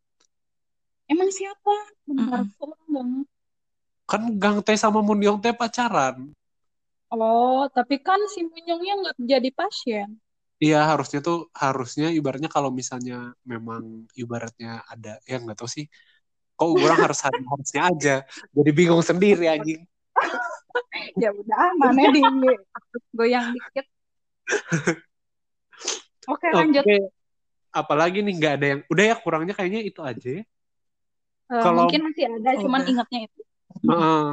Emang 1.11 1.27
siapa? 1.35 1.75
Ngerti. 2.07 3.27
kan 4.07 4.23
Gang 4.39 4.63
Teh 4.63 4.79
sama 4.79 5.03
Mundiong 5.03 5.43
Teh 5.43 5.51
pacaran 5.51 6.31
Oh, 7.11 7.67
tapi 7.75 7.99
kan 7.99 8.23
si 8.31 8.47
Munyongnya 8.47 8.95
nggak 9.03 9.17
jadi 9.27 9.51
pasien. 9.51 10.09
Iya 10.61 10.85
harusnya 10.93 11.25
tuh 11.25 11.49
harusnya 11.57 12.13
ibaratnya 12.13 12.53
kalau 12.53 12.69
misalnya 12.69 13.33
memang 13.49 14.05
ibaratnya 14.13 14.85
ada 14.85 15.17
ya 15.25 15.41
nggak 15.41 15.57
tahu 15.57 15.65
sih 15.73 15.89
kok 16.53 16.69
orang 16.69 17.01
harus 17.09 17.21
harusnya 17.25 17.81
aja 17.89 18.15
jadi 18.53 18.71
bingung 18.77 19.01
sendiri 19.01 19.49
anjing 19.49 19.83
Ya 21.17 21.33
udah, 21.33 21.75
mana 21.81 22.13
di 22.13 22.23
goyang 23.11 23.57
dikit. 23.57 23.89
Oke, 26.29 26.47
lanjut. 26.53 26.85
Oke 26.87 27.11
apalagi 27.71 28.19
nih 28.23 28.35
nggak 28.37 28.55
ada 28.59 28.67
yang 28.77 28.81
udah 28.91 29.05
ya 29.07 29.17
kurangnya 29.19 29.55
kayaknya 29.55 29.81
itu 29.87 30.01
aja. 30.03 30.43
Eh, 30.43 30.45
kalau- 31.63 31.87
mungkin 31.87 32.03
masih 32.11 32.25
ada, 32.27 32.51
cuman 32.59 32.81
Udah. 32.83 32.91
ingatnya 32.91 33.21
itu. 33.27 33.41
Heeh. 33.87 34.31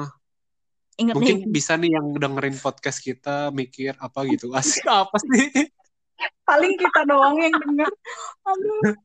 Ingat 0.98 1.14
mungkin 1.14 1.36
nih, 1.46 1.54
bisa 1.54 1.72
nih 1.78 1.92
yang 1.94 2.08
dengerin 2.18 2.58
podcast 2.58 2.98
kita 3.06 3.54
mikir 3.54 3.94
apa 4.02 4.26
gitu 4.26 4.50
asik 4.58 4.82
apa 4.90 5.18
sih 5.22 5.70
Paling 6.48 6.74
kita 6.80 7.02
doang 7.04 7.36
yang 7.38 7.54
denger. 7.54 7.92
Aduh, 8.48 8.96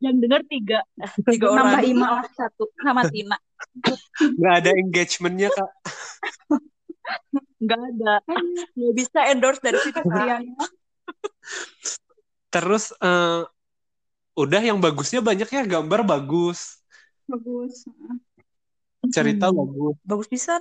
yang 0.00 0.16
denger 0.16 0.40
tiga, 0.48 0.78
tiga 1.28 1.46
orang. 1.48 1.76
nambah 1.76 1.82
Ima 1.84 2.08
lah 2.20 2.26
satu 2.32 2.68
sama 2.80 3.04
Tina. 3.08 3.36
nggak 4.36 4.54
ada 4.60 4.70
engagementnya 4.76 5.48
kak 5.48 5.70
Nggak 7.60 7.80
ada. 7.92 8.12
Nggak 8.76 8.92
bisa 8.96 9.18
endorse 9.28 9.60
dari 9.60 9.78
situ. 9.80 10.00
Terus 12.48 12.92
eh, 12.96 13.42
udah 14.34 14.60
yang 14.60 14.78
bagusnya 14.78 15.20
banyak 15.20 15.46
ya 15.46 15.62
gambar 15.62 16.00
bagus 16.02 16.82
Bagus. 17.24 17.86
cerita 19.08 19.48
Hmm. 19.48 19.56
bagus 19.62 19.94
Bagus 20.02 20.26
bisa. 20.28 20.58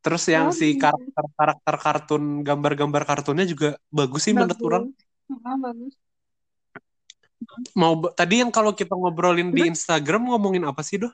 terus 0.00 0.22
yang 0.30 0.54
si 0.54 0.78
Bagus. 0.78 0.86
karakter 0.86 1.24
karakter 1.34 1.74
kartun 1.82 2.22
gambar-gambar 2.46 3.02
kartunnya 3.02 3.42
juga 3.42 3.74
bagus 3.90 4.22
sih 4.22 4.30
menurut 4.30 4.54
Bagus. 4.54 4.66
orang 4.70 4.84
Ah, 5.30 5.56
bagus. 5.58 5.94
mau 7.76 7.92
tadi 8.16 8.40
yang 8.42 8.50
kalau 8.50 8.72
kita 8.72 8.96
ngobrolin 8.96 9.52
di 9.52 9.68
Instagram 9.68 10.32
ngomongin 10.32 10.64
apa 10.66 10.82
sih 10.82 10.98
doh 11.00 11.12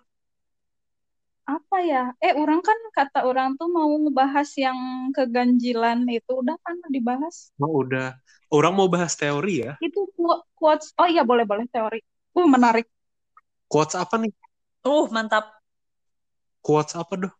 Apa 1.42 1.82
ya? 1.82 2.14
Eh, 2.22 2.38
orang 2.38 2.62
kan 2.62 2.78
kata 2.94 3.26
orang 3.26 3.58
tuh 3.58 3.66
mau 3.66 3.90
ngebahas 3.98 4.46
yang 4.54 4.78
keganjilan 5.10 6.06
itu. 6.06 6.30
Udah 6.38 6.54
kan 6.62 6.78
dibahas. 6.86 7.50
oh 7.58 7.82
udah 7.82 8.14
orang 8.46 8.72
mau 8.78 8.86
bahas 8.86 9.12
teori 9.18 9.66
ya 9.66 9.74
Itu 9.82 10.06
qu- 10.14 10.42
quotes. 10.54 10.94
Oh 10.94 11.04
iya, 11.10 11.26
boleh-boleh 11.26 11.66
teori. 11.68 11.98
Uh, 12.32 12.46
menarik. 12.46 12.86
quotes 13.66 13.98
apa 13.98 14.16
nih 14.22 14.30
Uh, 14.86 15.06
mantap. 15.10 15.50
quotes 16.62 16.94
apa 16.94 17.14
doh 17.18 17.32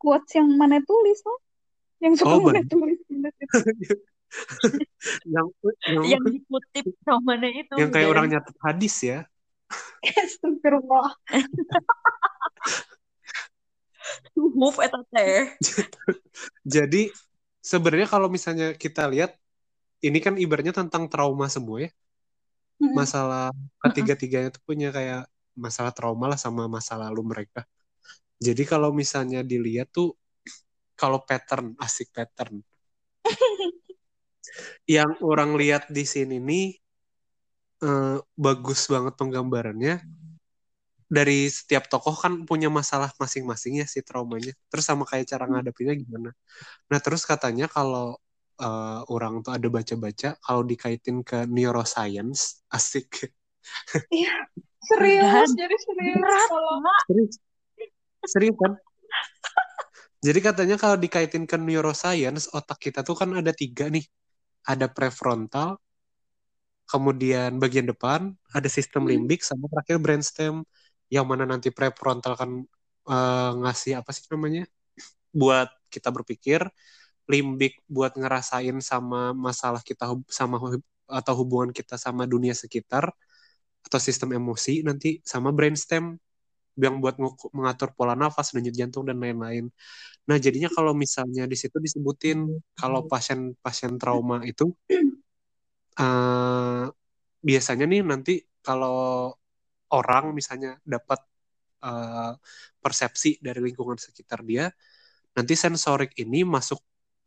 Quotes 0.00 0.32
yang 0.38 0.48
mana 0.54 0.78
tulis 0.80 1.18
loh. 1.26 1.38
Yang 2.00 2.22
suka 2.24 2.34
Oh, 2.38 2.40
mana 2.40 2.62
tulis. 2.64 2.98
Itu. 4.30 4.78
yang 5.26 5.46
yang, 5.90 6.02
Yang 6.06 6.24
dikutip 6.38 6.84
sama 7.02 7.34
mana 7.34 7.50
itu. 7.50 7.74
yang 7.74 7.90
kayak 7.90 8.08
orang 8.08 8.26
nyatet 8.30 8.56
hadis 8.62 8.96
ya 9.02 9.26
Astagfirullah. 10.02 11.12
move 14.34 14.78
eta 14.82 15.00
teh. 15.12 15.54
Jadi 16.64 17.12
sebenarnya 17.60 18.08
kalau 18.08 18.26
misalnya 18.32 18.72
kita 18.74 19.06
lihat 19.06 19.36
ini 20.00 20.18
kan 20.18 20.40
ibaratnya 20.40 20.72
tentang 20.72 21.06
trauma 21.06 21.46
semua 21.46 21.86
ya. 21.86 21.90
Masalah 22.80 23.52
ketiga-tiganya 23.84 24.48
tuh 24.56 24.62
punya 24.64 24.88
kayak 24.88 25.28
masalah 25.52 25.92
trauma 25.92 26.32
lah 26.32 26.40
sama 26.40 26.64
masa 26.64 26.96
lalu 26.96 27.20
mereka. 27.22 27.68
Jadi 28.40 28.64
kalau 28.64 28.88
misalnya 28.88 29.44
dilihat 29.44 29.92
tuh 29.92 30.16
kalau 30.96 31.20
pattern 31.20 31.76
asik 31.76 32.08
pattern. 32.10 32.64
Yang 34.88 35.12
orang 35.22 35.50
lihat 35.60 35.88
di 35.90 36.04
sini 36.04 36.36
nih 36.38 36.66
eh, 37.84 38.16
bagus 38.36 38.80
banget 38.92 39.14
penggambarannya. 39.20 39.94
Dari 41.10 41.50
setiap 41.50 41.90
tokoh 41.90 42.14
kan 42.14 42.46
punya 42.46 42.70
masalah 42.70 43.10
masing-masing 43.18 43.82
ya 43.82 43.86
si 43.90 43.98
traumanya. 43.98 44.54
Terus 44.70 44.84
sama 44.86 45.02
kayak 45.02 45.26
cara 45.26 45.44
ngadepinnya 45.50 45.98
gimana. 45.98 46.30
Nah, 46.90 46.98
terus 47.02 47.26
katanya 47.26 47.66
kalau 47.66 48.14
eh, 48.62 49.00
orang 49.10 49.42
tuh 49.42 49.52
ada 49.56 49.68
baca-baca 49.72 50.38
kalau 50.38 50.62
dikaitin 50.62 51.26
ke 51.26 51.46
neuroscience, 51.50 52.40
asik. 52.76 53.30
Serius, 54.86 55.50
Dan- 55.50 55.56
jadi 55.58 55.76
serius. 55.82 56.42
Kalau. 56.50 56.74
Serius. 57.10 57.34
Serius 58.26 58.56
kan? 58.60 58.72
Jadi 60.20 60.38
katanya 60.44 60.76
kalau 60.76 61.00
dikaitin 61.00 61.48
ke 61.48 61.56
neuroscience, 61.56 62.52
otak 62.52 62.76
kita 62.78 63.00
tuh 63.00 63.16
kan 63.16 63.32
ada 63.32 63.56
tiga 63.56 63.88
nih. 63.88 64.04
Ada 64.64 64.88
prefrontal, 64.88 65.76
kemudian 66.90 67.56
bagian 67.62 67.86
depan, 67.88 68.34
ada 68.56 68.68
sistem 68.68 69.06
Hmm. 69.06 69.10
limbik, 69.14 69.40
sama 69.46 69.66
terakhir 69.70 69.96
brainstem. 70.02 70.54
Yang 71.10 71.26
mana 71.26 71.44
nanti 71.48 71.68
prefrontal 71.74 72.34
kan 72.38 72.50
eh, 73.10 73.50
ngasih 73.64 73.92
apa 74.00 74.10
sih 74.14 74.26
namanya? 74.30 74.62
Buat 75.34 75.70
kita 75.92 76.10
berpikir, 76.14 76.60
limbik 77.30 77.80
buat 77.90 78.12
ngerasain 78.18 78.76
sama 78.84 79.32
masalah 79.36 79.82
kita 79.84 80.04
hub- 80.10 80.28
sama 80.30 80.56
hub- 80.62 80.86
atau 81.10 81.34
hubungan 81.42 81.70
kita 81.74 81.96
sama 82.00 82.24
dunia 82.28 82.54
sekitar 82.56 83.10
atau 83.86 84.00
sistem 84.02 84.36
emosi 84.38 84.84
nanti 84.86 85.20
sama 85.26 85.50
brainstem 85.54 86.16
yang 86.78 86.98
buat 87.02 87.16
mengatur 87.56 87.92
pola 87.96 88.14
nafas, 88.16 88.52
denyut 88.56 88.74
jantung 88.76 89.04
dan 89.08 89.18
lain-lain. 89.20 89.68
Nah, 90.28 90.36
jadinya 90.44 90.70
kalau 90.76 90.92
misalnya 90.94 91.42
di 91.52 91.56
situ 91.58 91.76
disebutin 91.82 92.38
kalau 92.78 93.00
pasien-pasien 93.10 93.92
trauma 94.00 94.36
itu 94.46 94.64
eh 96.00 96.82
biasanya 97.48 97.84
nih 97.90 98.00
nanti 98.10 98.32
kalau 98.66 98.94
orang 99.94 100.24
misalnya 100.38 100.70
dapat 100.94 101.20
eh, 101.86 102.32
persepsi 102.84 103.28
dari 103.46 103.60
lingkungan 103.66 103.98
sekitar 104.00 104.40
dia, 104.50 104.70
nanti 105.36 105.54
sensorik 105.64 106.12
ini 106.22 106.38
masuk 106.56 106.80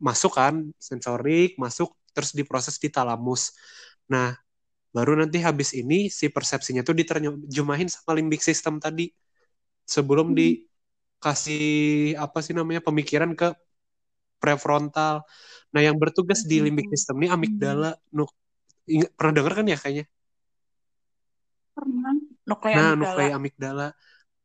masuk 0.08 0.34
kan, 0.40 0.56
sensorik 0.90 1.50
masuk 1.64 1.90
terus 2.16 2.32
diproses 2.40 2.76
di 2.84 2.90
talamus. 2.94 3.44
Nah, 4.14 4.36
baru 4.96 5.14
nanti 5.22 5.40
habis 5.48 5.72
ini 5.78 6.10
si 6.20 6.28
persepsinya 6.36 6.82
tuh 6.88 6.96
diterjemahin 7.02 7.90
sama 7.92 8.12
limbik 8.20 8.42
system 8.44 8.80
tadi 8.84 9.10
sebelum 9.88 10.34
Hmm. 10.36 10.38
Dikasih 11.24 11.62
apa 12.24 12.38
sih 12.46 12.52
namanya 12.60 12.82
pemikiran 12.88 13.32
ke 13.40 13.46
prefrontal. 14.42 15.16
Nah, 15.74 15.82
yang 15.88 15.98
bertugas 16.02 16.40
di 16.52 16.56
limbik 16.66 16.88
Hmm. 16.88 16.94
system 16.94 17.16
ini 17.24 17.30
amigdala. 17.36 17.88
Nuk, 18.18 18.30
ingat, 18.94 19.10
pernah 19.18 19.34
denger 19.38 19.54
kan 19.60 19.66
ya 19.74 19.78
kayaknya? 19.84 20.06
pernah. 21.76 22.16
Nuklei 22.50 22.74
Nah, 22.76 22.90
amigdala. 22.90 23.02
nuklei 23.02 23.30
amigdala. 23.38 23.88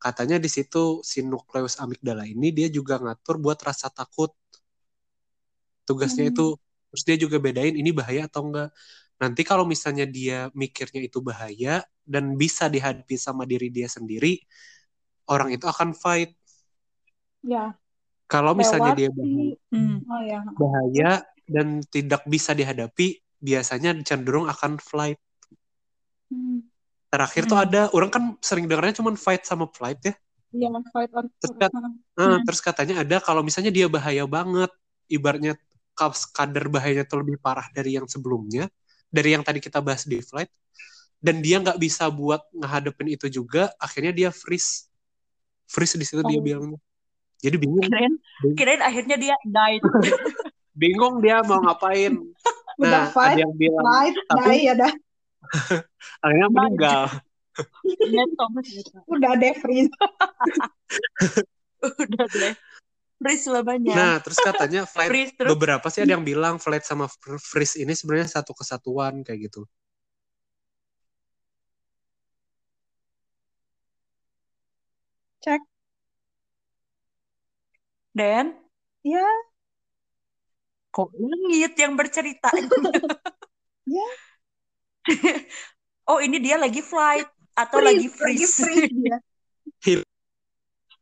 Katanya 0.04 0.36
di 0.44 0.50
situ 0.56 0.84
si 1.10 1.18
nukleus 1.32 1.76
amigdala 1.84 2.24
ini 2.34 2.48
dia 2.58 2.68
juga 2.78 2.94
ngatur 3.04 3.36
buat 3.44 3.58
rasa 3.68 3.88
takut. 3.98 4.30
Tugasnya 5.88 6.28
Hmm. 6.28 6.32
itu 6.32 6.54
terus 6.88 7.02
dia 7.08 7.16
juga 7.20 7.36
bedain 7.40 7.74
ini 7.76 7.90
bahaya 7.92 8.28
atau 8.28 8.42
enggak. 8.48 8.68
Nanti 9.20 9.42
kalau 9.50 9.64
misalnya 9.66 10.04
dia 10.08 10.48
mikirnya 10.54 11.00
itu 11.08 11.18
bahaya 11.24 11.82
dan 12.06 12.36
bisa 12.38 12.64
dihadapi 12.70 13.16
sama 13.18 13.44
diri 13.48 13.68
dia 13.72 13.88
sendiri, 13.90 14.38
orang 15.30 15.50
itu 15.56 15.66
akan 15.68 15.90
fight. 15.96 16.37
Ya, 17.40 17.74
Kalau 18.26 18.52
misalnya 18.52 18.92
lewat 18.92 19.00
dia 19.00 19.08
bahaya, 19.08 19.54
Hmm. 19.72 19.96
Oh 20.04 20.20
ya. 20.20 20.40
bahaya 20.52 21.10
dan 21.48 21.80
tidak 21.86 22.22
bisa 22.28 22.52
dihadapi 22.52 23.16
biasanya 23.38 23.96
cenderung 24.04 24.44
akan 24.44 24.76
flight 24.76 25.16
Hmm. 26.28 26.60
terakhir 27.08 27.48
tuh 27.48 27.56
Hmm. 27.56 27.64
ada 27.64 27.80
orang 27.96 28.10
kan 28.12 28.22
sering 28.44 28.68
dengarnya 28.68 29.00
cuman 29.00 29.16
fight 29.16 29.48
sama 29.48 29.64
flight 29.64 30.02
ya 30.04 30.14
Iya, 30.48 30.68
fight 30.92 31.08
Terus 31.40 31.56
kan- 31.56 31.72
Hmm. 31.72 31.96
Hmm. 32.20 32.40
terus 32.44 32.60
katanya 32.60 33.00
ada 33.00 33.16
kalau 33.18 33.40
misalnya 33.40 33.68
dia 33.68 33.84
bahaya 33.84 34.24
banget, 34.24 34.68
ibaratnya 35.08 35.56
kadar 36.32 36.68
bahayanya 36.68 37.04
tuh 37.04 37.20
lebih 37.20 37.36
parah 37.36 37.68
dari 37.72 37.96
yang 37.96 38.04
sebelumnya, 38.04 38.68
dari 39.08 39.32
yang 39.32 39.42
tadi 39.42 39.58
kita 39.58 39.80
bahas 39.80 40.04
di 40.04 40.20
flight, 40.20 40.48
dan 41.18 41.40
dia 41.40 41.58
nggak 41.58 41.76
bisa 41.76 42.06
buat 42.08 42.44
ngehadapin 42.52 43.08
itu 43.10 43.28
juga, 43.28 43.72
akhirnya 43.76 44.12
dia 44.12 44.30
freeze. 44.30 44.88
Freeze 45.66 45.96
di 45.96 46.04
situ 46.04 46.22
dia 46.24 46.38
Oh. 46.38 46.44
bilangnya. 46.44 46.78
Jadi 47.38 47.56
bingung, 47.56 47.82
Kirain, 47.86 48.14
kirain 48.58 48.82
akhirnya 48.82 49.14
dia 49.14 49.36
died. 49.46 49.82
bingung 50.82 51.22
dia 51.22 51.42
mau 51.46 51.62
ngapain. 51.62 52.18
Udah 52.78 53.10
Nah, 53.10 53.10
fight, 53.10 53.34
ada 53.34 53.42
yang 53.42 53.54
bilang 53.58 53.82
Fight, 53.82 54.14
Tapi- 54.30 54.46
die 54.54 54.60
ya 54.70 54.74
dah. 54.78 54.92
akhirnya 56.24 56.48
meninggal. 56.50 57.02
Udah 59.10 59.32
deh 59.34 59.54
freeze. 59.58 59.90
Udah 61.82 62.26
deh. 62.30 62.54
Freeze 63.18 63.42
selamanya. 63.50 63.94
Nah, 63.98 64.14
terus 64.22 64.38
katanya 64.38 64.86
flight 64.86 65.10
Freeze 65.10 65.34
terus. 65.34 65.50
beberapa 65.50 65.82
sih 65.90 66.06
ada 66.06 66.14
yang 66.14 66.22
bilang 66.22 66.62
flight 66.62 66.86
sama 66.86 67.10
fr- 67.10 67.42
freeze 67.42 67.74
ini 67.82 67.90
sebenarnya 67.98 68.30
satu 68.30 68.54
kesatuan 68.54 69.26
kayak 69.26 69.50
gitu. 69.50 69.66
Cek. 75.44 75.62
Dan 78.18 78.46
Ya, 79.06 79.22
kok 80.90 81.14
langit 81.14 81.78
yang 81.78 81.94
bercerita. 81.94 82.50
Ya. 83.88 84.04
oh 86.12 86.20
ini 86.20 86.36
dia 86.44 86.60
lagi 86.60 86.84
flight 86.84 87.24
atau 87.56 87.80
freeze, 87.80 87.88
lagi 87.88 88.04
lagi 88.04 88.44
freeze. 88.44 88.56
freeze 88.60 88.92
dia. 88.92 89.16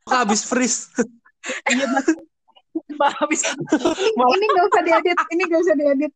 Kok 0.07 0.19
habis 0.23 0.47
freeze? 0.47 0.87
Iya. 1.67 1.87
Habis 3.23 3.43
Ini, 3.43 4.35
ini 4.39 4.47
gak 4.55 4.65
usah 4.71 4.83
diedit, 4.87 5.19
ini 5.35 5.43
gak 5.51 5.61
usah 5.67 5.75
diedit. 5.75 6.13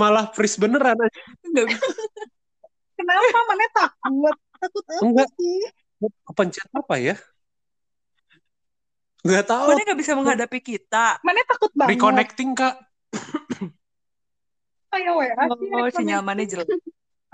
Malah 0.00 0.32
freeze 0.32 0.56
beneran 0.56 0.96
aja. 0.96 1.20
nggak 1.44 1.64
bisa. 1.68 1.84
Kenapa? 2.96 3.38
Mana 3.44 3.66
takut? 3.76 4.36
Takut 4.56 4.84
apa 4.88 5.00
Enggak. 5.04 5.28
sih? 5.36 5.60
kepencet 6.24 6.68
apa 6.72 6.94
ya? 6.96 7.16
Nggak 9.24 9.44
tahu. 9.48 9.68
Mana 9.72 9.82
nggak 9.88 10.00
bisa 10.04 10.12
menghadapi 10.12 10.58
kita. 10.60 11.18
Mana 11.24 11.40
takut 11.48 11.72
banget? 11.72 11.96
Reconnecting 11.96 12.50
kak. 12.52 12.76
Kayak. 14.92 15.10
Oh, 15.10 15.24
reconnect. 15.24 15.96
sinyal 15.96 16.20
mana 16.22 16.44
jelek. 16.44 16.68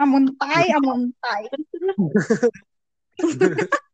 Amun 0.00 0.32
tai, 0.38 0.70
amun 0.72 1.12
tai. 1.20 1.44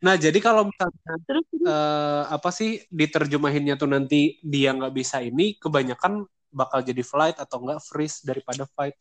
Nah 0.00 0.16
jadi 0.16 0.38
kalau 0.40 0.72
misalnya 0.72 1.20
Terus 1.28 1.44
eh, 1.52 2.22
apa 2.32 2.48
sih 2.48 2.80
diterjemahinnya 2.88 3.76
tuh 3.76 3.92
nanti 3.92 4.40
dia 4.40 4.72
nggak 4.72 4.94
bisa 4.96 5.20
ini, 5.20 5.60
kebanyakan 5.60 6.24
bakal 6.48 6.80
jadi 6.80 7.04
flight 7.04 7.36
atau 7.36 7.60
enggak 7.60 7.84
freeze 7.84 8.24
daripada 8.24 8.64
fight. 8.72 8.96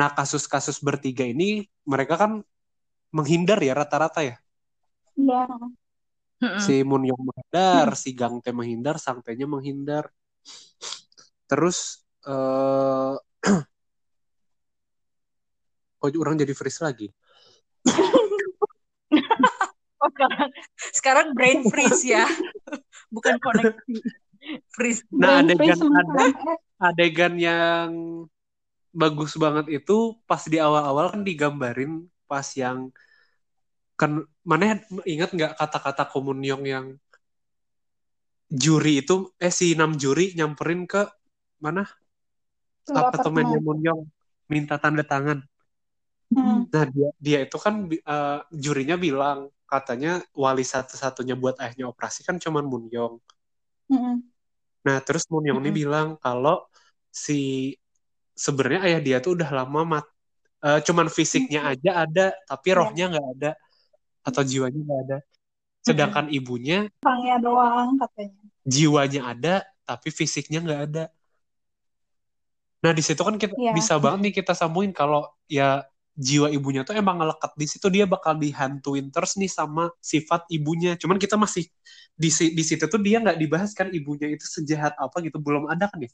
Nah 0.00 0.08
kasus-kasus 0.16 0.80
bertiga 0.80 1.28
ini 1.28 1.68
mereka 1.84 2.16
kan 2.16 2.40
menghindar 3.12 3.60
ya 3.60 3.76
rata-rata 3.76 4.24
ya. 4.24 4.36
Iya. 5.20 5.44
Mm-mm. 6.40 6.60
Si 6.60 6.80
Munyong 6.80 7.20
menghindar, 7.20 7.88
si 8.00 8.16
Gang 8.16 8.40
Tae 8.40 8.56
menghindar, 8.56 8.96
Sang 8.96 9.20
Tae-nya 9.20 9.44
menghindar. 9.44 10.08
Terus 11.44 12.00
eh 12.24 13.14
kok 16.00 16.08
orang 16.22 16.40
jadi 16.40 16.52
freeze 16.56 16.80
lagi? 16.80 17.08
Oh, 20.00 20.08
sekarang, 20.08 20.50
sekarang 20.96 21.26
brain 21.36 21.60
freeze 21.68 22.08
ya. 22.08 22.24
Bukan 23.14 23.36
koneksi. 23.36 24.00
Freeze. 24.72 25.04
Nah, 25.12 25.44
Brain 25.44 25.76
adegan 25.76 25.80
ada 25.92 26.24
adegan 26.80 27.34
yang 27.36 27.88
bagus 28.96 29.36
banget 29.36 29.84
itu 29.84 30.16
pas 30.24 30.40
di 30.48 30.56
awal-awal 30.56 31.12
kan 31.12 31.20
digambarin 31.20 32.08
pas 32.24 32.48
yang 32.56 32.88
kan 34.00 34.24
mana 34.48 34.80
ingat 35.04 35.36
nggak 35.36 35.52
kata-kata 35.60 36.08
Komunyong 36.08 36.64
yang 36.64 36.86
juri 38.48 39.04
itu 39.04 39.28
eh 39.36 39.52
si 39.52 39.76
enam 39.76 39.92
juri 40.00 40.32
nyamperin 40.32 40.88
ke 40.88 41.04
mana 41.60 41.84
apartemennya 42.88 43.60
apartemen. 43.60 43.68
Munyong 43.68 44.00
minta 44.48 44.80
tanda 44.80 45.04
tangan. 45.04 45.44
Hmm. 46.32 46.64
Nah 46.72 46.84
dia 46.88 47.08
dia 47.20 47.38
itu 47.44 47.60
kan 47.60 47.92
eh, 47.92 48.38
jurinya 48.48 48.96
bilang 48.96 49.52
katanya 49.68 50.24
wali 50.32 50.64
satu-satunya 50.64 51.36
buat 51.36 51.60
ayahnya 51.60 51.92
operasi 51.92 52.24
kan 52.24 52.40
cuman 52.40 52.64
Munyong. 52.64 53.20
Hmm. 53.92 54.24
Nah, 54.80 54.96
terus 55.04 55.28
Moon 55.28 55.44
Young 55.44 55.60
ini 55.60 55.84
bilang 55.84 56.16
kalau 56.16 56.64
si 57.12 57.74
sebenarnya 58.32 58.80
ayah 58.88 59.00
dia 59.04 59.16
tuh 59.20 59.36
udah 59.36 59.50
lama 59.52 59.80
mat, 59.84 60.06
eh, 60.64 60.80
cuman 60.80 61.12
fisiknya 61.12 61.68
aja 61.68 62.08
ada, 62.08 62.32
tapi 62.48 62.72
Iya. 62.72 62.78
rohnya 62.80 63.04
nggak 63.12 63.28
ada 63.36 63.50
atau 64.26 64.42
jiwanya 64.44 64.80
nggak 64.80 65.00
ada. 65.08 65.18
Sedangkan 65.80 66.26
ibunya 66.28 66.88
Orangnya 67.00 67.36
doang 67.40 67.96
katanya. 67.96 68.36
jiwanya 68.64 69.20
ada, 69.32 69.54
tapi 69.88 70.08
fisiknya 70.12 70.60
nggak 70.60 70.82
ada. 70.92 71.04
Nah, 72.80 72.92
di 72.96 73.02
situ 73.04 73.20
kan 73.20 73.36
kita 73.36 73.52
Iya. 73.60 73.76
bisa 73.76 74.00
banget 74.00 74.20
nih 74.24 74.32
kita 74.40 74.52
sambungin 74.56 74.92
kalau 74.96 75.28
ya 75.44 75.84
jiwa 76.16 76.48
ibunya 76.52 76.80
tuh 76.84 76.96
emang 76.96 77.20
ngelekat 77.20 77.52
di 77.56 77.66
situ 77.68 77.86
dia 77.92 78.04
bakal 78.04 78.36
dihantuin 78.36 79.08
terus 79.12 79.36
nih 79.36 79.48
sama 79.52 79.92
sifat 80.00 80.48
ibunya. 80.48 80.96
Cuman 80.96 81.20
kita 81.20 81.36
masih 81.36 81.68
di 82.16 82.28
di 82.32 82.62
situ 82.64 82.84
tuh 82.88 83.00
dia 83.00 83.20
nggak 83.20 83.36
dibahas 83.40 83.72
kan 83.76 83.88
ibunya 83.92 84.28
itu 84.32 84.44
sejahat 84.44 84.96
apa 84.96 85.16
gitu 85.24 85.36
belum 85.40 85.68
ada 85.68 85.88
kan 85.92 86.00
ya. 86.04 86.10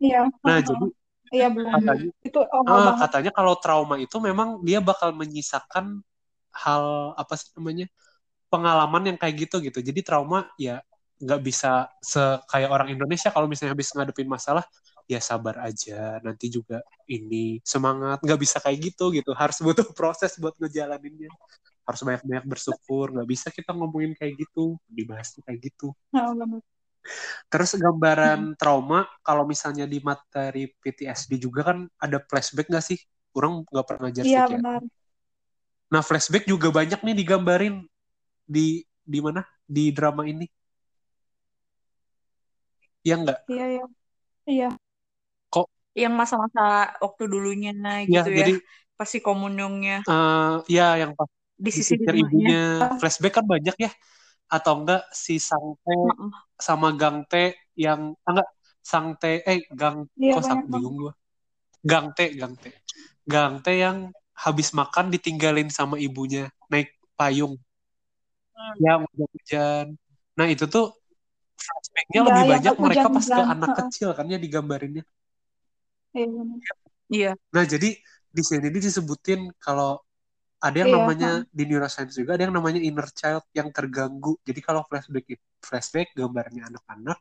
Iya. 0.00 0.20
Nah, 0.44 0.56
Hmm. 0.60 0.68
jadi 0.68 0.86
Iya 1.28 1.48
belum. 1.52 1.68
katanya 1.76 2.08
Itu 2.24 2.40
awal 2.48 2.64
Ah, 2.64 2.84
banget. 2.88 3.00
katanya 3.04 3.30
kalau 3.36 3.54
trauma 3.60 3.96
itu 4.00 4.16
memang 4.24 4.64
dia 4.64 4.80
bakal 4.80 5.12
menyisakan 5.12 6.00
hal 6.54 7.14
apa 7.16 7.34
sih 7.38 7.50
namanya 7.56 7.86
pengalaman 8.52 9.02
yang 9.14 9.18
kayak 9.20 9.48
gitu 9.48 9.60
gitu. 9.64 9.78
Jadi 9.84 10.00
trauma 10.04 10.48
ya 10.60 10.80
nggak 11.18 11.40
bisa 11.42 11.90
se 12.00 12.20
kayak 12.50 12.70
orang 12.70 12.88
Indonesia 12.94 13.28
kalau 13.34 13.50
misalnya 13.50 13.74
habis 13.74 13.90
ngadepin 13.94 14.28
masalah 14.30 14.64
ya 15.08 15.20
sabar 15.22 15.60
aja. 15.68 16.20
Nanti 16.24 16.48
juga 16.52 16.80
ini 17.08 17.60
semangat. 17.64 18.20
Nggak 18.24 18.40
bisa 18.40 18.56
kayak 18.64 18.78
gitu 18.92 19.10
gitu. 19.16 19.30
Harus 19.36 19.58
butuh 19.60 19.86
proses 19.98 20.36
buat 20.40 20.54
ngejalaninnya. 20.60 21.32
Harus 21.88 22.00
banyak-banyak 22.04 22.46
bersyukur. 22.48 23.12
Nggak 23.16 23.28
bisa 23.28 23.46
kita 23.52 23.72
ngomongin 23.76 24.12
kayak 24.16 24.36
gitu 24.48 24.76
dibahasnya 24.88 25.42
kayak 25.46 25.72
gitu. 25.72 25.92
Banget. 26.12 26.62
terus 27.48 27.72
gambaran 27.80 28.52
trauma 28.60 29.08
kalau 29.24 29.48
misalnya 29.48 29.88
di 29.88 29.98
materi 30.04 30.68
PTSD 30.68 31.40
juga 31.40 31.72
kan 31.72 31.78
ada 32.00 32.20
flashback 32.20 32.68
nggak 32.68 32.84
sih? 32.84 32.98
Orang 33.36 33.64
nggak 33.68 33.86
pernah 33.88 34.00
ngajar 34.08 34.24
Iya 34.24 34.42
ya. 34.48 34.60
Nah 35.88 36.04
flashback 36.04 36.44
juga 36.44 36.68
banyak 36.68 37.00
nih 37.00 37.14
digambarin. 37.16 37.74
Di 38.48 38.84
di 39.04 39.18
mana? 39.24 39.44
Di 39.64 39.92
drama 39.92 40.24
ini. 40.24 40.44
Ya 43.04 43.16
nggak? 43.16 43.38
Iya 43.48 43.64
iya. 43.72 43.84
Iya. 44.48 44.70
Yang 45.98 46.14
masa-masa 46.14 46.94
waktu 47.02 47.26
dulunya 47.26 47.74
ya 47.74 48.22
gitu 48.22 48.30
ya. 48.30 48.38
jadi 48.44 48.54
Pasti 48.98 49.18
komunyongnya. 49.22 50.02
eh, 50.06 50.54
ya 50.66 50.98
yang 50.98 51.14
pas 51.14 51.30
Di 51.58 51.70
sisi 51.74 51.98
ibunya. 51.98 52.94
Flashback 52.98 53.42
kan 53.42 53.46
banyak 53.46 53.74
ya. 53.78 53.90
Atau 54.48 54.82
enggak 54.82 55.06
si 55.12 55.36
Sangte 55.42 55.90
Heeh. 55.92 56.30
sama 56.58 56.94
Gangte 56.94 57.70
yang 57.78 58.14
ah, 58.26 58.30
enggak. 58.34 58.48
Sangte 58.88 59.44
eh 59.44 59.68
Gang 59.68 60.08
Iya 60.16 60.40
kok 60.40 60.44
sang 60.48 60.64
bingung 60.64 60.96
gua. 60.96 61.12
Gangte 61.84 62.32
Gangte 62.32 62.80
Gangte 63.28 63.72
yang 63.76 64.08
habis 64.44 64.68
makan 64.80 65.06
ditinggalin 65.14 65.68
sama 65.78 65.96
ibunya 66.06 66.44
naik 66.72 66.88
payung 67.18 67.54
Hmm. 68.56 68.74
yang 68.84 69.02
hujan 69.18 69.86
nah 70.38 70.46
itu 70.52 70.64
tuh 70.74 70.84
flashbacknya 71.64 72.20
Iya, 72.20 72.28
lebih 72.28 72.44
yang 72.48 72.52
banyak 72.52 72.74
mereka 72.84 73.06
pas 73.14 73.26
ke 73.36 73.42
hujan-hujan. 73.42 73.48
anak 73.54 73.72
kecil 73.78 74.08
kan 74.16 74.26
ya 74.32 74.38
digambarinnya 74.44 75.02
Iya 76.16 76.26
benar. 76.32 76.60
Iya. 77.14 77.28
nah 77.54 77.64
jadi 77.72 77.88
di 78.36 78.42
sini 78.50 78.68
disebutin 78.76 79.40
kalau 79.64 79.90
ada 80.66 80.76
yang 80.82 80.90
Iya, 80.90 80.96
namanya 80.96 81.28
di 81.58 81.62
neuroscience 81.68 82.14
juga 82.20 82.30
ada 82.36 82.42
yang 82.46 82.54
namanya 82.58 82.80
inner 82.88 83.08
child 83.18 83.44
yang 83.58 83.68
terganggu 83.76 84.32
jadi 84.48 84.60
kalau 84.66 84.82
flashback 84.88 85.26
flashback 85.68 86.08
gambarnya 86.18 86.62
anak-anak 86.70 87.18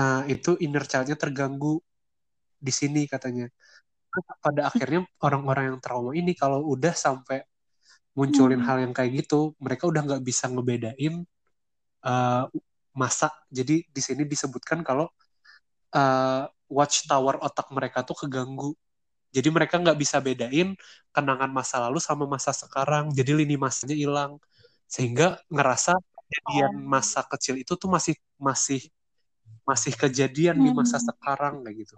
eh, 0.00 0.22
itu 0.34 0.50
inner 0.64 0.84
childnya 0.90 1.16
terganggu 1.24 1.74
di 2.66 2.72
sini 2.80 3.00
katanya 3.12 3.44
pada 4.44 4.62
akhirnya 4.70 5.00
orang-orang 5.22 5.64
yang 5.76 5.78
trauma 5.84 6.12
ini 6.16 6.32
kalau 6.36 6.60
udah 6.74 6.94
sampai 6.96 7.44
munculin 8.18 8.60
Hmm. 8.60 8.66
hal 8.68 8.76
yang 8.84 8.92
kayak 8.96 9.12
gitu 9.26 9.54
mereka 9.60 9.84
udah 9.90 10.02
nggak 10.06 10.22
bisa 10.24 10.44
ngebedain 10.52 11.14
eh, 12.06 12.44
masa 12.96 13.28
jadi 13.52 13.84
di 13.86 14.00
sini 14.06 14.24
disebutkan 14.24 14.80
kalau 14.86 15.06
uh, 15.96 16.44
watchtower 16.70 17.36
otak 17.42 17.68
mereka 17.76 18.02
tuh 18.08 18.16
keganggu. 18.26 18.74
Jadi 19.34 19.48
mereka 19.52 19.76
nggak 19.82 19.98
bisa 20.00 20.16
bedain 20.24 20.72
kenangan 21.14 21.50
masa 21.52 21.76
lalu 21.84 21.98
sama 22.00 22.24
masa 22.28 22.52
sekarang. 22.56 23.12
Jadi 23.12 23.30
lini 23.44 23.56
masanya 23.60 23.96
hilang. 23.96 24.32
Sehingga 24.88 25.38
ngerasa 25.52 25.92
kejadian 25.98 26.72
Oh. 26.82 26.88
masa 26.94 27.20
kecil 27.26 27.54
itu 27.62 27.72
tuh 27.76 27.90
masih 27.92 28.14
masih 28.40 28.80
masih 29.68 29.92
kejadian 29.98 30.56
di 30.64 30.70
masa 30.74 30.96
Hmm. 31.00 31.06
sekarang 31.10 31.54
kayak 31.64 31.76
gitu. 31.86 31.96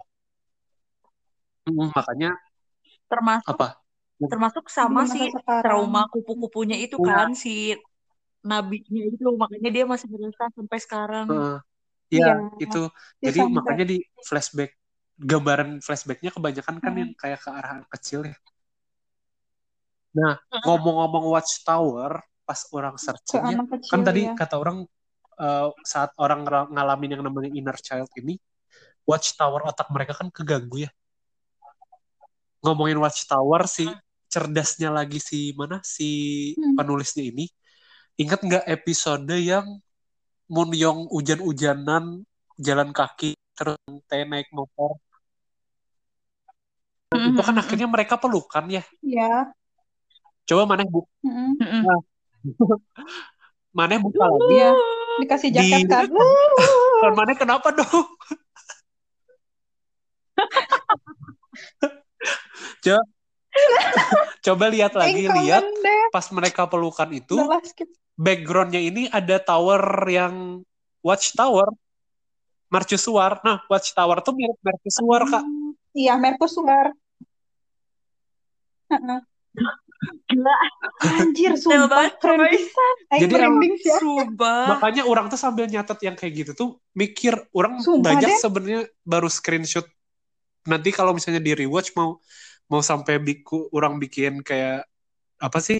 Mm, 1.69 1.89
makanya 1.93 2.31
termasuk 3.09 3.49
apa? 3.49 3.67
termasuk 4.19 4.65
sama 4.67 5.07
masa 5.07 5.15
si 5.15 5.31
sekarang. 5.31 5.63
trauma 5.63 6.01
kupu-kupunya 6.11 6.75
itu 6.75 6.99
Iya. 6.99 7.07
kan 7.07 7.29
si 7.31 7.71
nabinya 8.43 9.03
itu 9.07 9.23
makanya 9.35 9.69
dia 9.71 9.83
masih 9.87 10.07
berasa 10.11 10.51
sampai 10.51 10.77
sekarang. 10.79 11.27
Heeh. 11.31 11.57
Iya. 12.09 12.25
ya 12.25 12.33
itu. 12.59 12.81
Jadi 13.21 13.39
sampai- 13.39 13.55
makanya 13.55 13.85
di 13.85 13.97
flashback 14.25 14.71
gambaran 15.19 15.79
flashbacknya 15.79 16.31
kebanyakan 16.31 16.75
kan 16.79 16.91
Hmm. 16.91 16.99
yang 16.99 17.11
kayak 17.15 17.39
ke 17.43 17.49
arah 17.51 17.83
kecil 17.91 18.27
ya. 18.27 18.35
Nah, 20.09 20.41
ngomong-ngomong 20.65 21.29
Watchtower, 21.29 22.17
pas 22.43 22.59
orang 22.73 22.97
ke 22.97 23.01
searching 23.05 23.43
ya, 23.45 23.55
anak 23.61 23.67
kecil 23.77 23.91
kan 23.93 24.01
tadi 24.01 24.21
ya. 24.25 24.33
kata 24.33 24.55
orang 24.57 24.77
eh, 25.39 25.69
saat 25.87 26.11
orang 26.19 26.43
ngalamin 26.67 27.15
yang 27.15 27.23
namanya 27.23 27.47
inner 27.55 27.77
child 27.79 28.11
ini, 28.19 28.35
Watchtower 29.07 29.63
otak 29.63 29.87
mereka 29.93 30.11
kan 30.17 30.27
keganggu 30.27 30.83
ya. 30.83 30.91
Ngomongin 32.59 32.99
Watchtower 32.99 33.65
si 33.65 33.87
cerdasnya 34.29 34.91
lagi 34.91 35.17
si 35.17 35.55
mana 35.57 35.79
si 35.81 36.09
Hmm. 36.53 36.75
penulisnya 36.77 37.25
ini, 37.25 37.49
ingat 38.15 38.43
nggak 38.43 38.65
episode 38.67 39.31
yang 39.39 39.79
Moon 40.49 40.69
Young 40.73 41.07
hujan-hujanan 41.09 42.25
jalan 42.59 42.89
kaki 42.91 43.33
terus 43.55 43.79
teh 44.05 44.23
naik 44.25 44.49
motor 44.51 44.99
Nah, 47.09 47.25
itu 47.25 47.41
kan 47.41 47.57
akhirnya 47.57 47.89
mereka 47.89 48.21
pelukan 48.21 48.69
ya 48.69 48.83
Iya. 49.01 49.49
coba 50.45 50.63
mana 50.69 50.85
bu 50.85 51.05
Mm-mm. 51.25 51.57
Mm-mm. 51.57 51.83
mana 53.77 53.97
buka 53.97 54.25
lagi 54.25 54.53
Iya. 54.57 54.71
Dikasih 55.19 55.49
jaket 55.51 55.79
Di- 55.83 55.89
kan. 55.89 56.05
kan 57.01 57.11
mana 57.17 57.33
kenapa 57.33 57.73
dong 57.73 58.05
coba 62.83 63.03
coba 64.45 64.65
lihat 64.71 64.93
lagi 64.95 65.25
lihat 65.25 65.65
pas 66.13 66.25
mereka 66.31 66.69
pelukan 66.69 67.09
itu 67.11 67.35
backgroundnya 68.15 68.79
ini 68.79 69.07
ada 69.09 69.39
tower 69.41 69.81
yang 70.07 70.63
watchtower 71.01 71.71
mercusuar 72.69 73.41
nah 73.41 73.63
watchtower 73.67 74.21
tuh 74.21 74.35
mirip 74.37 74.59
mercusuar 74.61 75.25
kak 75.27 75.43
Iya, 75.93 76.13
Mercusuar. 76.21 76.93
Heeh. 78.89 79.19
Gila, 80.29 80.55
Anjir, 81.19 81.53
sumpah 81.59 82.07
keren 82.21 82.47
pisan. 82.47 82.95
Jadi 83.19 83.33
sih. 83.35 83.89
ya. 83.91 83.99
Makanya 84.71 85.03
orang 85.03 85.27
tuh 85.27 85.35
sambil 85.35 85.67
nyatet 85.67 85.99
yang 86.07 86.15
kayak 86.15 86.33
gitu 86.45 86.51
tuh 86.55 86.69
mikir 86.95 87.35
orang 87.51 87.83
Sumpah 87.83 88.15
banyak 88.15 88.39
sebenarnya 88.39 88.81
baru 89.03 89.27
screenshot 89.27 89.83
nanti 90.67 90.89
kalau 90.91 91.15
misalnya 91.15 91.39
di 91.39 91.53
rewatch 91.55 91.95
mau 91.95 92.19
mau 92.67 92.81
sampai 92.83 93.17
biku 93.17 93.69
orang 93.71 93.97
bikin 93.97 94.41
kayak 94.41 94.85
apa 95.39 95.59
sih 95.59 95.79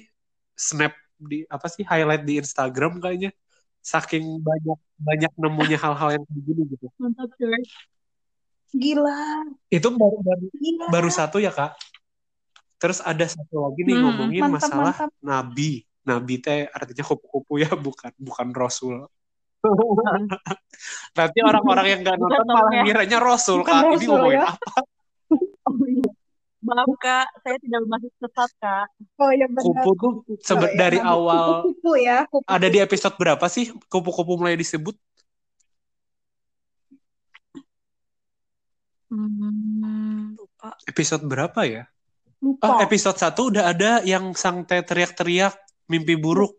snap 0.55 0.91
di 1.19 1.43
apa 1.45 1.67
sih 1.67 1.83
highlight 1.83 2.23
di 2.23 2.39
Instagram 2.39 3.03
kayaknya 3.03 3.31
saking 3.79 4.39
banyak 4.39 4.79
banyak 4.99 5.31
nemunya 5.35 5.77
hal-hal 5.79 6.09
yang 6.15 6.23
kayak 6.23 6.43
gini 6.43 6.61
gitu 6.67 6.87
Mantap 6.99 7.31
coy. 7.35 7.63
Gila. 8.69 9.19
itu 9.73 9.87
baru 9.89 10.17
baru 10.21 10.45
Gila. 10.53 10.85
baru 10.93 11.09
satu 11.09 11.41
ya 11.41 11.49
kak 11.49 11.73
terus 12.77 13.01
ada 13.01 13.25
satu 13.25 13.65
lagi 13.65 13.81
nih 13.83 13.95
Hmm, 13.97 14.03
ngomongin 14.07 14.43
mantap, 14.45 14.55
masalah 14.71 14.93
mantap. 14.95 15.09
nabi 15.19 15.71
nabi 16.05 16.33
teh 16.39 16.69
artinya 16.69 17.03
kupu-kupu 17.03 17.59
ya 17.59 17.73
bukan 17.75 18.13
bukan 18.15 18.47
rasul 18.53 19.09
nanti 21.11 21.39
orang-orang 21.41 21.85
yang 21.87 21.99
nggak 22.01 22.15
Bukan 22.15 22.29
nonton 22.31 22.45
malah 22.45 22.63
namanya. 22.63 22.81
ngiranya 22.83 23.17
rasul 23.19 23.59
Bukan 23.59 23.69
kak 23.69 23.81
ini 23.81 23.91
rasul, 23.93 24.07
ngomongin 24.09 24.37
ya. 24.37 24.47
apa 24.47 24.81
Oh, 25.61 25.85
iya. 25.85 26.09
Maaf 26.59 26.91
kak, 26.97 27.27
saya 27.39 27.55
tidak 27.57 27.79
bermaksud 27.81 28.11
sesat 28.17 28.51
kak. 28.57 28.87
Oh 29.15 29.29
iya 29.29 29.45
benar. 29.45 29.63
kupu 29.63 29.91
tuh 29.95 30.13
sebe- 30.39 30.59
Oh, 30.61 30.69
iya, 30.69 30.77
dari 30.77 30.97
Nabi. 30.97 31.07
awal 31.09 31.45
Kupu-kupu 31.61 31.91
ya. 31.97 32.17
Kupu. 32.25 32.45
ada 32.45 32.67
di 32.67 32.79
episode 32.79 33.15
berapa 33.15 33.45
sih 33.47 33.65
kupu-kupu 33.85 34.33
mulai 34.35 34.55
disebut 34.55 34.95
Hmm, 39.09 40.37
lupa. 40.37 40.77
episode 40.85 41.25
berapa 41.25 41.61
ya 41.63 41.83
Lupa. 42.39 42.61
ah 42.61 42.77
episode 42.79 43.17
satu 43.17 43.49
udah 43.49 43.65
ada 43.67 43.91
yang 44.03 44.31
sang 44.33 44.61
teh 44.63 44.79
teriak-teriak 44.79 45.57
mimpi 45.85 46.13
buruk 46.13 46.53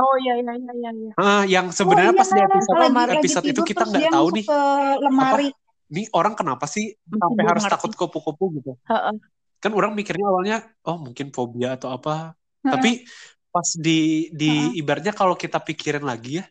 Oh 0.00 0.14
iya 0.16 0.34
iya 0.40 0.52
iya 0.56 0.72
iya. 0.72 0.90
iya. 0.96 1.12
ah 1.14 1.42
yang 1.44 1.68
sebenarnya 1.68 2.12
Oh, 2.12 2.18
pas 2.18 2.26
di 2.26 2.40
iya, 2.40 2.48
episode 2.48 2.76
lagi- 2.78 2.96
lagi 2.96 3.16
episode 3.20 3.46
itu 3.46 3.60
kita 3.62 3.82
nggak 3.84 4.04
tahu 4.08 4.26
nih 4.32 4.44
ke 4.48 4.60
lemari. 4.98 5.48
nih 5.90 6.06
orang 6.10 6.32
kenapa 6.32 6.64
sih 6.64 6.94
Masih 6.96 7.20
sampai 7.20 7.44
harus 7.44 7.62
ngerti. 7.62 7.74
takut 7.76 7.92
kupu-kupu 7.92 8.44
gitu 8.56 8.72
Heeh. 8.86 9.14
kan 9.58 9.72
orang 9.74 9.92
mikirnya 9.92 10.24
awalnya 10.24 10.56
oh 10.82 10.96
mungkin 10.96 11.28
fobia 11.30 11.76
atau 11.76 11.90
apa 11.90 12.32
Heeh. 12.62 12.70
tapi 12.70 12.90
pas 13.50 13.68
di 13.76 13.98
di 14.32 14.48
Heeh. 14.70 14.80
ibaratnya 14.80 15.12
kalau 15.12 15.34
kita 15.34 15.58
pikirin 15.58 16.00
lagi 16.02 16.40
ya 16.40 16.44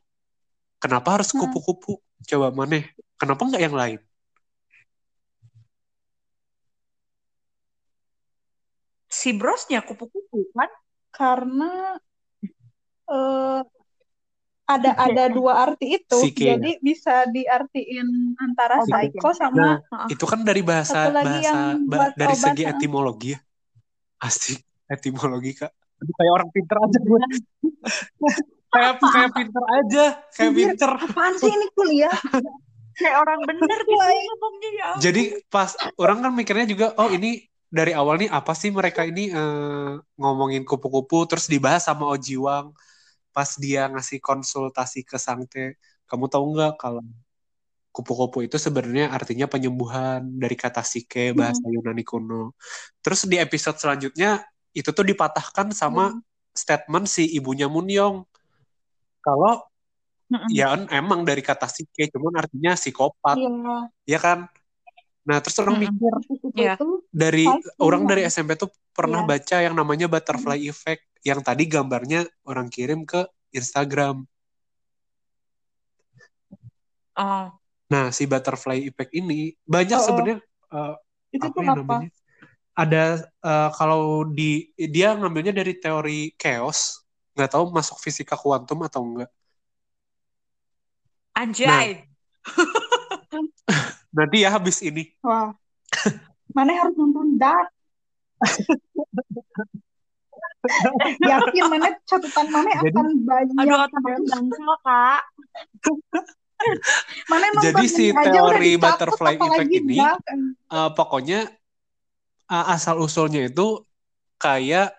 kenapa 0.77 1.17
harus 1.17 1.31
kupu-kupu 1.31 1.97
coba 2.21 2.51
mana 2.51 2.83
kenapa 3.15 3.41
nggak 3.43 3.63
yang 3.63 3.73
lain 3.73 3.99
Si 9.09 9.33
brosnya 9.33 9.81
kupu-kupu 9.81 10.53
kan? 10.53 10.69
Karena 11.09 11.97
eh, 13.09 13.59
ada 14.69 14.91
ada 15.01 15.23
dua 15.33 15.65
arti 15.65 15.97
itu, 15.97 16.19
Psike, 16.29 16.45
ya? 16.45 16.53
jadi 16.53 16.71
bisa 16.77 17.25
diartiin 17.25 18.37
antara 18.37 18.77
Oh, 18.77 18.85
psycho 18.85 19.33
sama 19.33 19.57
Nah, 19.57 19.75
Heeh. 19.81 20.07
itu 20.13 20.25
kan 20.29 20.45
dari 20.45 20.61
bahasa 20.61 21.09
bahasa 21.09 21.41
yang 21.41 21.89
ba- 21.89 22.13
dari 22.13 22.37
obat, 22.37 22.53
segi 22.53 22.63
etimologi 22.69 23.33
ya. 23.33 23.39
Asik 24.21 24.61
etimologi 24.85 25.57
kak. 25.57 25.73
Aduh, 25.73 26.13
kayak 26.15 26.33
orang 26.37 26.49
pinter 26.53 26.77
aja 26.79 26.97
gue. 27.01 27.19
Kayak 28.69 28.93
kayak 29.01 29.31
pinter 29.33 29.63
aja 29.65 30.05
kayak 30.37 30.53
pinter. 30.53 30.91
apaan 31.01 31.33
sih 31.41 31.49
ini 31.49 31.67
kuliah? 31.73 32.13
Kayak 32.93 33.17
orang 33.25 33.39
bener 33.47 33.79
gitu 33.87 33.95
ngomongnya 33.95 34.69
ya. 34.75 34.89
jadi 34.99 35.23
pas 35.47 35.71
orang 35.95 36.19
kan 36.19 36.31
mikirnya 36.35 36.67
juga 36.67 36.91
oh 36.99 37.07
ini 37.09 37.47
dari 37.71 37.95
awal 37.95 38.19
nih 38.19 38.27
apa 38.27 38.51
sih 38.53 38.69
mereka 38.69 39.07
ini 39.07 39.31
eh, 39.31 39.91
ngomongin 40.19 40.67
kupu-kupu 40.67 41.25
terus 41.25 41.47
dibahas 41.47 41.87
sama 41.87 42.05
Ojiwang 42.11 42.75
pas 43.29 43.49
dia 43.55 43.85
ngasih 43.87 44.19
konsultasi 44.19 45.05
ke 45.05 45.17
Sangte 45.17 45.77
kamu 46.05 46.25
tahu 46.27 46.45
nggak 46.55 46.73
kalau 46.77 47.03
kupu-kupu 47.89 48.45
itu 48.45 48.55
sebenarnya 48.55 49.09
artinya 49.09 49.49
penyembuhan 49.49 50.21
dari 50.37 50.53
kata 50.53 50.85
psike 50.85 51.33
bahasa 51.33 51.65
Yunani 51.65 52.05
kuno 52.05 52.53
terus 53.01 53.25
di 53.25 53.35
episode 53.35 53.81
selanjutnya 53.81 54.45
itu 54.71 54.89
tuh 54.93 55.01
dipatahkan 55.03 55.73
sama 55.73 56.13
Hmm. 56.13 56.21
statement 56.53 57.05
si 57.05 57.25
ibunya 57.33 57.65
Munyong 57.65 58.21
kalau 59.19 59.65
Mm-mm. 60.29 60.49
ya 60.53 60.77
emang 60.93 61.25
dari 61.25 61.41
kata 61.41 61.65
psike 61.65 62.13
cuman 62.13 62.45
artinya 62.45 62.77
psikopat 62.77 63.35
Iya. 63.35 63.77
ya 64.05 64.19
kan 64.21 64.39
nah 65.25 65.41
terus 65.41 65.57
orang 65.57 65.81
mikir 65.81 66.13
Kupu-kupu 66.21 66.57
Iya. 66.57 66.73
itu 66.77 66.87
dari 67.09 67.45
Pasti 67.49 67.69
orang 67.81 68.01
emang. 68.05 68.11
dari 68.13 68.21
SMP 68.29 68.53
tuh 68.53 68.69
pernah 68.93 69.25
Iya. 69.25 69.29
baca 69.29 69.57
yang 69.65 69.73
namanya 69.73 70.05
butterfly 70.05 70.61
effect 70.61 71.08
yang 71.23 71.43
tadi 71.43 71.67
gambarnya 71.67 72.23
orang 72.47 72.71
kirim 72.71 73.03
ke 73.03 73.27
Instagram. 73.51 74.23
Oh. 77.19 77.47
Nah, 77.89 78.13
si 78.13 78.29
butterfly 78.29 78.85
effect 78.85 79.11
ini 79.11 79.57
banyak 79.65 79.99
Oh, 79.99 80.03
oh. 80.03 80.07
sebenarnya 80.07 80.37
eh, 80.71 80.93
itu 81.35 81.45
apa 81.49 81.55
tuh 81.55 81.61
ya 81.65 81.71
apa? 81.73 81.79
namanya? 81.81 82.09
Ada 82.79 83.03
eh, 83.43 83.69
kalau 83.75 84.23
di 84.23 84.71
dia 84.77 85.17
ngambilnya 85.17 85.51
dari 85.51 85.75
teori 85.75 86.31
chaos, 86.39 87.03
nggak 87.35 87.51
tahu 87.51 87.73
masuk 87.75 87.97
fisika 87.99 88.39
kuantum 88.39 88.79
atau 88.87 89.03
enggak. 89.03 89.31
Anjay. 91.35 92.07
Nanti 94.15 94.37
ya 94.41 94.49
habis 94.55 94.79
ini. 94.79 95.11
Wah. 95.21 95.51
Mana 96.55 96.81
harus 96.81 96.95
nonton 96.97 97.37
Dark? 97.37 97.69
Yakin 101.31 101.63
mana 101.71 101.87
catatan 102.03 102.45
mana 102.51 102.69
Jadi- 102.79 102.91
akan 102.91 103.07
banyak 103.23 103.55
Aduh, 103.63 103.77
otak 103.87 104.01
Kak. 104.83 105.21
Mana 107.31 107.45
Jadi 107.63 107.85
si 107.87 108.05
teori 108.11 108.75
butterfly 108.75 109.39
effect 109.39 109.71
ini 109.71 110.03
eh, 110.03 110.89
pokoknya 110.91 111.47
eh, 112.51 112.65
asal 112.75 112.99
usulnya 112.99 113.47
itu 113.47 113.87
kayak 114.35 114.91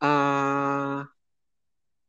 eh 0.00 1.00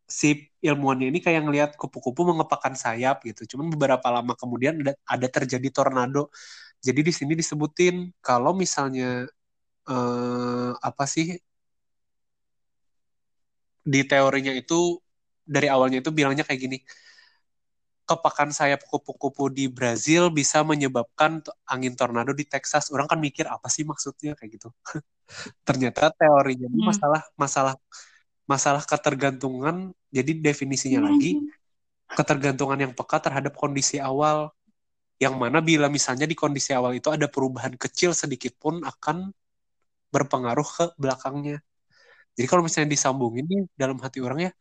si 0.05 0.47
ilmuwannya 0.61 1.09
ini 1.11 1.19
kayak 1.19 1.41
ngelihat 1.43 1.71
kupu-kupu 1.76 2.23
mengepakkan 2.23 2.78
sayap 2.78 3.26
gitu. 3.26 3.43
Cuman 3.55 3.73
beberapa 3.73 4.05
lama 4.09 4.34
kemudian 4.38 4.80
ada, 4.82 4.93
ada 5.03 5.28
terjadi 5.28 5.67
tornado. 5.73 6.32
Jadi 6.80 7.01
di 7.03 7.13
sini 7.13 7.34
disebutin 7.36 8.13
kalau 8.23 8.53
misalnya 8.55 9.28
eh, 9.89 10.71
apa 10.78 11.03
sih 11.09 11.36
di 13.86 14.01
teorinya 14.09 14.53
itu 14.61 14.97
dari 15.45 15.67
awalnya 15.69 15.97
itu 16.01 16.11
bilangnya 16.17 16.43
kayak 16.47 16.61
gini 16.65 16.77
kepakan 18.05 18.53
sayap 18.53 18.86
kupu-kupu 18.86 19.49
di 19.49 19.65
Brazil 19.65 20.29
bisa 20.29 20.61
menyebabkan 20.61 21.41
angin 21.65 21.97
tornado 21.97 22.38
di 22.38 22.45
Texas. 22.45 22.93
Orang 22.93 23.09
kan 23.09 23.17
mikir 23.17 23.49
apa 23.49 23.65
sih 23.65 23.81
maksudnya 23.81 24.38
kayak 24.38 24.61
gitu. 24.61 24.69
Ternyata 25.67 26.13
teorinya 26.13 26.69
Hmm. 26.69 26.86
masalah 26.86 27.21
masalah 27.38 27.73
masalah 28.45 28.83
ketergantungan. 28.86 29.93
Jadi 30.13 30.31
definisinya 30.41 31.01
Hmm. 31.01 31.09
lagi 31.13 31.31
ketergantungan 32.17 32.79
yang 32.79 32.93
peka 32.97 33.17
terhadap 33.25 33.53
kondisi 33.57 33.97
awal. 34.01 34.53
Yang 35.21 35.36
mana 35.39 35.59
bila 35.63 35.88
misalnya 35.89 36.27
di 36.29 36.36
kondisi 36.38 36.71
awal 36.77 36.93
itu 36.97 37.09
ada 37.13 37.27
perubahan 37.31 37.73
kecil 37.79 38.11
sedikit 38.13 38.53
pun 38.59 38.83
akan 38.86 39.31
berpengaruh 40.13 40.67
ke 40.67 40.86
belakangnya. 41.01 41.59
Jadi 42.36 42.45
kalau 42.51 42.63
misalnya 42.67 42.91
disambungin 42.91 43.45
nih 43.47 43.61
dalam 43.79 43.97
hati 44.03 44.19
orang 44.19 44.39
ya, 44.47 44.51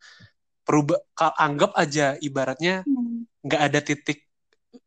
perubah 0.65 0.97
anggap 1.37 1.71
aja 1.77 2.15
ibaratnya 2.19 2.81
Hmm. 2.87 3.27
nggak 3.45 3.61
ada 3.61 3.79
titik 3.85 4.25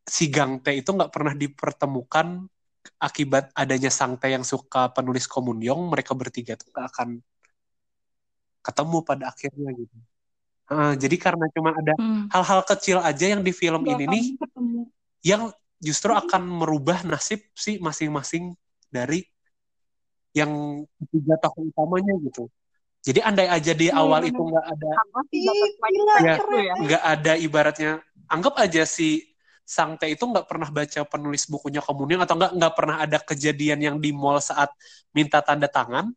si 0.03 0.27
Gang 0.27 0.59
T 0.59 0.83
itu 0.83 0.89
nggak 0.91 1.13
pernah 1.13 1.31
dipertemukan 1.31 2.43
akibat 2.99 3.53
adanya 3.55 3.87
Sang 3.87 4.19
T 4.19 4.27
yang 4.27 4.43
suka 4.43 4.91
penulis 4.91 5.29
komunyong 5.29 5.87
mereka 5.87 6.11
bertiga 6.17 6.59
tuh 6.59 6.67
nggak 6.73 6.87
akan 6.91 7.09
ketemu 8.59 8.97
pada 9.07 9.31
akhirnya 9.31 9.69
gitu. 9.71 9.95
Ah, 10.69 10.93
jadi 10.93 11.15
karena 11.17 11.45
cuma 11.55 11.73
ada 11.73 11.95
Hmm. 11.97 12.27
hal-hal 12.29 12.61
kecil 12.67 12.97
aja 13.01 13.25
yang 13.25 13.41
di 13.41 13.55
film 13.55 13.81
Nggak 13.87 13.97
ini 13.97 14.05
nih 14.11 14.25
ketemu. 14.37 14.81
yang 15.23 15.43
justru 15.79 16.11
akan 16.11 16.43
merubah 16.43 17.01
nasib 17.07 17.39
si 17.55 17.79
masing-masing 17.79 18.53
dari 18.91 19.23
yang 20.35 20.83
tiga 21.09 21.39
tokoh 21.41 21.71
utamanya 21.71 22.13
gitu. 22.21 22.51
Jadi 22.99 23.19
andai 23.23 23.47
aja 23.47 23.71
di 23.71 23.87
Iya, 23.87 23.95
awal 23.95 24.27
bener. 24.27 24.31
itu 24.35 24.41
nggak 24.43 24.65
ada 24.75 24.89
Ya. 26.19 26.35
ya. 26.35 26.75
nggak 26.83 27.03
ada 27.03 27.33
ibaratnya 27.39 27.91
anggap 28.27 28.59
aja 28.59 28.83
si 28.83 29.23
Sang 29.63 29.95
T 30.01 30.09
itu 30.09 30.23
nggak 30.25 30.49
pernah 30.49 30.67
baca 30.73 31.01
penulis 31.05 31.45
bukunya 31.45 31.79
Komuning 31.79 32.19
atau 32.25 32.35
nggak 32.35 32.51
nggak 32.57 32.73
pernah 32.73 32.95
ada 33.05 33.17
kejadian 33.21 33.79
yang 33.79 33.95
di 34.01 34.09
mall 34.09 34.41
saat 34.41 34.73
minta 35.13 35.39
tanda 35.45 35.69
tangan 35.69 36.09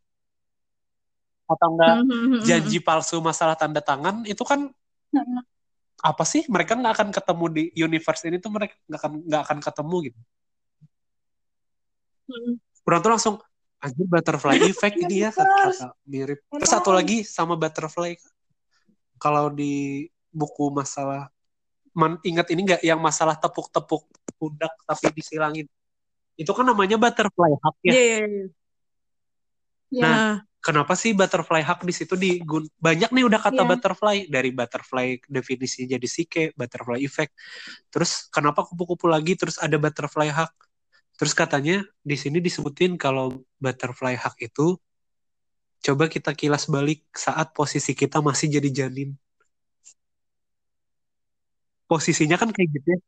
atau 1.47 1.68
nggak 1.76 1.95
Hmm, 2.01 2.09
hmm, 2.09 2.26
hmm, 2.33 2.41
janji 2.49 2.78
palsu 2.80 3.20
masalah 3.20 3.53
tanda 3.55 3.85
tangan 3.85 4.24
itu 4.24 4.41
kan 4.43 4.72
apa 6.03 6.24
sih 6.24 6.49
mereka 6.49 6.74
nggak 6.74 6.95
akan 6.97 7.09
ketemu 7.12 7.45
di 7.53 7.62
universe 7.78 8.22
ini 8.26 8.41
tuh 8.41 8.51
mereka 8.51 8.74
nggak 8.89 9.01
akan 9.05 9.12
nggak 9.28 9.43
akan 9.47 9.59
ketemu 9.61 9.97
gitu 10.11 10.20
hmm. 12.33 12.55
Tuh 12.83 13.11
langsung 13.12 13.37
anjir 13.83 14.07
butterfly 14.07 14.57
effect 14.62 14.95
ini 15.03 15.26
ya 15.26 15.30
kata, 15.35 15.74
kata 15.74 15.87
mirip. 16.07 16.39
Terus 16.47 16.70
satu 16.70 16.95
lagi 16.95 17.26
sama 17.26 17.59
butterfly. 17.59 18.14
Kalau 19.18 19.51
di 19.51 20.07
buku 20.30 20.70
masalah 20.70 21.28
man, 21.93 22.16
ingat 22.22 22.49
ini 22.55 22.61
nggak? 22.64 22.83
Yang 22.87 23.01
masalah 23.03 23.37
tepuk-tepuk 23.37 24.07
pundak 24.39 24.72
tapi 24.87 25.11
disilangin. 25.12 25.66
Itu 26.39 26.55
kan 26.57 26.64
namanya 26.64 26.97
butterfly 26.97 27.53
hug 27.59 27.76
ya? 27.85 27.93
Iya, 27.93 28.03
iya, 28.03 28.18
iya. 28.24 28.47
Ya. 29.93 30.01
Nah, 30.01 30.09
Nah, 30.09 30.35
kenapa 30.64 30.97
sih 30.97 31.12
butterfly 31.12 31.61
hug 31.61 31.80
di 31.85 31.93
situ 31.95 32.14
digun? 32.16 32.64
Banyak 32.80 33.12
nih 33.12 33.24
udah 33.28 33.41
kata 33.43 33.62
Iya. 33.62 33.68
butterfly. 33.68 34.16
Dari 34.33 34.51
butterfly 34.51 35.09
definisi 35.28 35.85
jadi 35.85 36.09
sike 36.09 36.57
butterfly 36.57 36.99
effect. 37.05 37.37
Terus 37.93 38.26
kenapa 38.33 38.64
kupu-kupu 38.64 39.07
lagi? 39.11 39.37
Terus 39.37 39.61
ada 39.61 39.76
butterfly 39.76 40.33
hug 40.33 40.51
terus 41.22 41.38
katanya 41.38 41.86
di 42.02 42.18
sini 42.18 42.42
disebutin 42.42 42.98
kalau 42.98 43.46
butterfly 43.62 44.18
hug 44.18 44.34
itu 44.42 44.74
coba 45.78 46.10
kita 46.10 46.34
kilas 46.34 46.66
balik 46.66 47.06
saat 47.14 47.54
posisi 47.54 47.94
kita 47.94 48.18
masih 48.18 48.58
jadi 48.58 48.82
janin 48.82 49.14
posisinya 51.86 52.34
kan 52.34 52.50
kayak 52.50 52.74
gitu 52.74 52.98
ya 52.98 53.00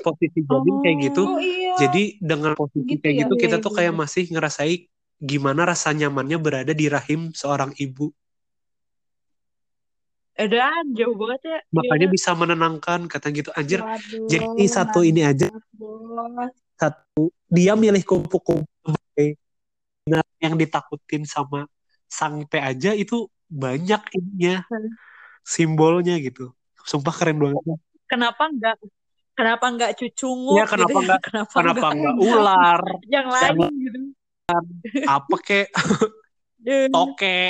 posisi 0.00 0.40
janin 0.40 0.80
kayak 0.80 0.96
gitu 1.12 1.22
Oh 1.28 1.36
iya. 1.36 1.76
jadi 1.84 2.16
dengan 2.16 2.56
posisi 2.56 2.96
Gitu 2.96 3.04
kayak 3.04 3.12
ya? 3.12 3.20
gitu 3.28 3.34
kita 3.36 3.56
Iya, 3.60 3.64
tuh 3.68 3.72
iya, 3.76 3.76
kayak 3.76 3.92
iya. 3.92 4.00
masih 4.00 4.24
ngerasai 4.32 4.74
gimana 5.20 5.62
rasa 5.68 5.92
nyamannya 5.92 6.38
berada 6.40 6.72
di 6.72 6.88
rahim 6.88 7.28
seorang 7.36 7.76
ibu. 7.76 8.08
edan 10.32 10.96
jauh 10.96 11.12
banget 11.12 11.40
ya. 11.44 11.58
Makanya 11.76 12.08
Iya. 12.08 12.14
bisa 12.16 12.30
menenangkan 12.32 13.04
kata 13.04 13.28
gitu 13.36 13.52
anjir. 13.52 13.84
Waduh, 13.84 14.26
Jadi 14.32 14.48
ini 14.56 14.64
satu 14.64 15.04
ini 15.04 15.22
aja 15.28 15.52
Bos. 15.76 16.56
Satu 16.76 17.30
dia 17.46 17.72
milih 17.74 18.02
kupu-kupu 18.02 18.64
sebagai 18.82 19.36
nah, 20.08 20.24
yang 20.40 20.54
ditakutin 20.56 21.22
sama 21.24 21.68
sang 22.08 22.44
T 22.44 22.58
aja 22.58 22.92
itu 22.92 23.28
banyak 23.48 24.00
ininya 24.16 24.64
Hmm. 24.68 24.88
simbolnya 25.44 26.16
gitu. 26.18 26.52
Sumpah 26.82 27.12
keren 27.12 27.38
banget. 27.38 27.60
Kenapa 28.08 28.48
enggak 28.48 28.76
kenapa 29.32 29.64
enggak 29.68 29.90
cucungut 29.96 30.56
Iya, 30.60 30.64
kenapa 30.68 30.88
gitu 30.92 30.96
ya? 30.96 31.04
enggak- 31.04 31.22
kenapa, 31.24 31.52
Kenapa 31.56 31.86
enggak 31.92 32.12
enggak 32.14 32.14
ular, 32.36 32.80
yang 33.08 33.28
lain 33.28 33.56
gitu. 33.80 33.98
apa 35.06 35.36
kek, 35.40 35.66
Eh, 36.62 36.86
toke. 36.94 37.40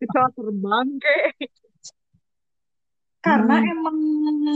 Pesawat 0.00 0.32
terbang 0.36 0.88
kayak. 1.00 1.32
Karena 3.20 3.60
Hmm. 3.60 3.68
emang 3.70 3.96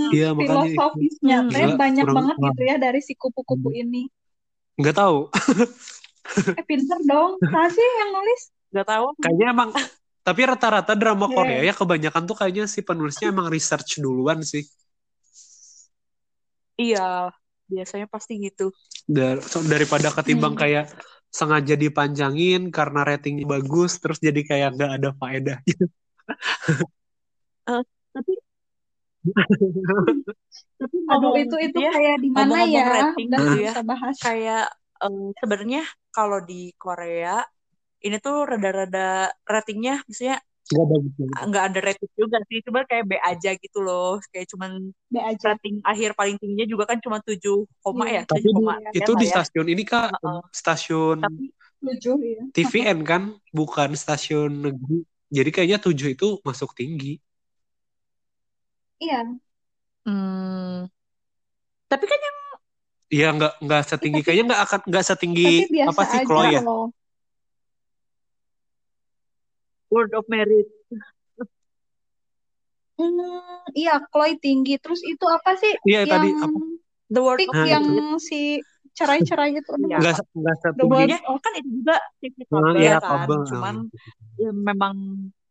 Iya, 0.09 0.29
itu. 0.33 0.41
filosofisnya 0.41 1.39
Hmm. 1.45 1.51
teh 1.53 1.65
Gila, 1.65 1.77
banyak 1.77 2.05
kurang- 2.05 2.17
banget 2.17 2.37
gitu 2.41 2.62
ya 2.65 2.77
dari 2.81 3.01
si 3.01 3.12
kupu-kupu 3.12 3.69
ini. 3.71 4.09
Nggak 4.75 4.97
tahu. 4.97 5.19
Eh 6.57 6.65
pinter 6.65 6.99
dong. 7.05 7.37
Nah 7.39 7.69
sih 7.69 7.85
yang 8.01 8.11
nulis. 8.11 8.43
Enggak 8.73 8.87
tahu. 8.89 9.07
Kayaknya 9.21 9.47
emang 9.53 9.71
tapi 10.25 10.41
rata-rata 10.43 10.97
drama 10.97 11.29
Iya. 11.29 11.35
Korea 11.37 11.61
ya 11.62 11.75
kebanyakan 11.77 12.23
tuh 12.25 12.35
kayaknya 12.35 12.65
si 12.65 12.81
penulisnya 12.81 13.29
emang 13.29 13.53
research 13.53 14.01
duluan 14.01 14.41
sih. 14.41 14.65
Iya, 16.75 17.31
biasanya 17.69 18.09
pasti 18.09 18.41
gitu. 18.43 18.73
Dar- 19.05 19.45
daripada 19.69 20.09
ketimbang 20.11 20.57
Hmm. 20.57 20.62
kayak 20.65 20.85
sengaja 21.29 21.77
dipanjangin 21.77 22.73
karena 22.73 23.05
ratingnya 23.05 23.45
bagus 23.45 24.01
terus 24.01 24.19
jadi 24.19 24.41
kayak 24.41 24.69
nggak 24.75 24.91
ada 24.97 25.11
faedahnya. 25.15 25.77
Tapi 28.15 28.33
tapi 30.75 30.97
Aduh 31.09 31.33
itu 31.41 31.57
itu 31.68 31.79
ya, 31.81 31.91
kayak 31.97 32.16
di 32.25 32.29
mana 32.33 32.57
ya? 32.68 32.85
rating 32.93 33.27
Udah 33.29 33.41
gitu 33.41 33.57
ya. 33.64 33.72
bahas. 33.85 34.16
kayak 34.20 34.64
em, 35.05 35.14
sebenarnya 35.41 35.83
kalau 36.12 36.39
di 36.45 36.72
Korea 36.77 37.41
ini 38.05 38.16
tuh 38.20 38.37
rada-rada 38.45 39.33
ratingnya 39.49 40.05
maksudnya 40.05 40.39
Nggak 40.64 40.87
bagus 40.89 41.12
banget. 41.20 41.37
nggak 41.45 41.64
ada 41.68 41.79
rating 41.85 42.12
juga 42.16 42.39
sih 42.49 42.59
cuma 42.64 42.81
kayak 42.89 43.05
B 43.05 43.12
aja 43.20 43.51
gitu 43.53 43.79
loh 43.85 44.16
kayak 44.33 44.47
cuman 44.53 44.70
B 45.12 45.16
aja. 45.20 45.45
rating 45.53 45.77
akhir 45.85 46.11
paling 46.16 46.37
tingginya 46.41 46.66
juga 46.72 46.85
kan 46.89 46.99
cuma 47.05 47.20
7 47.20 47.68
koma 47.85 48.05
Iya. 48.09 48.16
ya 48.16 48.22
Tapi 48.25 48.39
7 48.41 48.49
di- 48.49 48.57
koma 48.57 48.72
itu 48.81 49.12
sekian 49.12 49.20
di 49.20 49.27
ya. 49.29 49.33
stasiun 49.33 49.66
ini 49.68 49.83
kak 49.85 50.09
Heeh. 50.12 50.41
stasiun 50.53 51.18
tapi 51.20 51.45
Tujuh 51.85 52.16
ya. 52.25 52.43
TVN 52.57 52.99
kan 53.05 53.22
bukan 53.53 53.93
stasiun 53.93 54.51
negeri. 54.64 55.05
Jadi 55.29 55.51
kayaknya 55.53 55.79
tujuh 55.85 56.09
itu 56.16 56.27
masuk 56.49 56.72
tinggi. 56.72 57.20
Iya. 59.05 59.21
hmm, 60.03 60.89
tapi 61.87 62.05
kan 62.05 62.21
yang 62.21 62.39
Iya 63.07 63.29
nggak 63.31 63.53
nggak 63.61 63.83
setinggi 63.85 64.19
Tapi- 64.19 64.27
kayaknya 64.27 64.45
nggak 64.49 64.63
akan 64.65 64.81
nggak 64.87 65.05
Tapi 65.05 65.11
setinggi 65.13 65.49
biasa 65.71 65.91
apa 65.93 66.03
sih 66.05 66.19
Chloe 66.25 66.49
ya? 66.51 66.61
loh. 66.61 66.87
Word 69.87 70.11
of 70.13 70.25
Merit 70.27 70.67
Hmm, 72.95 73.19
iya, 73.75 73.99
Chloe 74.07 74.39
tinggi. 74.39 74.79
Terus 74.79 75.03
itu 75.03 75.27
apa 75.27 75.59
sih 75.59 75.75
Iya 75.83 76.07
tadi 76.07 76.31
yang 76.31 76.47
apa? 76.47 76.59
The 77.11 77.21
Word 77.21 77.39
of 77.43 77.51
Nah, 77.53 77.67
yang 77.67 77.85
Merit 77.85 78.23
si 78.23 78.63
cerai-cerai? 78.93 79.51
Aduh, 79.53 79.75
Iya. 79.83 79.99
Nggak 79.99 80.15
nggak 80.33 80.55
The 80.55 80.63
setinggi. 80.65 80.91
Word 80.95 81.11
ya 81.11 81.19
of 81.27 81.39
kan 81.43 81.53
itu 81.59 81.71
juga 81.75 81.97
Oh, 82.49 82.63
kabel 82.63 82.79
iya, 82.79 82.95
kan 82.97 83.27
kabel. 83.27 83.41
cuman 83.45 83.75
ya, 84.39 84.51
memang 84.51 84.95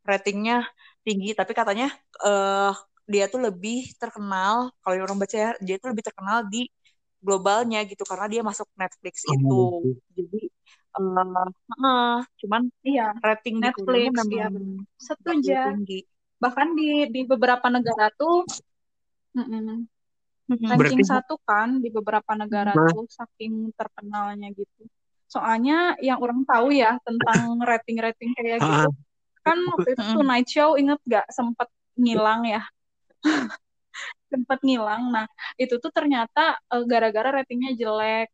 ratingnya 0.01 0.57
tinggi 1.01 1.31
tapi 1.31 1.51
katanya 1.51 1.91
eh 2.19 2.71
dia 3.03 3.25
tuh 3.27 3.41
lebih 3.43 3.91
terkenal 3.99 4.71
kalau 4.79 4.93
yang 4.95 5.05
orang 5.07 5.19
baca 5.19 5.35
ya 5.35 5.51
dia 5.59 5.75
tuh 5.81 5.91
lebih 5.91 6.03
terkenal 6.07 6.47
di 6.47 6.67
globalnya 7.23 7.83
gitu 7.87 8.03
karena 8.03 8.27
dia 8.27 8.41
masuk 8.43 8.67
Netflix 8.75 9.23
Oh, 9.27 9.33
itu 9.35 9.39
gitu. 9.43 9.89
jadi 10.19 10.41
eh 10.93 11.25
eh, 11.83 12.17
cuman 12.43 12.61
iya, 12.85 13.07
rating 13.17 13.55
di 13.57 13.63
Netflix, 13.65 14.13
nggak 14.27 14.49
setuju. 15.01 15.55
tinggi 15.63 15.99
Bahkan 16.43 16.67
di 16.75 16.87
di 17.09 17.21
beberapa 17.23 17.67
negara 17.71 18.11
tuh 18.19 18.43
mm-mm, 19.33 19.87
ranking 20.51 21.01
Berarti- 21.01 21.07
satu 21.07 21.39
kan 21.47 21.79
di 21.79 21.89
beberapa 21.89 22.31
negara 22.35 22.75
Nah. 22.75 22.91
tuh 22.93 23.07
saking 23.09 23.71
terkenalnya 23.79 24.51
gitu. 24.53 24.83
Soalnya 25.31 25.97
yang 26.03 26.19
orang 26.21 26.45
tahu 26.45 26.69
ya 26.75 26.99
tentang 27.01 27.57
rating-rating 27.63 28.37
kayak 28.37 28.59
gitu 28.61 28.85
Ah, 28.85 28.91
kan 29.41 29.57
waktu 29.73 29.89
itu. 29.97 30.03
Tonight 30.13 30.47
Show 30.51 30.69
inget 30.77 30.99
gak 31.09 31.25
sempet 31.33 31.67
ngilang 31.97 32.45
ya 32.45 32.61
sempat 34.31 34.59
ngilang 34.65 35.13
nah 35.13 35.25
itu 35.61 35.77
tuh 35.77 35.91
ternyata 35.93 36.57
uh, 36.73 36.83
gara-gara 36.89 37.29
ratingnya 37.41 37.77
jelek 37.77 38.27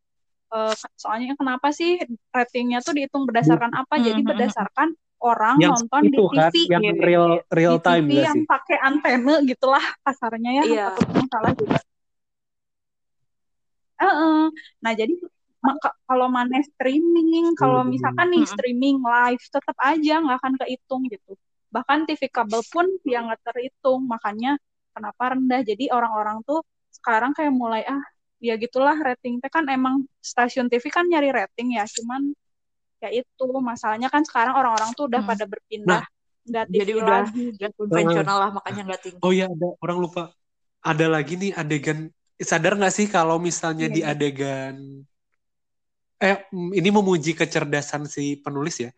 uh, 0.55 0.73
soalnya 0.95 1.35
kenapa 1.35 1.69
sih 1.75 1.99
ratingnya 2.31 2.79
tuh 2.79 2.95
dihitung 2.95 3.27
berdasarkan 3.27 3.75
apa 3.75 3.99
jadi 3.99 4.21
Mhm. 4.23 4.29
berdasarkan 4.31 4.89
orang 5.19 5.59
yang 5.59 5.75
nonton 5.75 6.01
itu 6.07 6.23
di 6.31 6.37
kan 6.39 6.51
TV 6.55 6.71
yang 6.71 6.83
Iya, 6.83 6.91
iya, 6.95 7.03
real 7.03 7.25
real 7.51 7.75
di 7.75 7.83
time 7.83 8.05
TV 8.07 8.11
gak 8.15 8.23
yang 8.23 8.39
pakai 8.47 8.77
antena 8.79 9.33
gitulah 9.43 9.85
kasarnya 10.07 10.51
ya 10.55 10.63
Iya. 10.63 10.85
atau 10.95 11.03
yang 11.19 11.27
salah 11.27 11.51
juga 11.55 11.79
Heeh. 13.99 14.47
Nah, 14.79 14.93
jadi 14.95 15.11
maka 15.59 15.91
kalau 16.07 16.31
mana 16.31 16.63
streaming, 16.63 17.51
kalau 17.59 17.83
Hmm. 17.83 17.91
misalkan 17.91 18.31
nih 18.31 18.47
Mm-mm. 18.47 18.53
streaming 18.55 18.97
live 19.03 19.43
tetap 19.43 19.75
aja 19.75 20.13
nggak 20.23 20.37
akan 20.39 20.53
kehitung 20.63 21.03
gitu. 21.11 21.35
Bahkan 21.75 22.07
TV 22.07 22.31
kabel 22.31 22.63
pun 22.71 22.87
yang 23.03 23.27
nggak 23.27 23.43
terhitung, 23.43 24.07
makanya 24.07 24.55
kenapa 24.99 25.23
rendah. 25.35 25.61
Jadi 25.63 25.83
orang-orang 25.97 26.37
tuh 26.47 26.59
sekarang 26.97 27.31
kayak 27.37 27.53
mulai 27.55 27.83
ah 27.87 28.03
ya 28.43 28.55
gitulah 28.59 28.95
rating 29.07 29.39
teh 29.43 29.51
kan 29.51 29.65
emang 29.71 29.95
stasiun 30.23 30.67
TV 30.71 30.85
kan 30.91 31.05
nyari 31.11 31.29
rating 31.39 31.67
ya, 31.79 31.83
cuman 31.87 32.21
ya 33.03 33.09
itu 33.19 33.45
masalahnya 33.71 34.09
kan 34.13 34.23
sekarang 34.27 34.53
orang-orang 34.59 34.91
tuh 34.97 35.07
udah 35.11 35.21
Hmm. 35.23 35.29
pada 35.29 35.45
berpindah 35.47 36.03
nggak 36.49 36.65
TV 36.71 36.79
Jadi 36.79 36.91
udah 37.01 37.19
lagi. 37.23 37.43
nggak 37.57 37.71
konvensional 37.79 38.37
lah 38.43 38.49
makanya 38.57 38.81
nggak 38.91 39.01
tinggi. 39.05 39.21
oh 39.23 39.31
ya 39.39 39.45
ada 39.53 39.67
orang 39.83 39.97
lupa 40.03 40.21
ada 40.91 41.05
lagi 41.15 41.33
nih 41.41 41.51
adegan 41.61 41.99
sadar 42.51 42.73
nggak 42.79 42.93
sih 42.97 43.07
kalau 43.15 43.37
misalnya 43.47 43.85
Iya, 43.85 43.95
di 43.95 44.01
iya. 44.01 44.09
adegan 44.11 44.75
eh 46.23 46.35
mm, 46.53 46.69
ini 46.79 46.89
memuji 46.97 47.31
kecerdasan 47.39 48.03
si 48.15 48.21
penulis 48.43 48.75
ya 48.85 48.89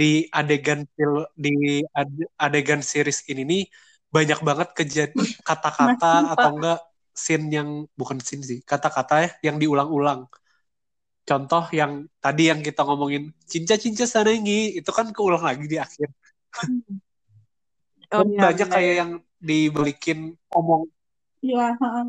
di 0.00 0.04
adegan 0.38 0.80
di 1.44 1.50
ade- 2.00 2.30
adegan 2.44 2.82
series 2.92 3.20
ini 3.32 3.42
nih 3.50 3.62
banyak 4.10 4.40
banget 4.42 4.68
kejadian 4.74 5.26
kata-kata 5.46 6.34
atau 6.34 6.50
enggak 6.58 6.78
scene 7.14 7.46
yang 7.50 7.68
bukan 7.94 8.18
scene 8.18 8.42
sih 8.42 8.58
kata-kata 8.66 9.14
ya 9.24 9.30
yang 9.50 9.56
diulang-ulang. 9.62 10.26
Contoh 11.22 11.64
yang 11.70 12.10
tadi 12.18 12.50
yang 12.50 12.58
kita 12.58 12.82
ngomongin 12.82 13.30
cinca-cinca 13.46 14.02
sanengi 14.02 14.74
itu 14.82 14.90
kan 14.90 15.06
keulang 15.14 15.46
lagi 15.46 15.64
di 15.70 15.78
akhir. 15.78 16.10
Oh, 18.10 18.26
Dan 18.26 18.34
iya, 18.34 18.40
banyak 18.42 18.66
iya, 18.66 18.74
kayak 18.74 18.94
yang 18.98 19.10
dibalikin 19.38 20.18
omong. 20.50 20.90
Iya, 21.38 21.78
heeh. 21.78 22.06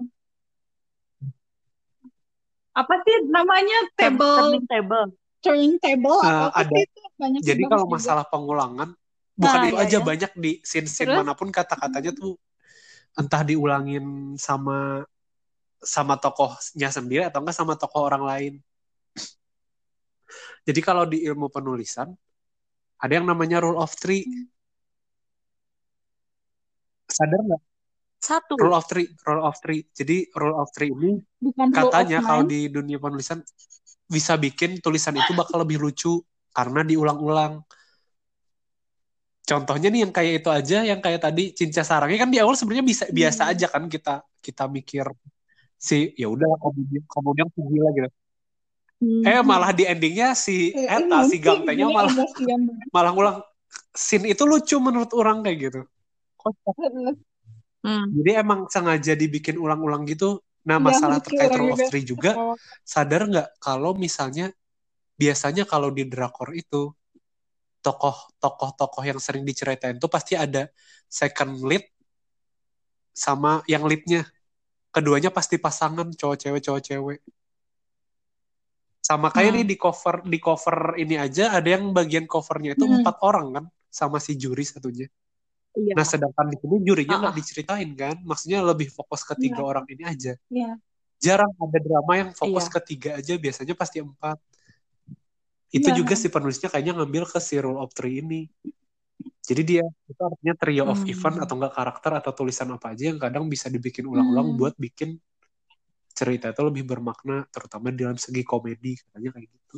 Apa 2.71 2.93
sih 3.05 3.15
namanya? 3.29 3.77
Table 3.93 4.37
Turning 4.41 4.65
table. 4.65 5.05
turning 5.41 5.75
table? 5.81 6.17
Atau 6.21 6.47
apa 6.49 6.61
ada. 6.65 6.73
sih 6.73 6.85
itu? 6.85 7.01
Banyak 7.17 7.41
Jadi 7.45 7.61
kalau 7.67 7.85
juga. 7.85 7.93
masalah 7.97 8.25
pengulangan, 8.25 8.89
bukan 9.35 9.59
Nah, 9.59 9.67
itu 9.67 9.77
iya, 9.77 9.85
aja 9.87 9.97
iya. 9.99 10.05
banyak 10.05 10.31
di 10.37 10.51
scene-scene 10.61 11.09
Terus? 11.11 11.19
mana 11.23 11.33
pun 11.33 11.49
kata-katanya 11.49 12.11
tuh 12.15 12.35
entah 13.15 13.43
diulangin 13.43 14.35
sama 14.39 15.03
sama 15.81 16.15
tokohnya 16.15 16.93
sendiri 16.93 17.25
atau 17.25 17.41
enggak 17.41 17.57
sama 17.57 17.73
tokoh 17.73 18.05
orang 18.05 18.23
lain. 18.23 18.53
Jadi 20.61 20.79
kalau 20.79 21.09
di 21.09 21.25
ilmu 21.25 21.49
penulisan 21.49 22.13
ada 23.01 23.13
yang 23.17 23.25
namanya 23.25 23.59
rule 23.65 23.81
of 23.81 23.89
three. 23.97 24.23
Sadar 27.09 27.41
nggak? 27.41 27.61
Satu. 28.21 28.53
Rule 28.61 28.77
of 28.77 28.85
three, 28.85 29.09
rule 29.25 29.41
of 29.41 29.57
three. 29.57 29.81
Jadi 29.89 30.29
rule 30.37 30.53
of 30.61 30.69
three 30.69 30.93
ini 30.93 31.17
bukan 31.41 31.73
katanya 31.73 32.21
kalau 32.21 32.45
di 32.45 32.69
dunia 32.69 33.01
penulisan 33.01 33.41
bisa 34.05 34.37
bikin 34.37 34.77
tulisan 34.77 35.17
itu 35.17 35.33
bakal 35.33 35.65
lebih 35.65 35.81
lucu 35.81 36.21
karena 36.53 36.85
diulang-ulang. 36.85 37.65
Contohnya 39.51 39.87
nih 39.91 40.07
yang 40.07 40.13
kayak 40.15 40.33
itu 40.39 40.49
aja, 40.49 40.77
yang 40.87 40.99
kayak 41.03 41.19
tadi 41.27 41.43
Cinca 41.51 41.83
Sarangnya 41.83 42.23
kan 42.23 42.31
di 42.31 42.39
awal 42.39 42.55
sebenarnya 42.55 42.87
bisa 42.87 43.03
biasa 43.11 43.41
Hmm. 43.43 43.51
aja 43.51 43.65
kan 43.67 43.83
kita 43.91 44.13
kita 44.39 44.63
mikir 44.71 45.05
si 45.75 46.15
ya 46.15 46.31
udah 46.31 46.47
kemudian 46.63 47.03
kemudian 47.03 47.47
si 47.51 47.59
gila 47.67 47.89
gitu. 47.91 48.09
Eh 49.27 49.41
malah 49.43 49.75
di 49.75 49.83
endingnya 49.83 50.31
si 50.37 50.71
Eh, 50.71 50.87
Eta 50.87 51.27
si 51.27 51.35
jadi 51.43 51.83
malah 51.83 52.13
malah 52.95 53.11
ngulang 53.11 53.37
scene 53.91 54.31
itu 54.31 54.43
lucu 54.47 54.79
menurut 54.79 55.11
orang 55.17 55.43
kayak 55.43 55.57
gitu. 55.67 55.79
Kocak. 56.39 56.75
Hmm. 57.81 58.05
Jadi 58.13 58.31
emang 58.37 58.69
sengaja 58.71 59.17
dibikin 59.19 59.57
ulang-ulang 59.59 60.07
gitu. 60.07 60.39
Nah 60.69 60.77
masalah 60.77 61.17
lucu 61.19 61.33
terkait 61.33 61.51
rule 61.59 61.73
of 61.73 61.81
juga. 61.81 61.89
three 61.89 62.05
juga 62.05 62.31
Oh, 62.37 62.55
sadar 62.85 63.21
nggak 63.25 63.47
kalau 63.59 63.91
misalnya 63.97 64.53
biasanya 65.17 65.65
kalau 65.65 65.89
di 65.89 66.05
drakor 66.05 66.53
itu 66.53 66.93
tokoh-tokoh-tokoh 67.81 69.03
yang 69.03 69.17
sering 69.17 69.41
diceritain 69.41 69.97
tuh 69.97 70.07
pasti 70.07 70.37
ada 70.37 70.69
second 71.09 71.61
lead 71.65 71.83
sama 73.11 73.59
yang 73.67 73.83
leadnya 73.83 74.23
keduanya 74.89 75.29
pasti 75.29 75.57
pasangan 75.57 76.07
cowok 76.13 76.37
cewek 76.37 76.61
cowok 76.61 76.81
cewek 76.81 77.19
sama 79.01 79.33
kayak 79.33 79.51
Hmm. 79.51 79.57
nih 79.59 79.67
di 79.73 79.75
cover 79.75 80.15
di 80.23 80.37
cover 80.37 80.95
ini 80.95 81.17
aja 81.17 81.57
ada 81.57 81.67
yang 81.67 81.89
bagian 81.91 82.29
covernya 82.29 82.77
itu 82.77 82.85
Hmm. 82.85 83.01
empat 83.01 83.17
orang 83.25 83.47
kan 83.51 83.65
sama 83.89 84.21
si 84.21 84.37
juri 84.37 84.61
satunya 84.63 85.09
Iya. 85.73 85.95
nah 85.97 86.05
sedangkan 86.05 86.51
di 86.51 86.57
sini 86.61 86.75
jurinya 86.85 87.15
nggak 87.17 87.31
Ah, 87.31 87.35
ah. 87.35 87.39
diceritain 87.41 87.89
kan 87.97 88.15
maksudnya 88.21 88.59
lebih 88.61 88.93
fokus 88.93 89.25
ke 89.25 89.33
tiga 89.35 89.59
Iya. 89.63 89.67
orang 89.67 89.85
ini 89.89 90.03
aja 90.05 90.33
Iya. 90.47 90.71
jarang 91.17 91.51
ada 91.51 91.79
drama 91.81 92.13
yang 92.13 92.31
fokus 92.31 92.69
Iya. 92.69 92.73
ke 92.77 92.79
tiga 92.85 93.09
aja 93.17 93.33
biasanya 93.35 93.73
pasti 93.73 93.97
empat 93.99 94.37
itu 95.71 95.87
Iya. 95.87 95.97
juga 95.97 96.13
si 96.13 96.27
penulisnya 96.27 96.67
kayaknya 96.67 96.99
ngambil 96.99 97.23
ke 97.25 97.39
si 97.39 97.55
rule 97.57 97.79
of 97.79 97.95
three 97.95 98.19
ini 98.19 98.51
jadi 99.41 99.61
dia 99.63 99.83
itu 100.05 100.21
artinya 100.21 100.53
trio 100.53 100.83
of 100.85 100.99
Hmm. 101.01 101.11
event 101.11 101.37
atau 101.39 101.53
enggak 101.57 101.73
karakter 101.73 102.11
atau 102.19 102.31
tulisan 102.35 102.69
apa 102.71 102.91
aja 102.91 103.03
yang 103.09 103.17
kadang 103.17 103.47
bisa 103.47 103.67
dibikin 103.67 104.05
ulang-ulang 104.05 104.51
Hmm. 104.51 104.59
buat 104.59 104.75
bikin 104.75 105.15
cerita 106.11 106.51
itu 106.51 106.61
lebih 106.61 106.83
bermakna 106.83 107.47
terutama 107.49 107.89
dalam 107.89 108.15
segi 108.15 108.43
komedi 108.43 108.99
katanya 108.99 109.31
kayak 109.31 109.47
gitu 109.47 109.77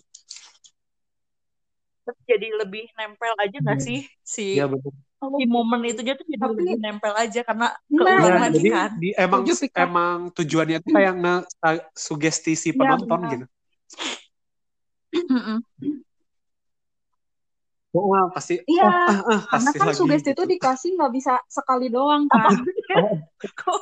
jadi 2.28 2.48
lebih 2.60 2.84
nempel 3.00 3.32
aja 3.40 3.58
nggak 3.64 3.80
Iya. 3.80 3.86
sih 3.88 4.00
si 4.20 4.46
ya 4.60 4.68
si 5.24 5.44
momen 5.48 5.88
itu 5.88 6.04
aja 6.04 6.20
tuh 6.20 6.28
jadi 6.28 6.36
Tapi- 6.42 6.52
lebih 6.52 6.76
nempel 6.84 7.14
aja 7.16 7.40
karena 7.48 7.68
Nah, 7.88 8.04
keulang 8.04 8.28
Ya, 8.28 8.42
lagi 8.44 8.58
jadi 8.60 8.70
kan. 8.76 8.92
di, 9.00 9.10
emang 9.16 9.42
Pika. 9.48 9.78
emang 9.80 10.18
tujuannya 10.36 10.78
itu 10.84 10.90
kayak 10.92 11.14
nge 11.16 11.36
sugesti 11.96 12.54
si 12.60 12.70
Iya, 12.72 12.76
penonton 12.76 13.08
benar. 13.24 13.32
gitu 13.32 13.46
Mm-mm. 15.30 15.58
oh 17.94 18.26
pasti 18.34 18.58
Iya, 18.66 18.90
oh, 18.90 18.90
ah, 18.90 19.22
ah, 19.22 19.40
Karena 19.46 19.70
pasti 19.70 19.78
kan 19.78 19.86
lagi 19.94 20.00
sugesti 20.02 20.34
gitu. 20.34 20.42
itu 20.44 20.58
dikasih 20.58 20.90
nggak 20.98 21.14
bisa 21.14 21.38
sekali 21.46 21.94
doang 21.94 22.26
kan. 22.28 22.50
Kok 23.54 23.82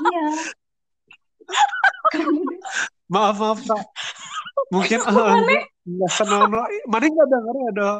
Iya. 0.00 0.28
maaf 3.12 3.36
maaf 3.36 3.60
Kak. 3.68 3.84
mungkin 4.72 4.96
enggak 5.02 5.66
enggak 5.84 6.12
senang 6.14 6.48
mana 6.88 7.04
nggak 7.04 7.28
denger 7.28 7.54
ya 7.58 7.70
do 7.74 7.90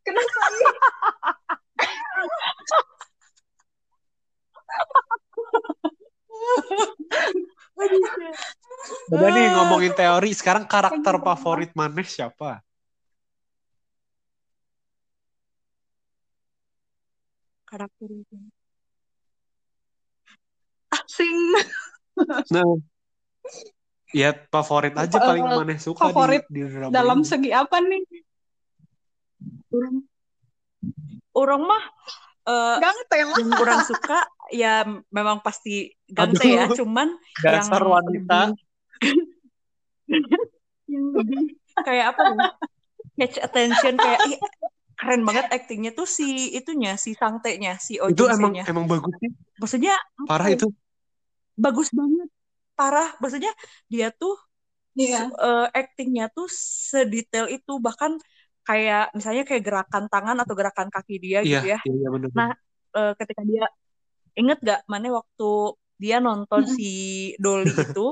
Kenapa? 0.00 0.42
udah 9.10 9.28
nih 9.34 9.46
ngomongin 9.54 9.92
teori 9.92 10.30
sekarang 10.32 10.64
karakter 10.68 11.14
favorit 11.20 11.70
maneh 11.76 12.06
siapa 12.06 12.60
karakter 17.70 18.10
itu. 18.10 18.36
Asing. 20.90 21.38
nah 22.54 22.66
ya 24.10 24.34
favorit 24.50 24.90
aja 24.98 25.22
Eh, 25.22 25.22
paling 25.22 25.46
maneh 25.46 25.78
suka 25.78 26.10
favorit 26.10 26.42
di, 26.50 26.66
di 26.66 26.66
drama 26.66 26.90
Dalam 26.90 27.22
ini. 27.22 27.28
segi 27.30 27.50
apa 27.54 27.78
nih? 27.78 28.02
Orang, 29.70 29.94
orang 31.38 31.62
mah 31.62 31.84
eh, 32.50 32.76
Gangte 32.82 33.18
lah. 33.22 33.36
yang 33.38 33.50
kurang 33.54 33.80
suka 33.86 34.18
ya 34.52 34.84
memang 35.10 35.40
pasti 35.40 35.94
gante 36.10 36.42
Aduh. 36.44 36.56
ya, 36.58 36.64
cuman 36.74 37.08
dasar 37.40 37.80
yang 37.82 37.92
wanita 37.94 38.40
yang 40.92 41.06
lebih 41.14 41.54
kayak 41.86 42.06
apa 42.14 42.22
ya? 42.22 42.42
Catch 43.20 43.38
attention 43.40 43.94
kayak 44.00 44.20
ih, 44.26 44.38
keren 44.96 45.22
banget 45.28 45.46
aktingnya 45.52 45.90
tuh 45.92 46.08
si 46.08 46.52
itunya, 46.56 46.96
si 46.96 47.12
sangtenya, 47.16 47.76
si 47.80 48.00
itu 48.00 48.24
emang 48.28 48.52
emang 48.64 48.84
bagus 48.88 49.12
sih 49.20 49.30
Maksudnya 49.60 49.94
parah 50.28 50.48
ya? 50.48 50.56
itu 50.56 50.66
bagus 51.56 51.88
banget. 51.92 52.28
Parah. 52.76 53.08
Maksudnya 53.20 53.52
dia 53.92 54.08
tuh 54.14 54.34
Iya. 54.98 55.30
eh, 55.30 55.66
actingnya 55.70 56.26
tuh 56.34 56.50
sedetail 56.90 57.46
itu 57.46 57.78
bahkan 57.78 58.18
kayak 58.66 59.14
misalnya 59.14 59.46
kayak 59.46 59.62
gerakan 59.62 60.04
tangan 60.10 60.36
atau 60.42 60.54
gerakan 60.58 60.88
kaki 60.90 61.16
dia 61.22 61.40
iya 61.46 61.62
gitu 61.62 61.66
ya 61.74 61.78
iya 61.86 61.94
iya 61.94 62.08
benar 62.10 62.28
Nah, 62.34 62.50
eh, 62.98 63.12
ketika 63.16 63.42
dia 63.46 63.64
inget 64.34 64.58
gak 64.60 64.80
mana 64.84 65.10
waktu 65.14 65.50
dia 65.96 66.16
nonton 66.18 66.64
si 66.64 66.90
Dolly 67.36 67.70
itu 67.86 68.06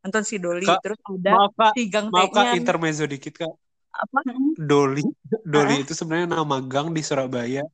nonton 0.00 0.22
si 0.24 0.36
Dolly 0.36 0.64
Kak, 0.64 0.80
terus 0.80 0.98
ada 1.02 1.30
maaf 1.36 1.52
kak 1.54 1.72
si 1.76 1.82
maaf 1.88 2.30
kak 2.32 2.56
intermezzo 2.56 3.04
dikit 3.04 3.44
kak 3.44 3.52
apa. 3.90 4.18
Doli 4.56 5.02
Doli 5.42 5.74
Ah. 5.76 5.82
itu 5.82 5.92
sebenarnya 5.92 6.30
nama 6.30 6.56
gang 6.62 6.94
di 6.94 7.02
Surabaya 7.02 7.64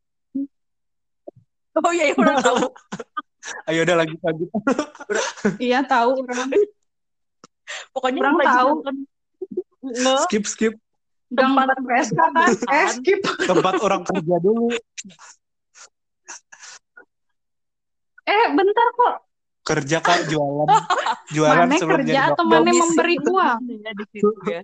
Oh 1.76 1.92
iya, 1.92 2.08
iya 2.08 2.16
udah 2.16 2.40
tahu. 2.40 2.72
Ayo 3.68 3.84
udah 3.84 4.00
lanjut 4.00 4.16
lanjut. 4.24 4.48
Iya 5.60 5.84
tahu 5.84 6.24
orang. 6.24 6.48
Pokoknya 7.92 8.20
Orang 8.24 8.36
lagi 8.40 8.48
tahu. 8.48 8.68
nonton 8.80 8.96
Skip 10.24 10.44
skip 10.48 10.74
Gang 11.28 11.52
Tempat 11.52 11.76
PSK 11.76 12.16
kan? 12.16 12.32
Eh 12.32 12.54
kan? 12.64 12.86
skip. 12.96 13.20
tempat 13.44 13.74
orang 13.84 14.02
kerja 14.08 14.36
dulu. 14.40 14.72
Eh 18.26 18.46
bentar 18.52 18.88
kok. 18.92 19.14
Kerja 19.66 19.98
kak 20.02 20.30
jualan. 20.30 20.68
Jualan 21.34 21.66
Mana 21.66 21.74
sebelum 21.78 22.06
kerja 22.06 22.34
temannya 22.34 22.72
memberi 22.74 23.16
uang. 23.22 23.60
Ya, 23.86 23.90
di 23.94 24.04
situ 24.10 24.30
ya. 24.46 24.62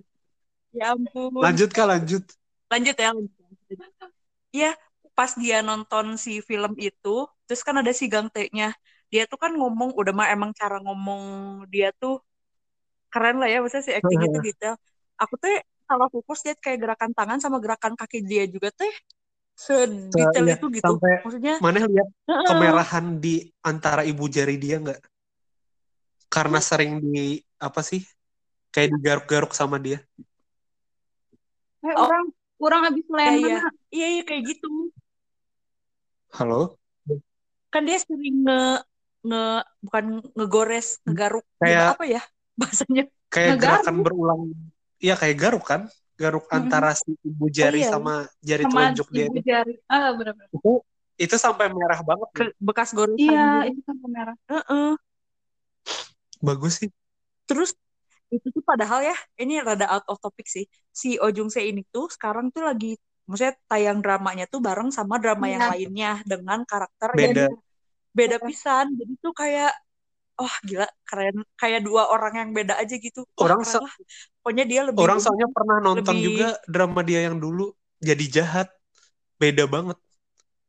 Ya 0.75 0.85
ampun. 0.95 1.39
Lanjut 1.39 1.69
kak 1.71 1.87
lanjut. 1.87 2.23
lanjut 2.71 2.95
ya 2.97 3.09
lanjut. 3.13 3.79
Iya, 4.53 4.71
pas 5.13 5.31
dia 5.37 5.61
nonton 5.61 6.17
si 6.17 6.41
film 6.41 6.73
itu, 6.81 7.15
terus 7.45 7.61
kan 7.61 7.77
ada 7.77 7.93
si 7.93 8.09
Gang 8.09 8.29
T-nya. 8.33 8.73
Dia 9.13 9.29
tuh 9.29 9.37
kan 9.37 9.53
ngomong, 9.53 9.93
udah 9.93 10.13
mah 10.13 10.27
emang 10.33 10.51
cara 10.57 10.81
ngomong 10.81 11.21
dia 11.69 11.93
tuh 11.93 12.17
keren 13.13 13.37
lah 13.37 13.45
ya, 13.45 13.61
maksudnya 13.61 13.85
si 13.85 13.93
acting 13.93 14.19
itu 14.25 14.39
detail. 14.49 14.75
Aku 15.21 15.37
tuh 15.37 15.53
salah 15.85 16.09
fokus 16.09 16.41
lihat 16.47 16.57
kayak 16.57 16.81
gerakan 16.81 17.11
tangan 17.13 17.37
sama 17.37 17.61
gerakan 17.61 17.93
kaki 17.93 18.25
dia 18.25 18.49
juga 18.49 18.73
teh 18.73 18.93
sedetail 19.53 20.45
iya, 20.49 20.55
itu 20.57 20.67
gitu. 20.69 20.81
sampai- 20.83 21.21
Maksudnya, 21.21 21.55
Mana 21.61 21.85
lihat 21.85 22.09
kemerahan 22.25 23.05
di 23.17 23.35
antara 23.61 24.01
ibu 24.01 24.25
jari 24.25 24.57
dia 24.57 24.81
nggak? 24.81 24.99
Karena 26.27 26.57
sering 26.57 26.97
di 26.99 27.37
apa 27.57 27.79
sih? 27.79 28.01
Kayak 28.69 28.97
digaruk-garuk 28.97 29.53
sama 29.53 29.77
dia. 29.77 30.01
Eh 31.79 31.93
Oh. 31.93 32.09
orang 32.09 32.25
orang 32.57 32.81
habis 32.89 33.05
Iya, 33.05 33.31
iya. 33.37 33.59
Iya, 33.91 34.07
iya 34.09 34.23
kayak 34.23 34.43
gitu. 34.49 34.67
Halo? 36.33 36.79
Kan 37.69 37.85
dia 37.85 38.01
sering 38.01 38.41
nge 38.41 38.81
nge 39.23 39.43
bukan 39.79 40.05
ngegores, 40.33 40.97
ngegaruk. 41.05 41.45
Kayak- 41.61 41.93
apa 41.93 42.05
ya 42.09 42.21
bahasanya? 42.59 43.03
Kayak 43.29 43.49
Ngegaruk. 43.57 43.77
gerakan 43.85 43.95
berulang. 44.01 44.41
Iya 44.97 45.13
kayak 45.15 45.37
garuk 45.37 45.65
kan? 45.65 45.81
Garuk 46.13 46.45
Mm-mm. 46.45 46.57
antara 46.61 46.93
si 46.93 47.17
ibu 47.25 47.45
jari 47.49 47.81
iya. 47.81 47.89
sama 47.89 48.29
jari 48.39 48.63
Sama 48.69 48.73
telunjuk 48.73 49.07
dia. 49.09 49.25
ibu 49.27 49.39
jari. 49.41 49.73
Ah 49.89 50.13
benar-benar. 50.13 50.49
Itu 50.53 50.71
itu 51.17 51.35
sampai 51.37 51.69
merah 51.73 51.99
banget. 52.05 52.29
Ke, 52.33 52.43
bekas 52.61 52.89
goresan 52.93 53.17
Iya 53.17 53.69
itu 53.73 53.81
kan 53.85 53.95
merah. 54.05 54.35
Heeh. 54.49 54.93
Bagus 56.43 56.83
sih. 56.83 56.89
Terus 57.49 57.73
itu 58.33 58.49
tuh 58.49 58.63
padahal 58.65 59.05
ya, 59.05 59.15
ini 59.37 59.61
rada 59.61 59.85
out 59.89 60.05
of 60.09 60.17
topic 60.17 60.49
sih. 60.49 60.65
Si 60.89 61.21
Oh 61.21 61.29
Jung 61.29 61.53
Se 61.53 61.61
ini 61.61 61.85
tuh 61.93 62.09
sekarang 62.09 62.49
tuh 62.49 62.65
lagi, 62.65 62.97
maksudnya 63.29 63.53
tayang 63.69 64.01
dramanya 64.01 64.49
tuh 64.49 64.57
bareng 64.57 64.89
sama 64.89 65.21
drama 65.21 65.45
yang 65.49 65.61
Iya. 65.61 65.69
lainnya 65.69 66.11
dengan 66.25 66.65
karakter 66.65 67.09
Beda. 67.13 67.45
yang 67.45 67.53
beda 68.13 68.37
pisan. 68.41 68.85
Jadi 68.97 69.13
tuh 69.21 69.33
kayak, 69.37 69.71
oh 70.39 70.53
gila 70.65 70.87
keren, 71.05 71.45
kayak 71.57 71.81
dua 71.85 72.09
orang 72.09 72.33
yang 72.39 72.49
beda 72.51 72.77
aja 72.79 72.95
gitu. 72.97 73.25
Orang 73.37 73.61
keren 73.61 73.73
so- 73.77 73.83
lah. 73.85 73.93
Pokoknya 74.43 74.65
dia 74.67 74.81
lebih 74.83 74.99
Orang 74.99 75.23
soalnya 75.23 75.47
pernah 75.53 75.77
nonton 75.79 76.15
lebih- 76.15 76.25
juga 76.25 76.47
drama 76.67 76.99
dia 77.05 77.23
yang 77.25 77.37
dulu 77.39 77.71
jadi 78.01 78.25
jahat. 78.27 78.67
Beda 79.39 79.67
banget. 79.67 79.97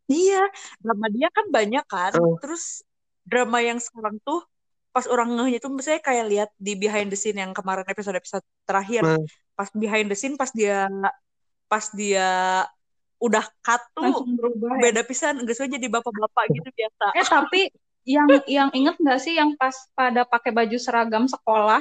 Iya, 0.05 0.47
drama 0.79 1.07
dia 1.09 1.29
kan 1.33 1.47
banyak 1.49 1.85
kan. 1.89 2.13
Heeh. 2.13 2.37
Terus 2.45 2.85
drama 3.25 3.59
yang 3.65 3.81
sekarang 3.81 4.21
tuh 4.23 4.45
pas 4.95 5.11
orang 5.11 5.35
ngehnya 5.35 5.59
tuh 5.59 5.75
misalnya 5.75 6.03
kayak 6.07 6.25
lihat 6.31 6.51
di 6.55 6.79
behind 6.79 7.11
the 7.11 7.19
scene 7.19 7.41
yang 7.41 7.51
kemarin 7.51 7.83
episode-episode 7.89 8.45
terakhir. 8.63 9.03
Nah. 9.03 9.19
Pas 9.59 9.69
behind 9.75 10.07
the 10.07 10.17
scene 10.19 10.39
pas 10.39 10.51
dia 10.55 10.87
pas 11.67 11.85
dia 11.91 12.63
udah 13.19 13.45
cut 13.65 13.83
tuh 13.97 14.05
ya. 14.05 14.75
beda 14.85 15.01
pisan 15.03 15.41
enggak 15.41 15.57
jadi 15.57 15.87
bapak-bapak 15.89 16.45
gitu 16.53 16.69
biasa. 16.71 17.07
Eh 17.17 17.27
tapi 17.27 17.61
yang 18.05 18.29
yang 18.45 18.69
inget 18.71 18.97
nggak 18.97 19.19
sih 19.19 19.35
yang 19.35 19.57
pas 19.57 19.73
pada 19.93 20.23
pakai 20.23 20.53
baju 20.53 20.77
seragam 20.77 21.25
sekolah 21.25 21.81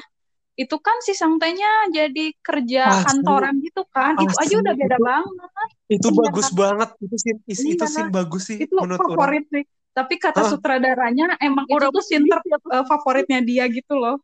itu 0.53 0.76
kan 0.78 0.95
si 1.01 1.11
sangtenya 1.11 1.89
jadi 1.89 2.32
kerja 2.39 2.84
Asli. 2.88 3.03
kantoran 3.03 3.57
gitu 3.59 3.84
kan 3.89 4.13
itu 4.15 4.32
aja 4.32 4.45
Asli, 4.45 4.61
udah 4.61 4.74
beda 4.74 4.97
itu- 4.97 5.05
banget 5.05 5.49
Itu 5.86 6.07
Iya. 6.09 6.17
bagus 6.26 6.47
banget. 6.49 6.89
Itu 6.97 7.15
scene, 7.17 7.39
is- 7.43 7.61
itu 7.61 7.76
Iya. 7.76 7.91
scene 7.91 8.09
bagus 8.09 8.43
sih 8.47 8.57
itu 8.57 8.74
menurut 8.74 8.97
orang. 8.97 9.09
favorit 9.13 9.45
sih 9.47 9.63
tapi 9.91 10.13
kata 10.15 10.41
Hah? 10.41 10.49
sutradaranya 10.49 11.26
emang 11.39 11.65
itu 11.65 11.76
Udah 11.76 11.89
tuh 11.89 12.01
scene 12.01 12.26
ter- 12.26 12.41
eh, 12.47 12.86
favoritnya 12.88 13.39
dia 13.41 13.65
gitu 13.67 13.93
loh 13.93 14.17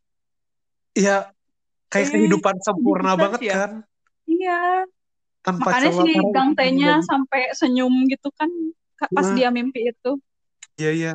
Iya, 0.91 1.29
kayak 1.87 2.05
Eh, 2.05 2.11
kehidupan 2.11 2.55
sempurna 2.59 3.13
bisa 3.13 3.21
banget 3.21 3.39
sih 3.39 3.47
ya. 3.47 3.55
kan. 3.55 3.71
iya 4.25 4.59
Tanpa 5.39 5.61
makanya 5.67 5.89
celah 5.89 6.03
si 6.03 6.11
parah 6.11 6.31
Gang 6.31 6.49
itu 6.49 6.57
T-nya 6.57 6.91
bagus. 6.91 7.05
sampai 7.05 7.41
senyum 7.53 7.93
gitu 8.05 8.29
kan 8.33 8.49
ka- 8.95 9.09
pas 9.09 9.25
Nah. 9.25 9.35
dia 9.35 9.49
mimpi 9.49 9.81
itu 9.85 10.11
Iya, 10.75 10.91
iya. 10.91 11.13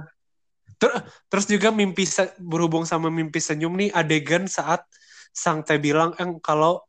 Ter- 0.85 1.01
Terus 1.33 1.47
juga 1.49 1.69
mimpi 1.73 2.05
berhubung 2.37 2.85
sama 2.85 3.09
mimpi 3.09 3.41
senyum 3.41 3.73
nih 3.81 3.91
adegan 3.97 4.45
saat 4.45 4.85
Sang 5.33 5.65
Teh 5.67 5.81
bilang 5.81 6.13
eh, 6.21 6.29
kalau 6.45 6.85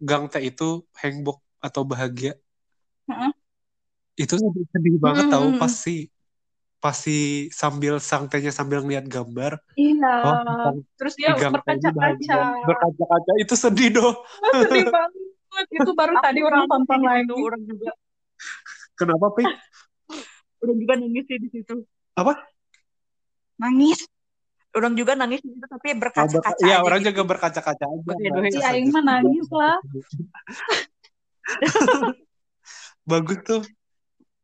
Gang 0.00 0.30
Teh 0.32 0.40
itu 0.54 0.86
hangbok 1.02 1.42
atau 1.60 1.82
bahagia. 1.84 2.32
Heeh. 3.10 3.32
Itu 4.14 4.34
sedih, 4.38 4.64
sedih 4.72 4.94
banget 5.02 5.26
Mm, 5.28 5.32
tahu 5.34 5.48
pasti 5.58 5.94
pasti 6.80 7.48
sambil 7.52 8.00
Sang 8.00 8.24
Tehnya 8.30 8.52
sambil 8.54 8.80
ngeliat 8.84 9.04
gambar. 9.04 9.52
iya 9.76 10.12
Oh, 10.24 10.80
terus 10.96 11.14
dia 11.20 11.36
berkaca-kaca. 11.36 12.38
Berkaca-kaca 12.68 13.32
itu 13.40 13.54
sedih 13.56 13.88
doh. 13.96 14.12
sedih 14.64 14.86
banget 14.88 15.66
itu 15.80 15.90
baru 15.92 16.14
tadi 16.24 16.40
orang 16.40 16.64
tonton 16.70 17.00
lagi 17.04 17.28
Itu 17.28 17.44
orang 17.48 17.62
juga 17.68 17.90
Kenapa, 18.96 19.26
Pi? 19.32 19.44
orang 20.60 20.76
juga 20.76 20.94
nangis 21.00 21.24
sih 21.28 21.38
di 21.40 21.48
situ. 21.52 21.74
Nangis 23.60 24.00
Orang 24.70 24.94
juga 24.94 25.18
nangis 25.18 25.42
di 25.42 25.50
situ 25.50 25.66
tapi 25.66 25.90
Oh, 25.90 25.98
berkaca-kaca 25.98 26.54
berka- 26.54 26.62
Iya, 26.62 26.76
orang 26.86 27.00
gitu. 27.02 27.08
juga 27.10 27.22
berkaca-kaca 27.26 27.84
aja. 27.90 28.14
Si 28.54 28.62
Aing 28.62 28.94
mah 28.94 29.02
nangis 29.02 29.48
lah 29.50 29.76
Bagus 33.10 33.38
tuh. 33.42 33.62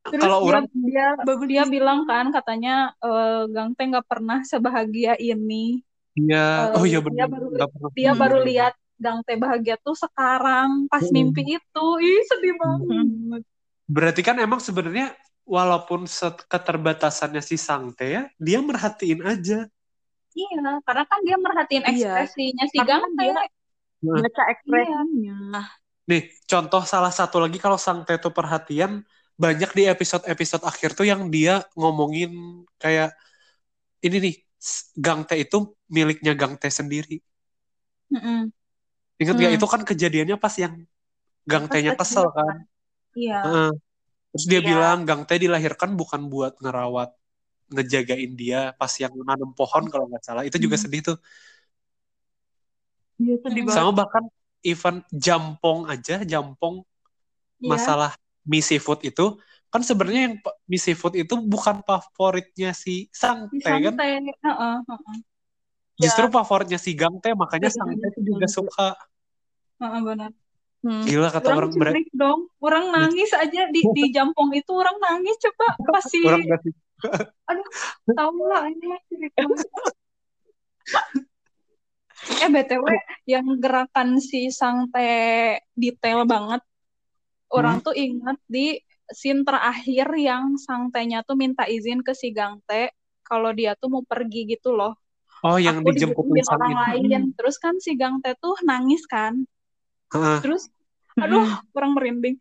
Terus 0.06 0.22
Kalau 0.22 0.38
dia, 0.42 0.46
orang 0.50 0.64
dia 0.70 1.06
Bagus 1.22 1.46
dia 1.46 1.62
bilang 1.66 2.06
kan 2.10 2.30
katanya 2.34 2.94
eh, 3.02 3.42
Gang 3.54 3.70
Teh 3.78 3.86
nggak 3.86 4.06
pernah 4.06 4.42
sebahagia 4.42 5.14
ini. 5.18 5.82
Iya, 6.18 6.72
Eh, 6.72 6.78
oh 6.78 6.84
iya 6.88 6.98
dia 6.98 7.06
benar. 7.06 7.26
baru- 7.30 7.50
Nggak 7.54 7.70
pernah 7.70 7.90
Dia 7.94 8.12
baru 8.18 8.38
lihat 8.42 8.74
Gang 8.98 9.20
Teh 9.22 9.38
bahagia 9.38 9.76
tuh 9.78 9.94
sekarang 9.94 10.90
pas 10.90 11.06
Hmm. 11.06 11.14
mimpi 11.14 11.54
itu. 11.54 11.86
Ih 12.02 12.22
sedih 12.26 12.54
banget. 12.58 13.42
Berarti 13.86 14.20
kan 14.26 14.42
emang 14.42 14.58
sebenarnya 14.58 15.14
walaupun 15.46 16.10
set- 16.10 16.44
keterbatasannya 16.50 17.40
si 17.40 17.54
Sangte 17.56 18.06
ya, 18.10 18.22
dia 18.36 18.58
merhatiin 18.58 19.22
aja. 19.22 19.70
Iya, 20.36 20.82
karena 20.84 21.04
kan 21.08 21.20
dia 21.24 21.36
merhatiin 21.40 21.84
Iya. 21.86 21.88
ekspresinya 22.20 22.64
si 22.68 22.76
Karena 22.76 22.88
Gang 22.90 23.02
kan 23.02 23.12
Teh. 23.16 23.24
dia- 23.32 23.48
Baca 24.26 24.42
ekspresinya. 24.52 25.62
Nih, 26.06 26.22
contoh 26.44 26.82
salah 26.84 27.10
satu 27.14 27.40
lagi 27.40 27.56
kalau 27.56 27.80
Sangte 27.80 28.20
itu 28.20 28.28
perhatian, 28.28 29.00
banyak 29.40 29.70
di 29.72 29.82
episode-episode 29.88 30.64
akhir 30.66 30.92
tuh 30.92 31.08
yang 31.08 31.28
dia 31.32 31.64
ngomongin 31.72 32.62
kayak 32.76 33.16
ini 34.04 34.16
nih, 34.20 34.34
s- 34.60 34.92
Gang 34.98 35.24
Teh 35.24 35.40
itu 35.46 35.72
miliknya 35.88 36.36
Gang 36.36 36.60
Teh 36.60 36.70
sendiri. 36.70 37.22
Mm-mm. 38.12 38.52
Ingat 39.16 39.34
nggak 39.34 39.50
Hmm. 39.56 39.58
itu 39.58 39.66
kan 39.66 39.82
kejadiannya 39.82 40.36
pas 40.36 40.54
yang 40.60 40.74
Gang 41.48 41.66
kecil 41.70 41.94
kesel 41.96 42.26
kan. 42.34 42.56
Iya. 43.16 43.38
Heeh. 43.40 43.70
Terus 44.36 44.46
dia 44.52 44.60
Iya. 44.60 44.68
bilang 44.68 44.98
Gang 45.08 45.24
Teh 45.24 45.40
dilahirkan 45.40 45.96
bukan 45.96 46.28
buat 46.28 46.60
ngerawat, 46.60 47.08
ngejagain 47.72 48.32
dia 48.36 48.76
pas 48.76 48.92
yang 49.00 49.16
nanam 49.24 49.56
pohon 49.56 49.88
kalau 49.88 50.04
nggak 50.12 50.20
salah. 50.28 50.44
Itu 50.44 50.60
juga 50.60 50.76
Hmm. 50.76 50.84
sedih 50.84 51.02
tuh. 51.08 51.16
Iya 53.16 53.34
sedih 53.40 53.62
banget. 53.64 53.76
Sama 53.80 53.90
bahkan 53.96 54.24
event 54.60 55.00
jampong 55.08 55.88
aja, 55.88 56.20
jampong 56.20 56.84
Iya. 57.64 57.70
masalah 57.72 58.10
mie 58.44 58.60
seafood 58.60 59.00
itu 59.08 59.40
kan 59.72 59.80
sebenarnya 59.80 60.20
yang 60.30 60.36
mie 60.68 60.80
seafood 60.80 61.16
itu 61.16 61.34
bukan 61.40 61.80
favoritnya 61.82 62.76
si 62.76 63.08
Sang 63.08 63.48
Teh 63.48 63.64
kan. 63.64 63.96
Santai. 63.96 64.20
Heeh, 64.44 64.76
heeh. 64.84 65.16
Justru 65.96 66.28
favoritnya 66.28 66.76
si 66.76 66.92
Gang 66.92 67.16
Teh, 67.24 67.32
makanya 67.32 67.72
Iya, 67.72 67.76
Sang 67.80 67.88
iya, 67.88 67.96
Teh 68.04 68.10
itu 68.12 68.20
juga 68.36 68.46
suka. 68.52 68.88
Heeh, 69.80 70.00
benar. 70.04 70.30
Hmm. 70.86 71.02
Gila 71.02 71.34
kata 71.34 71.50
Orang 71.50 71.74
orang 71.74 72.06
dong. 72.14 72.40
Orang 72.62 72.94
nangis 72.94 73.34
aja 73.34 73.66
di 73.74 73.82
di 73.90 74.04
jampong 74.14 74.54
itu 74.54 74.70
orang 74.70 74.94
nangis 75.02 75.34
coba 75.42 75.74
pasti 75.98 76.22
Orang 76.22 76.46
nggak 76.46 76.60
sih. 76.62 76.74
tahu 78.18 78.38
lah 78.46 78.70
ini. 78.70 78.86
Eh 82.26 82.48
BTW 82.48 82.86
yang 83.28 83.46
gerakan 83.60 84.18
si 84.18 84.48
Sangte 84.50 85.60
detail 85.76 86.24
banget. 86.26 86.64
Orang 87.52 87.84
tuh 87.84 87.94
inget 87.94 88.40
di 88.50 88.80
scene 89.12 89.46
terakhir 89.46 90.10
yang 90.16 90.58
Sangtenya 90.58 91.22
tuh 91.22 91.38
minta 91.38 91.68
izin 91.68 92.02
ke 92.02 92.16
si 92.16 92.34
Gangte 92.34 92.90
kalau 93.22 93.52
dia 93.54 93.78
tuh 93.78 93.92
mau 93.92 94.02
pergi 94.02 94.48
gitu 94.48 94.74
loh. 94.74 94.96
Oh, 95.44 95.60
yang 95.60 95.84
dijemput 95.84 96.24
orang 96.24 96.72
itu. 96.72 96.78
lain. 97.06 97.22
Terus 97.36 97.60
kan 97.60 97.78
si 97.78 97.94
Gangte 97.94 98.34
tuh 98.40 98.56
nangis 98.64 99.04
kan. 99.06 99.46
Terus 100.42 100.72
aduh 101.16 101.44
kurang 101.72 101.96
merinding. 101.96 102.36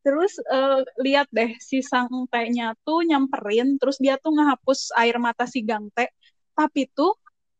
terus 0.00 0.40
eh, 0.40 0.80
lihat 1.04 1.28
deh 1.28 1.60
si 1.60 1.84
Sangte-nya 1.84 2.72
tuh 2.88 3.04
nyamperin 3.04 3.76
terus 3.76 4.00
dia 4.00 4.16
tuh 4.16 4.32
ngehapus 4.32 4.96
air 4.96 5.20
mata 5.20 5.44
si 5.44 5.60
Gangte 5.60 6.08
tapi 6.56 6.88
tuh 6.88 7.12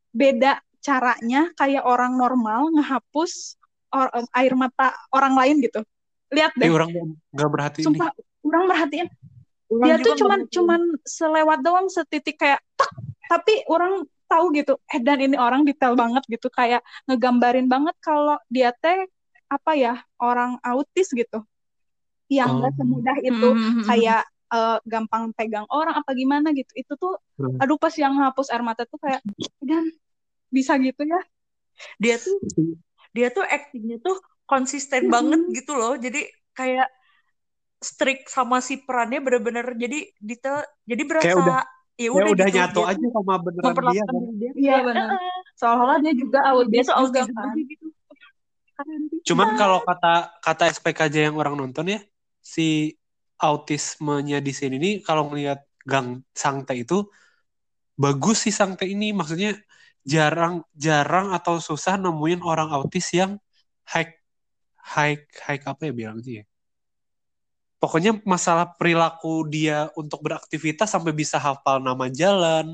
beda 0.09 0.57
caranya 0.81 1.53
kayak 1.53 1.85
orang 1.85 2.17
normal 2.17 2.73
ngehapus 2.73 3.61
or- 3.93 4.13
air 4.33 4.55
mata 4.57 4.97
orang 5.13 5.37
lain 5.37 5.57
gitu. 5.61 5.85
Lihat 6.33 6.57
Eh, 6.57 6.65
deh. 6.65 6.71
orang 6.73 6.91
nggak 7.35 7.51
berhati 7.51 7.79
ini. 7.83 7.87
sumpah 7.93 8.09
orang 8.47 8.65
merhatiin. 8.71 9.09
Orang 9.71 9.85
dia 9.87 9.97
tuh 10.01 10.15
cuman 10.19 10.39
nggak 10.41 10.53
cuman 10.57 10.81
selewat 11.05 11.59
doang 11.61 11.87
setitik 11.93 12.41
kayak 12.41 12.61
tak 12.75 12.91
tapi 13.31 13.63
orang 13.71 14.03
tahu 14.27 14.51
gitu 14.55 14.79
eh 14.91 14.99
dan 15.03 15.19
ini 15.23 15.37
orang 15.39 15.63
detail 15.63 15.95
banget 15.95 16.23
gitu 16.27 16.51
kayak 16.51 16.83
ngegambarin 17.07 17.67
banget 17.71 17.95
kalau 18.03 18.39
dia 18.51 18.75
teh 18.75 19.07
apa 19.51 19.73
ya 19.75 19.95
orang 20.23 20.57
autis 20.63 21.11
gitu 21.11 21.43
yang 22.31 22.63
nggak 22.63 22.73
Oh. 22.73 22.79
semudah 22.79 23.17
itu 23.27 23.49
Mhm. 23.51 23.85
kayak 23.91 24.23
eh, 24.51 24.79
gampang 24.87 25.31
pegang 25.35 25.67
orang 25.71 25.95
apa 25.95 26.11
gimana 26.15 26.51
gitu 26.55 26.71
itu 26.75 26.93
tuh 26.99 27.15
Hmm. 27.39 27.59
aduh 27.63 27.79
pas 27.79 27.95
yang 27.95 28.15
hapus 28.19 28.51
air 28.51 28.63
mata 28.67 28.83
tuh 28.87 28.99
kayak 28.99 29.21
dan 29.63 29.87
bisa 30.51 30.75
gitu 30.83 31.03
ya 31.07 31.21
dia 32.03 32.17
tuh 32.19 32.37
dia 33.17 33.29
tuh 33.31 33.45
actingnya 33.47 33.97
tuh 34.03 34.17
konsisten 34.51 35.07
Mm-mm. 35.07 35.15
banget 35.15 35.41
gitu 35.63 35.73
loh 35.79 35.95
jadi 35.99 36.21
kayak 36.59 36.89
strict 37.81 38.29
sama 38.29 38.61
si 38.61 38.77
perannya 38.85 39.25
bener-bener 39.25 39.67
jadi 39.79 39.99
detail 40.21 40.61
jadi 40.85 41.03
berasa 41.09 41.33
udah- 41.41 41.65
ya 41.97 42.09
Ya 42.11 42.13
udah 42.17 42.27
udah 42.33 42.49
gitu 42.49 42.57
nyatu 42.57 42.81
dia 42.81 42.91
aja 42.91 43.01
tuh 43.01 43.13
sama 43.13 43.35
beneran 43.45 43.75
dia 43.93 44.03
kan. 44.09 44.15
dia 44.41 44.51
Iya, 44.57 44.73
kayak, 44.73 44.85
benar. 44.89 45.09
"Eh, 45.09 45.21
eh, 45.21 45.41
seolah-olah 45.61 45.99
dia 46.05 46.13
juga 46.17 46.39
dia 46.41 46.51
autis 46.53 46.87
tuh 46.89 46.97
juga 47.09 47.21
autism 47.23 47.37
kan 47.37 47.57
gitu 47.61 47.87
Cuman 49.29 49.49
kalau 49.61 49.79
kata 49.89 50.09
kata 50.45 50.63
SPKJ 50.77 51.17
yang 51.29 51.37
orang 51.41 51.55
nonton 51.61 51.87
ya, 51.95 51.99
si 52.55 52.63
autismenya 53.41 54.37
di 54.47 54.53
sini 54.59 54.75
nih 54.85 54.95
kalau 55.07 55.23
ngelihat 55.29 55.59
Gang 55.91 56.09
Sangte 56.43 56.73
itu 56.83 56.95
bagus 58.03 58.37
sih 58.45 58.55
Sangte 58.59 58.85
ini, 58.95 59.07
maksudnya 59.19 59.51
jarang 60.13 60.55
jarang 60.87 61.27
atau 61.37 61.55
susah 61.69 61.95
nemuin 62.03 62.41
orang 62.51 62.69
autis 62.77 63.07
yang 63.19 63.33
high 63.93 64.09
high 64.93 65.17
high 65.45 65.61
apa 65.71 65.83
ya 65.89 65.93
bilangnya 65.99 66.33
ya. 66.41 66.45
Pokoknya 67.81 68.13
masalah 68.29 68.67
perilaku 68.77 69.49
dia 69.49 69.89
untuk 69.97 70.21
beraktivitas 70.27 70.89
sampai 70.93 71.13
bisa 71.17 71.41
hafal 71.41 71.81
nama 71.81 72.07
jalan, 72.13 72.67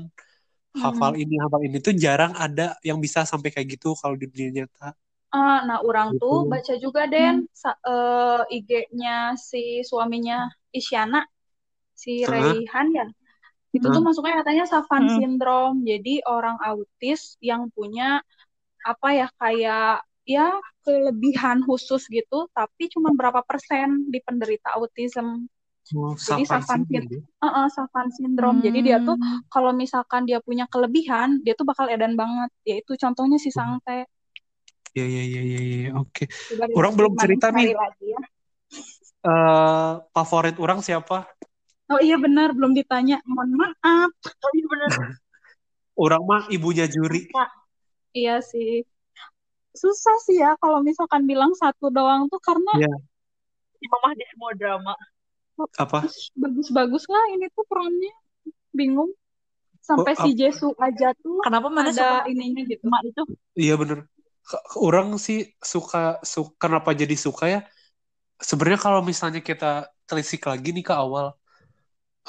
hafal 0.83 1.11
Hmm. 1.15 1.21
ini, 1.23 1.35
hafal 1.43 1.61
ini 1.67 1.77
tuh 1.87 1.93
jarang 1.95 2.33
ada 2.45 2.75
yang 2.87 2.99
bisa 3.05 3.19
sampai 3.31 3.49
kayak 3.53 3.67
gitu 3.79 3.95
kalau 4.01 4.15
di 4.21 4.25
dunia 4.31 4.51
nyata. 4.63 4.95
Ah, 5.35 5.59
nah, 5.67 5.79
orang 5.83 6.15
tuh 6.21 6.47
Gitu. 6.47 6.49
baca 6.51 6.73
juga 6.79 7.01
Den 7.11 7.35
sa- 7.51 7.79
eh, 7.83 8.41
IG-nya 8.57 9.35
si 9.49 9.83
suaminya 9.89 10.47
Isyana, 10.71 11.19
si 12.03 12.11
Heeh. 12.23 12.31
Raihan 12.31 12.87
ya. 12.97 13.05
Itu 13.75 13.87
tuh 13.93 14.01
Heeh. 14.01 14.05
masuknya 14.07 14.35
katanya 14.41 14.65
Savant 14.71 15.07
Hmm. 15.07 15.17
syndrome. 15.17 15.77
Jadi 15.91 16.13
orang 16.27 16.57
autis 16.69 17.21
yang 17.43 17.69
punya 17.75 18.21
apa 18.91 19.07
ya 19.19 19.27
kayak 19.41 20.03
ya 20.27 20.47
kelebihan 20.85 21.59
khusus 21.67 22.03
gitu, 22.11 22.47
tapi 22.57 22.83
cuma 22.93 23.09
berapa 23.19 23.41
persen 23.49 24.07
di 24.13 24.19
penderita 24.27 24.69
autism. 24.79 25.47
Oh, 25.95 26.15
Jadi 26.27 26.43
Savant 26.47 26.47
Savant 26.51 26.83
syndrome 26.89 27.07
ya. 27.11 27.21
Heeh, 27.43 27.67
Savant 27.75 28.09
syndrome. 28.17 28.59
Jadi 28.65 28.79
dia 28.87 28.97
tuh 29.07 29.15
Hmm. 29.21 29.39
kalau 29.53 29.71
misalkan 29.75 30.25
dia 30.29 30.39
punya 30.41 30.65
kelebihan, 30.73 31.29
dia 31.45 31.53
tuh 31.59 31.65
bakal 31.69 31.85
edan 31.93 32.13
banget. 32.21 32.49
Yaitu 32.69 32.91
contohnya 32.97 33.37
si 33.37 33.49
Sangte. 33.53 34.09
Ya, 34.97 35.05
ya, 35.05 35.23
ya, 35.29 35.41
ya, 35.45 35.59
ya, 35.61 35.89
oke. 35.93 36.25
Coba 36.25 36.65
Orang 36.73 36.93
belum 36.97 37.13
cerita 37.21 37.53
nih, 37.53 37.69
lagi 37.77 38.05
ya. 38.09 38.21
eh 39.29 39.91
favorit 40.09 40.57
orang 40.57 40.81
siapa? 40.81 41.29
Oh 41.93 42.01
iya 42.01 42.17
benar, 42.17 42.57
belum 42.57 42.73
ditanya. 42.73 43.21
Mohon 43.29 43.49
maaf. 43.61 44.09
oh 44.25 44.51
iya 44.57 44.65
bener 44.65 44.89
Orang 46.03 46.25
mah 46.25 46.49
ibunya 46.49 46.89
juri. 46.89 47.29
Kak, 47.29 47.49
Iya 48.17 48.41
sih. 48.41 48.81
Susah 49.77 50.17
sih 50.25 50.41
ya 50.41 50.57
kalau 50.57 50.81
misalkan 50.81 51.29
bilang 51.29 51.53
satu 51.53 51.93
doang 51.93 52.25
tuh 52.33 52.41
karena 52.41 52.73
Ya, 52.81 52.93
si 53.77 53.85
mamah 53.85 54.17
di 54.17 54.25
semua 54.33 54.51
drama 54.57 54.93
apa? 55.77 56.09
bagus-bagus 56.33 57.05
lah 57.05 57.23
ini 57.37 57.45
tuh 57.53 57.65
perannya. 57.69 58.13
Bingung. 58.73 59.13
Sampai 59.85 60.17
Oh, 60.17 60.25
si 60.25 60.33
Jesu 60.33 60.73
aja 60.81 61.13
tuh 61.21 61.39
kenapa 61.45 61.69
mana 61.69 61.93
ada 61.93 61.95
suka 61.95 62.27
ininya 62.33 62.65
gitu. 62.65 62.83
emak 62.89 63.01
itu 63.07 63.21
iya 63.55 63.73
bener. 63.77 64.03
Orang 64.87 65.07
sih 65.19 65.37
suka, 65.59 65.97
suka, 66.33 66.51
kenapa 66.63 66.89
jadi 67.01 67.15
suka 67.25 67.45
ya? 67.53 67.59
Sebenarnya 68.49 68.79
kalau 68.87 69.01
misalnya 69.03 69.41
kita 69.49 69.65
telisik 70.07 70.41
lagi 70.51 70.69
nih 70.75 70.85
ke 70.89 70.93
awal, 70.95 71.35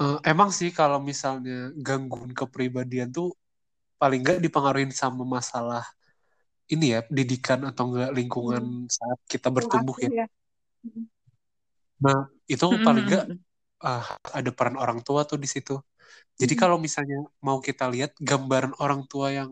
eh, 0.01 0.17
emang 0.31 0.51
sih 0.59 0.71
kalau 0.79 0.99
misalnya 1.11 1.71
gangguan 1.87 2.33
kepribadian 2.39 3.09
tuh 3.17 3.27
paling 4.01 4.19
nggak 4.25 4.39
dipengaruhi 4.45 4.87
sama 5.03 5.23
masalah 5.37 5.83
ini 6.73 6.87
ya, 6.95 7.01
pendidikan 7.09 7.61
atau 7.71 7.83
enggak 7.89 8.11
Hmm. 8.11 8.19
lingkungan 8.19 8.65
saat 8.99 9.19
kita 9.33 9.49
bertumbuh 9.57 9.97
ya. 10.05 10.11
ya. 10.21 10.27
Hmm. 10.85 11.05
Nah, 12.05 12.19
itu 12.53 12.67
paling 12.87 13.05
nggak 13.09 13.25
Hmm. 13.29 13.39
ah, 13.89 14.05
ada 14.39 14.51
peran 14.57 14.77
orang 14.83 15.01
tua 15.07 15.21
tuh 15.31 15.39
di 15.45 15.49
situ. 15.55 15.73
Jadi 16.41 16.55
Hmm. 16.55 16.63
kalau 16.63 16.77
misalnya 16.87 17.17
mau 17.47 17.59
kita 17.69 17.85
lihat 17.95 18.11
gambaran 18.31 18.75
orang 18.85 19.03
tua 19.11 19.29
yang 19.39 19.51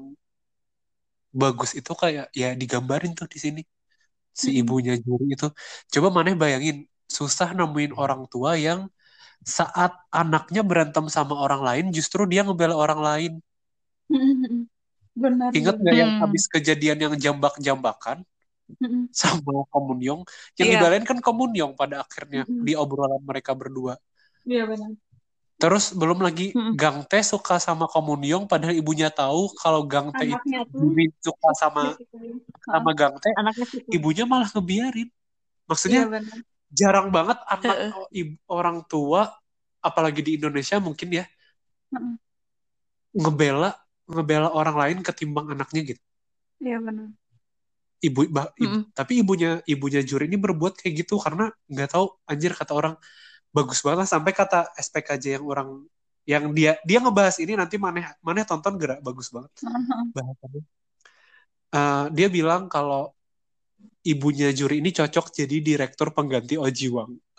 bagus 1.42 1.70
itu 1.78 1.92
kayak 2.02 2.24
ya 2.40 2.46
digambarin 2.60 3.12
tuh 3.18 3.26
di 3.34 3.38
sini 3.44 3.60
si 4.42 4.48
Hmm. 4.48 4.60
ibunya 4.60 4.92
Juri 5.06 5.24
itu. 5.34 5.46
Coba 5.94 6.08
maneh 6.16 6.34
bayangin 6.42 6.76
susah 7.18 7.48
nemuin 7.58 7.92
orang 8.02 8.22
tua 8.32 8.50
yang 8.66 8.80
saat 9.58 9.92
anaknya 10.20 10.60
berantem 10.70 11.06
sama 11.16 11.34
orang 11.44 11.62
lain 11.68 11.84
justru 11.96 12.20
dia 12.32 12.40
ngebela 12.46 12.76
orang 12.84 13.00
lain. 13.08 13.32
Benar, 15.16 15.54
Ingat 15.58 15.74
nggak 15.82 15.96
yang 16.02 16.10
Hmm. 16.10 16.20
habis 16.20 16.44
kejadian 16.54 16.98
yang 17.04 17.14
jambak-jambakan 17.24 18.18
Hmm. 18.80 19.06
sama 19.22 19.52
Komunyong? 19.72 20.22
Yang 20.60 20.68
Iya. 20.68 20.78
dibelain 20.78 21.04
kan 21.10 21.18
Komunyong 21.26 21.72
pada 21.80 21.96
akhirnya 22.04 22.42
Hmm. 22.48 22.66
di 22.66 22.72
obrolan 22.82 23.22
mereka 23.30 23.52
berdua. 23.60 23.94
Iya 24.46 24.68
benar. 24.70 24.96
Terus 25.56 25.96
belum 25.96 26.20
lagi 26.20 26.52
Hmm. 26.52 26.76
Gang 26.76 27.00
Tae 27.08 27.24
suka 27.24 27.56
sama 27.56 27.88
Komunyong 27.88 28.44
padahal 28.44 28.76
ibunya 28.76 29.08
tahu 29.08 29.48
kalau 29.56 29.80
Gang 29.88 30.12
Tae 30.12 30.36
itu 30.36 31.16
suka 31.24 31.50
sama 31.56 31.96
sama 32.60 32.90
Gang 32.92 33.16
situ 33.64 33.88
ibunya 33.88 34.28
malah 34.28 34.52
ngebiarin. 34.52 35.08
Maksudnya 35.64 36.06
benar. 36.06 36.38
jarang 36.70 37.08
banget 37.08 37.38
anak 37.48 37.74
ibu, 38.12 38.36
orang 38.52 38.84
tua 38.84 39.32
apalagi 39.80 40.20
di 40.20 40.36
Indonesia 40.36 40.76
mungkin 40.76 41.08
ya 41.10 41.24
Heeh. 41.94 42.14
ngebela 43.16 43.72
ngebela 44.06 44.52
orang 44.52 44.76
lain 44.76 44.98
ketimbang 45.00 45.56
anaknya 45.56 45.96
gitu. 45.96 46.02
Iya 46.60 46.78
benar. 46.84 47.10
Ibu, 47.96 48.28
bah- 48.28 48.52
ibu- 48.60 48.84
Mm-mm. 48.84 48.92
tapi 48.92 49.24
ibunya 49.24 49.64
ibunya 49.64 50.04
Juri 50.04 50.28
ini 50.28 50.36
berbuat 50.36 50.76
kayak 50.76 51.00
gitu 51.00 51.16
karena 51.16 51.48
nggak 51.64 51.96
tahu 51.96 52.12
anjir 52.28 52.52
kata 52.52 52.76
orang 52.76 52.94
bagus 53.56 53.80
banget 53.80 54.04
sampai 54.04 54.36
kata 54.36 54.68
SPKJ 54.76 55.40
yang 55.40 55.48
orang 55.48 55.88
yang 56.28 56.52
dia 56.52 56.76
dia 56.84 57.00
ngebahas 57.00 57.40
ini 57.40 57.56
nanti 57.56 57.80
maneh 57.80 58.04
maneh 58.20 58.44
tonton 58.44 58.76
gerak 58.76 59.00
bagus 59.00 59.32
banget 59.32 59.48
bahasannya. 60.16 60.62
Eh, 61.76 62.06
dia 62.14 62.30
bilang 62.30 62.70
kalau 62.70 63.10
ibunya 64.06 64.54
Juri 64.54 64.78
ini 64.78 64.94
cocok 64.94 65.34
jadi 65.34 65.58
direktur 65.64 66.14
pengganti 66.14 66.54
Oji 66.60 66.86
Wang. 66.92 67.18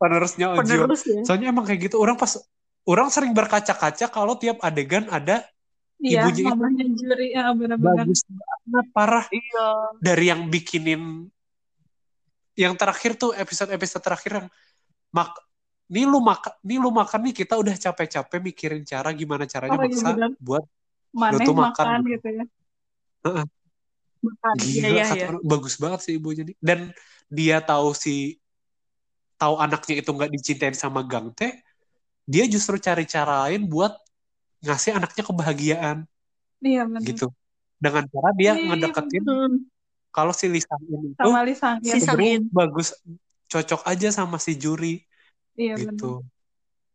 Penerusnya 0.00 0.58
Oji 0.58 0.58
Wang. 0.58 0.90
penerus 0.90 1.06
ya 1.06 1.22
Soalnya 1.22 1.54
emang 1.54 1.62
kayak 1.68 1.86
gitu. 1.86 2.02
Orang 2.02 2.18
pas 2.18 2.34
orang 2.86 3.10
sering 3.14 3.30
berkaca-kaca 3.30 4.10
kalau 4.10 4.34
tiap 4.38 4.58
adegan 4.62 5.06
ada 5.10 5.42
Iya, 5.96 6.28
ibunya 6.28 6.44
itu 6.44 6.52
mamanya 6.52 6.84
juri 6.92 7.26
ya 7.32 7.44
benar-benar. 7.56 8.04
bagus 8.04 8.20
banget 8.28 8.86
parah 8.92 9.26
iya 9.32 9.66
dari 9.96 10.24
yang 10.28 10.44
bikinin 10.52 11.32
yang 12.52 12.76
terakhir 12.76 13.16
tuh 13.16 13.32
episode-episode 13.32 14.04
terakhir 14.04 14.32
yang 14.44 14.48
mak 15.08 15.32
nih 15.88 16.04
lu 16.04 16.20
makan 16.20 16.52
nih 16.60 16.78
lu 16.82 16.90
makan 16.92 17.20
nih 17.30 17.34
kita 17.36 17.54
udah 17.56 17.74
capek-capek 17.80 18.38
mikirin 18.44 18.82
cara 18.84 19.08
gimana 19.16 19.48
caranya 19.48 19.78
Oh 19.78 19.84
iya 19.84 19.88
maksa 19.88 20.08
benar. 20.12 20.30
buat 20.36 20.64
lu 20.64 21.16
Maneh 21.16 21.46
tuh 21.48 21.56
makan 21.56 21.72
makan 21.72 21.98
gitu. 22.04 22.12
gitu 22.12 22.28
ya. 22.28 22.44
Makan 24.20 24.54
iya 24.60 24.84
Gila 24.84 24.88
iya 24.92 25.04
iya 25.16 25.26
orang, 25.32 25.44
bagus 25.48 25.74
banget 25.80 26.00
sih 26.04 26.12
ibunya 26.20 26.42
nih. 26.44 26.56
Dan 26.60 26.80
dia 27.32 27.56
tahu 27.64 27.96
si 27.96 28.36
tahu 29.40 29.54
anaknya 29.60 30.04
itu 30.04 30.10
nggak 30.12 30.32
dicintain 30.32 30.76
sama 30.76 31.00
Gang 31.04 31.32
Tae, 31.32 31.60
dia 32.24 32.44
justru 32.48 32.76
cari 32.80 33.04
cara 33.08 33.48
lain 33.48 33.64
buat 33.68 33.96
ngasih 34.66 34.92
anaknya 34.98 35.22
kebahagiaan 35.22 35.98
Iya 36.60 36.82
benar. 36.90 37.06
gitu. 37.06 37.26
Dengan 37.76 38.04
cara 38.08 38.30
dia 38.34 38.52
Iya, 38.56 38.66
ngedeketin 38.72 39.22
Hmm. 39.22 39.54
kalau 40.10 40.32
si 40.32 40.48
Lee 40.48 40.64
Sang 40.64 40.80
In 40.88 41.12
itu 41.12 41.20
Sama 41.20 41.40
Lisang 41.44 41.76
ya. 41.84 41.92
si 41.92 41.98
Sang 42.02 42.16
sebenarnya 42.16 42.32
In 42.40 42.44
bagus 42.50 42.88
cocok 43.46 43.80
aja 43.86 44.08
sama 44.10 44.36
si 44.42 44.52
Juri 44.58 45.04
Iya 45.54 45.76
benar. 45.76 45.92
gitu. 45.94 46.10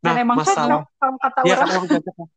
Dan 0.02 0.12
Nah, 0.18 0.22
emang 0.26 0.38
masalah 0.42 0.82
cocok 0.84 1.14
kata 1.22 1.40
ya 1.46 1.56
orang. 1.56 1.70
kan 1.70 2.28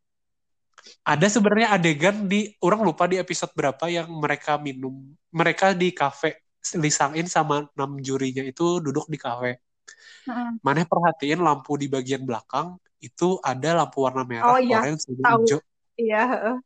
ada 1.01 1.27
sebenarnya 1.29 1.67
adegan 1.73 2.29
di 2.29 2.53
orang 2.61 2.85
lupa 2.85 3.09
di 3.09 3.17
episode 3.17 3.49
berapa 3.57 3.89
yang 3.89 4.05
mereka 4.21 4.61
minum 4.61 4.93
mereka 5.33 5.73
di 5.73 5.89
kafe 5.89 6.37
Lisangin 6.77 7.29
sama 7.29 7.69
enam 7.77 8.01
jurinya 8.01 8.41
itu 8.41 8.81
duduk 8.81 9.05
di 9.09 9.17
kafe 9.17 9.61
Heeh. 10.25 10.49
Maneh 10.65 10.85
perhatiin 10.89 11.39
lampu 11.41 11.77
di 11.77 11.85
bagian 11.85 12.25
belakang 12.25 12.77
itu 12.97 13.37
ada 13.45 13.85
lampu 13.85 14.01
warna 14.01 14.25
merah, 14.25 14.55
Oh 14.55 14.59
iya, 14.59 14.81
orange, 14.81 15.05
sama 15.05 15.37
hijau. 15.45 15.59
Iya, 15.95 16.21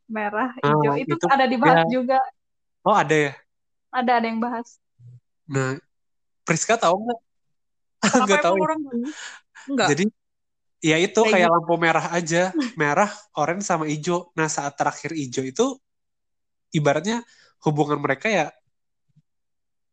merah, 0.09 0.49
Ah, 0.63 0.71
hijau. 0.73 0.93
Itu 0.97 1.13
itu 1.19 1.25
ada 1.27 1.45
dibahas 1.45 1.83
ya. 1.83 1.91
juga. 1.91 2.17
Oh 2.87 2.95
ada 2.95 3.15
ya. 3.15 3.33
Ada 3.91 4.11
ada 4.21 4.25
yang 4.29 4.39
bahas. 4.39 4.79
Nah, 5.49 5.75
Priska 6.47 6.79
tahu 6.79 6.95
nggak? 7.05 7.19
Nggak 8.25 8.39
tahu. 8.41 8.55
orang 8.55 8.79
enggak? 9.67 9.87
Jadi 9.91 10.03
ya 10.79 10.95
itu 10.95 11.19
Kayak 11.19 11.31
kayak 11.35 11.47
gitu. 11.51 11.53
lampu 11.59 11.73
merah 11.75 12.05
aja, 12.15 12.43
merah, 12.79 13.09
orange 13.35 13.67
sama 13.67 13.83
hijau. 13.91 14.31
Nah 14.39 14.47
saat 14.47 14.73
terakhir 14.79 15.11
hijau 15.11 15.43
itu 15.43 15.65
ibaratnya 16.71 17.25
hubungan 17.65 17.99
mereka 17.99 18.31
ya 18.31 18.45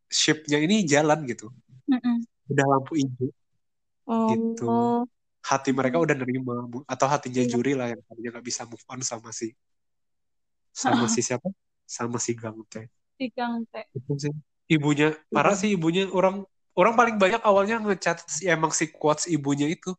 shape-nya 0.07 0.63
ini 0.63 0.87
jalan 0.87 1.27
gitu. 1.27 1.51
Mm-mm. 1.91 2.23
Udah 2.47 2.65
lampu 2.67 2.95
hijau 2.99 3.29
gitu. 4.07 4.65
Oh. 4.67 5.03
Hati 5.43 5.71
mereka 5.71 5.99
udah 5.99 6.15
nerima 6.15 6.67
atau 6.87 7.07
hatinya 7.07 7.43
Iya. 7.43 7.51
juri 7.51 7.71
lah 7.75 7.87
yang 7.91 8.01
tadinya 8.03 8.29
nggak 8.35 8.45
bisa 8.47 8.67
move 8.67 8.83
on 8.91 8.99
sama 9.03 9.31
si 9.31 9.55
sama 10.75 11.07
si 11.13 11.23
siapa? 11.23 11.47
Sama 11.87 12.19
si 12.19 12.35
Gang 12.35 12.59
teh. 12.67 12.87
Tigang 13.15 13.63
teh. 13.71 13.87
Itu 13.95 14.11
sih. 14.19 14.33
Ibunya 14.67 15.15
parah 15.31 15.55
sih 15.55 15.71
ibunya 15.75 16.11
orang 16.11 16.43
orang 16.75 16.93
paling 16.99 17.15
banyak 17.15 17.39
awalnya 17.47 17.79
ngecat 17.79 18.27
si 18.27 18.51
emang 18.51 18.75
si 18.75 18.91
quotes 18.91 19.31
ibunya 19.31 19.71
itu. 19.71 19.95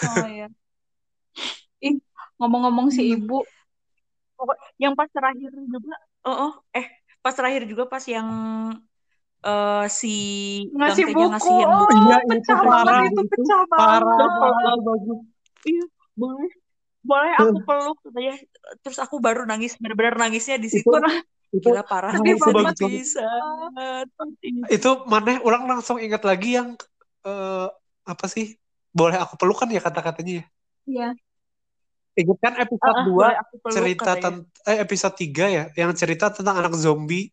Oh 0.00 0.28
iya. 0.28 0.48
Ih, 1.80 2.00
ngomong-ngomong 2.40 2.88
si 2.88 3.04
Hmm. 3.04 3.20
ibu, 3.20 3.38
yang 4.80 4.96
pas 4.96 5.08
terakhir 5.12 5.52
juga 5.52 5.96
oh, 6.24 6.36
oh, 6.48 6.52
eh 6.72 6.88
pas 7.20 7.36
terakhir 7.36 7.68
juga 7.68 7.84
pas 7.84 8.00
yang 8.08 8.26
eh, 9.46 9.84
si 9.88 10.14
ngasih 10.76 11.04
Gang 11.08 11.14
buku. 11.16 11.30
Ngasihin 11.32 11.66
Oh, 11.68 11.78
buku. 11.80 11.94
Iya, 12.00 12.16
itu 12.20 12.30
pecah 12.30 12.58
parah, 12.60 12.98
banget 13.00 13.12
itu, 13.12 13.20
itu 13.20 13.30
pecah 13.32 13.60
Parah, 13.70 14.04
banget. 14.04 14.30
parah, 14.40 14.74
bagus. 14.86 15.18
Iya, 15.66 15.84
boleh. 16.16 16.50
Boleh 17.00 17.32
aku 17.40 17.58
peluk 17.64 17.96
katanya. 18.04 18.34
Terus 18.84 18.98
aku 19.00 19.16
baru 19.24 19.42
nangis, 19.48 19.72
benar-benar 19.80 20.14
nangisnya 20.20 20.56
di 20.60 20.68
situ. 20.68 20.88
Itu 20.92 21.00
itu 21.50 21.66
Gila 21.66 21.82
parah 21.82 22.14
sedih 22.14 22.38
itu 22.38 22.50
banget. 22.54 22.74
bisa. 22.78 23.26
Itu 24.70 24.90
maneh 25.10 25.36
orang 25.42 25.62
langsung 25.66 25.96
ingat 25.98 26.22
lagi 26.22 26.54
yang 26.60 26.68
eh, 27.26 27.66
apa 28.06 28.26
sih? 28.28 28.54
Boleh 28.90 29.16
aku 29.22 29.34
peluk 29.40 29.56
kan 29.58 29.68
ya 29.70 29.80
kata-katanya 29.82 30.32
ya. 30.40 30.44
Iya. 30.86 31.08
Ingat 32.20 32.38
kan 32.42 32.52
episode 32.58 32.90
Ah, 32.90 33.00
ah, 33.00 33.06
2 33.06 33.16
boleh 33.16 33.36
aku 33.38 33.54
peluk 33.62 33.74
cerita 33.76 34.02
katanya. 34.02 34.14
tentang 34.18 34.34
eh 34.68 34.78
episode 34.84 35.14
3 35.16 35.44
ya 35.48 35.64
yang 35.78 35.90
cerita 35.96 36.26
tentang 36.34 36.56
anak 36.60 36.74
zombie 36.76 37.30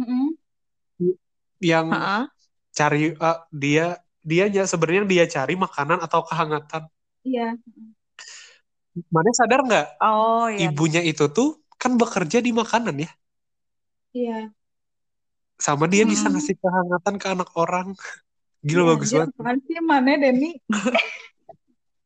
Mm-mm. 0.00 0.39
Yang 1.60 1.88
Ha-ha. 1.90 2.30
cari 2.78 2.98
eh, 3.14 3.38
dia 3.62 3.84
dia 4.30 4.44
ya 4.56 4.62
sebenarnya 4.72 5.04
dia 5.12 5.24
cari 5.36 5.54
makanan 5.64 5.98
atau 6.06 6.20
kehangatan. 6.28 6.82
Iya. 7.24 7.56
Maneh 9.14 9.34
sadar 9.38 9.60
nggak 9.68 9.86
Oh 10.00 10.48
iya. 10.50 10.66
ibunya 10.66 11.00
itu 11.10 11.24
tuh 11.36 11.48
kan 11.82 11.92
bekerja 12.00 12.38
di 12.46 12.50
makanan 12.60 12.96
ya. 13.04 13.10
Iya. 14.12 14.52
Sama 15.66 15.84
dia 15.92 16.04
bisa 16.12 16.26
Mm-mm. 16.26 16.32
ngasih 16.32 16.56
kehangatan 16.62 17.14
ke 17.22 17.26
anak 17.34 17.48
orang. 17.62 17.88
Gila 18.68 18.84
Iya, 18.84 18.92
bagus 18.96 19.10
banget. 19.16 19.30
sih 19.66 19.78
mana 19.90 20.10
Denny? 20.22 20.46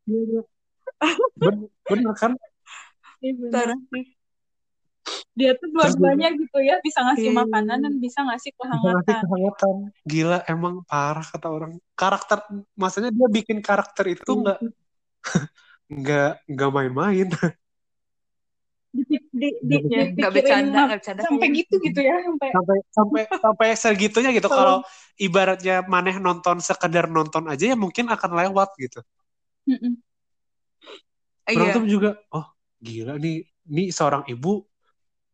Ben- 1.43 1.71
bener 1.89 2.15
kan? 2.21 2.33
Iya, 3.23 3.33
bener. 3.41 3.71
Dia 5.35 5.59
tuh 5.59 5.67
dua-duanya 5.67 6.31
gitu 6.31 6.59
ya, 6.63 6.79
bisa 6.79 7.03
ngasih 7.03 7.35
Iya. 7.35 7.39
makanan 7.43 7.79
dan 7.83 7.95
bisa 7.99 8.23
ngasih 8.23 8.55
Bisa 8.55 8.65
ngasih 8.71 8.87
kehangatan. 8.87 9.19
kehangatan. 9.27 9.75
Gila 10.07 10.39
emang 10.47 10.75
parah 10.87 11.27
kata 11.27 11.49
orang. 11.51 11.73
Karakter 11.93 12.39
maksudnya 12.75 13.11
dia 13.11 13.29
bikin 13.29 13.59
karakter 13.59 14.15
itu 14.15 14.31
nggak 14.31 14.59
nggak 15.91 16.31
nggak 16.47 16.71
main-main. 16.71 17.29
Di, 18.95 19.19
di, 19.35 19.49
di, 19.59 19.75
Nggak 19.75 19.91
Ya, 19.91 20.03
nggak 20.15 20.33
bercanda, 20.39 20.79
nggak 20.87 21.01
bercanda. 21.03 21.23
sampai 21.27 21.49
gitu 21.51 21.75
gitu 21.83 21.99
ya, 21.99 22.15
sampai 22.23 22.49
sampai 22.55 22.77
sampai 22.95 23.23
sampai 23.43 23.69
segitunya 23.75 24.31
gitu 24.31 24.47
Kalau- 24.47 24.87
kalau 24.87 25.19
ibaratnya 25.19 25.83
maneh 25.83 26.15
nonton 26.23 26.63
sekedar 26.63 27.11
nonton 27.11 27.51
aja 27.51 27.75
ya 27.75 27.77
mungkin 27.77 28.07
akan 28.07 28.31
lewat 28.39 28.71
gitu. 28.79 29.03
Mm-mm. 29.67 29.99
Orang 31.51 31.69
Iya. 31.69 31.75
tuh 31.75 31.85
juga 31.91 32.11
oh 32.31 32.47
gila 32.79 33.19
nih 33.19 33.43
nih 33.67 33.91
seorang 33.91 34.23
ibu 34.31 34.63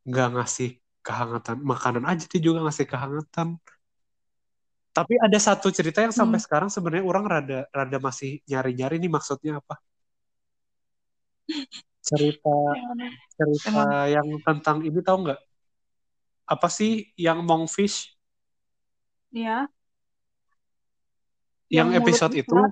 nggak 0.09 0.29
ngasih 0.37 0.69
kehangatan 1.07 1.57
makanan 1.65 2.05
aja 2.11 2.25
dia 2.31 2.41
juga 2.41 2.59
ngasih 2.65 2.87
kehangatan. 2.89 3.49
Tapi 4.91 5.15
ada 5.23 5.39
satu 5.39 5.71
cerita 5.71 6.03
yang 6.03 6.11
sampai 6.11 6.39
Hmm. 6.39 6.45
sekarang 6.45 6.69
sebenarnya 6.69 7.07
orang 7.07 7.25
rada 7.25 7.59
rada 7.71 7.99
masih 8.03 8.43
nyari-nyari 8.51 8.99
nih 8.99 9.11
maksudnya 9.13 9.63
apa. 9.63 9.79
Cerita 12.01 12.51
cerita 13.39 13.81
yang 14.11 14.29
tentang 14.43 14.83
ini 14.83 14.99
tahu 15.01 15.19
nggak? 15.31 15.41
Apa 16.51 16.67
sih 16.67 17.15
yang 17.15 17.47
Monkfish 17.47 18.11
Iya. 19.31 19.71
yang, 21.71 21.87
Yang 21.95 22.03
mulut 22.03 22.03
episode 22.03 22.35
itu 22.35 22.59
besar. 22.59 22.71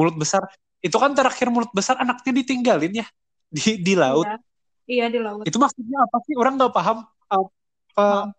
mulut 0.00 0.16
besar 0.16 0.42
itu 0.80 0.96
kan 0.96 1.12
terakhir 1.12 1.48
mulut 1.52 1.68
besar 1.76 2.00
anaknya 2.00 2.32
ditinggalin 2.32 2.92
ya 3.04 3.06
di 3.52 3.76
di 3.76 3.92
laut. 3.92 4.24
Iya. 4.24 4.40
Iya 4.86 5.10
di 5.10 5.18
laut. 5.18 5.42
Itu 5.44 5.58
maksudnya 5.58 5.98
apa 6.06 6.16
sih? 6.24 6.34
Orang 6.38 6.54
nggak 6.56 6.72
paham 6.72 6.98
apa 7.26 8.30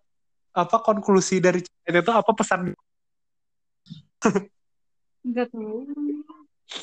apa 0.58 0.78
konklusi 0.82 1.38
dari 1.38 1.62
cerita 1.62 2.00
itu 2.02 2.12
apa 2.12 2.32
pesan 2.34 2.72
Enggak 5.22 5.48
tahu. 5.52 5.84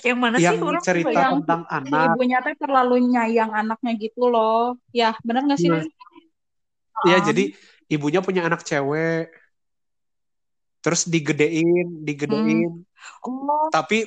Yang 0.01 0.19
mana 0.21 0.37
yang 0.41 0.57
sih 0.57 0.65
orang 0.65 0.83
cerita 0.85 1.13
yang- 1.13 1.33
tentang 1.45 1.61
Si 1.65 1.73
anak. 1.77 2.07
ibunya 2.17 2.39
teh 2.41 2.57
terlalu 2.57 2.95
nyayang 3.05 3.53
anaknya 3.53 3.93
gitu 4.01 4.29
loh. 4.29 4.77
Ya, 4.93 5.13
benar 5.21 5.45
nggak 5.45 5.61
sih? 5.61 5.69
Den? 5.69 5.89
Ya 7.05 7.21
Ah. 7.21 7.25
jadi 7.25 7.53
ibunya 7.89 8.21
punya 8.25 8.49
anak 8.49 8.65
cewek. 8.65 9.29
Terus 10.81 11.09
digedein, 11.09 12.05
digedein. 12.05 12.85
Oh, 13.25 13.69
Tapi 13.69 14.05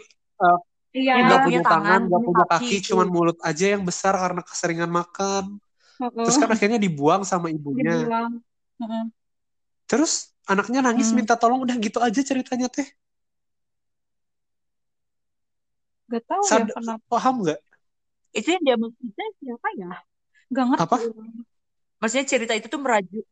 Iya. 0.98 1.14
Nggak 1.22 1.40
punya 1.46 1.62
tangan, 1.62 1.70
tangan, 1.78 2.00
nggak 2.10 2.22
punya 2.26 2.46
kaki 2.50 2.66
kaki, 2.82 2.86
cuman 2.90 3.08
mulut 3.14 3.38
aja 3.46 3.66
yang 3.78 3.84
besar 3.86 4.14
karena 4.18 4.42
keseringan 4.42 4.90
makan. 4.90 5.44
Heeh. 6.02 6.24
Terus 6.26 6.38
kan 6.42 6.50
akhirnya 6.50 6.80
dibuang 6.82 7.22
sama 7.22 7.54
ibunya. 7.54 7.94
dibilang. 8.02 8.32
Heeh. 8.82 9.04
Terus 9.86 10.34
anaknya 10.50 10.80
nangis 10.82 11.14
Hmm. 11.14 11.18
minta 11.22 11.38
tolong, 11.38 11.62
udah 11.62 11.76
gitu 11.78 12.02
aja 12.02 12.22
ceritanya 12.26 12.66
teh. 12.68 12.88
Gak 16.08 16.24
tahu 16.24 16.42
ya 16.44 16.50
Sad- 16.50 16.74
kenapa. 16.74 17.04
paham 17.12 17.36
nggak? 17.46 17.60
itu 18.38 18.54
yang 18.54 18.64
dia 18.64 18.78
maksudnya 18.78 19.28
siapa 19.42 19.68
ya? 19.82 19.92
Gak 20.54 20.66
ngerti. 20.72 20.82
Apa? 20.86 20.96
Maksudnya 21.98 22.26
cerita 22.30 22.54
itu 22.54 22.68
tuh 22.70 22.82
merajuk 22.82 23.26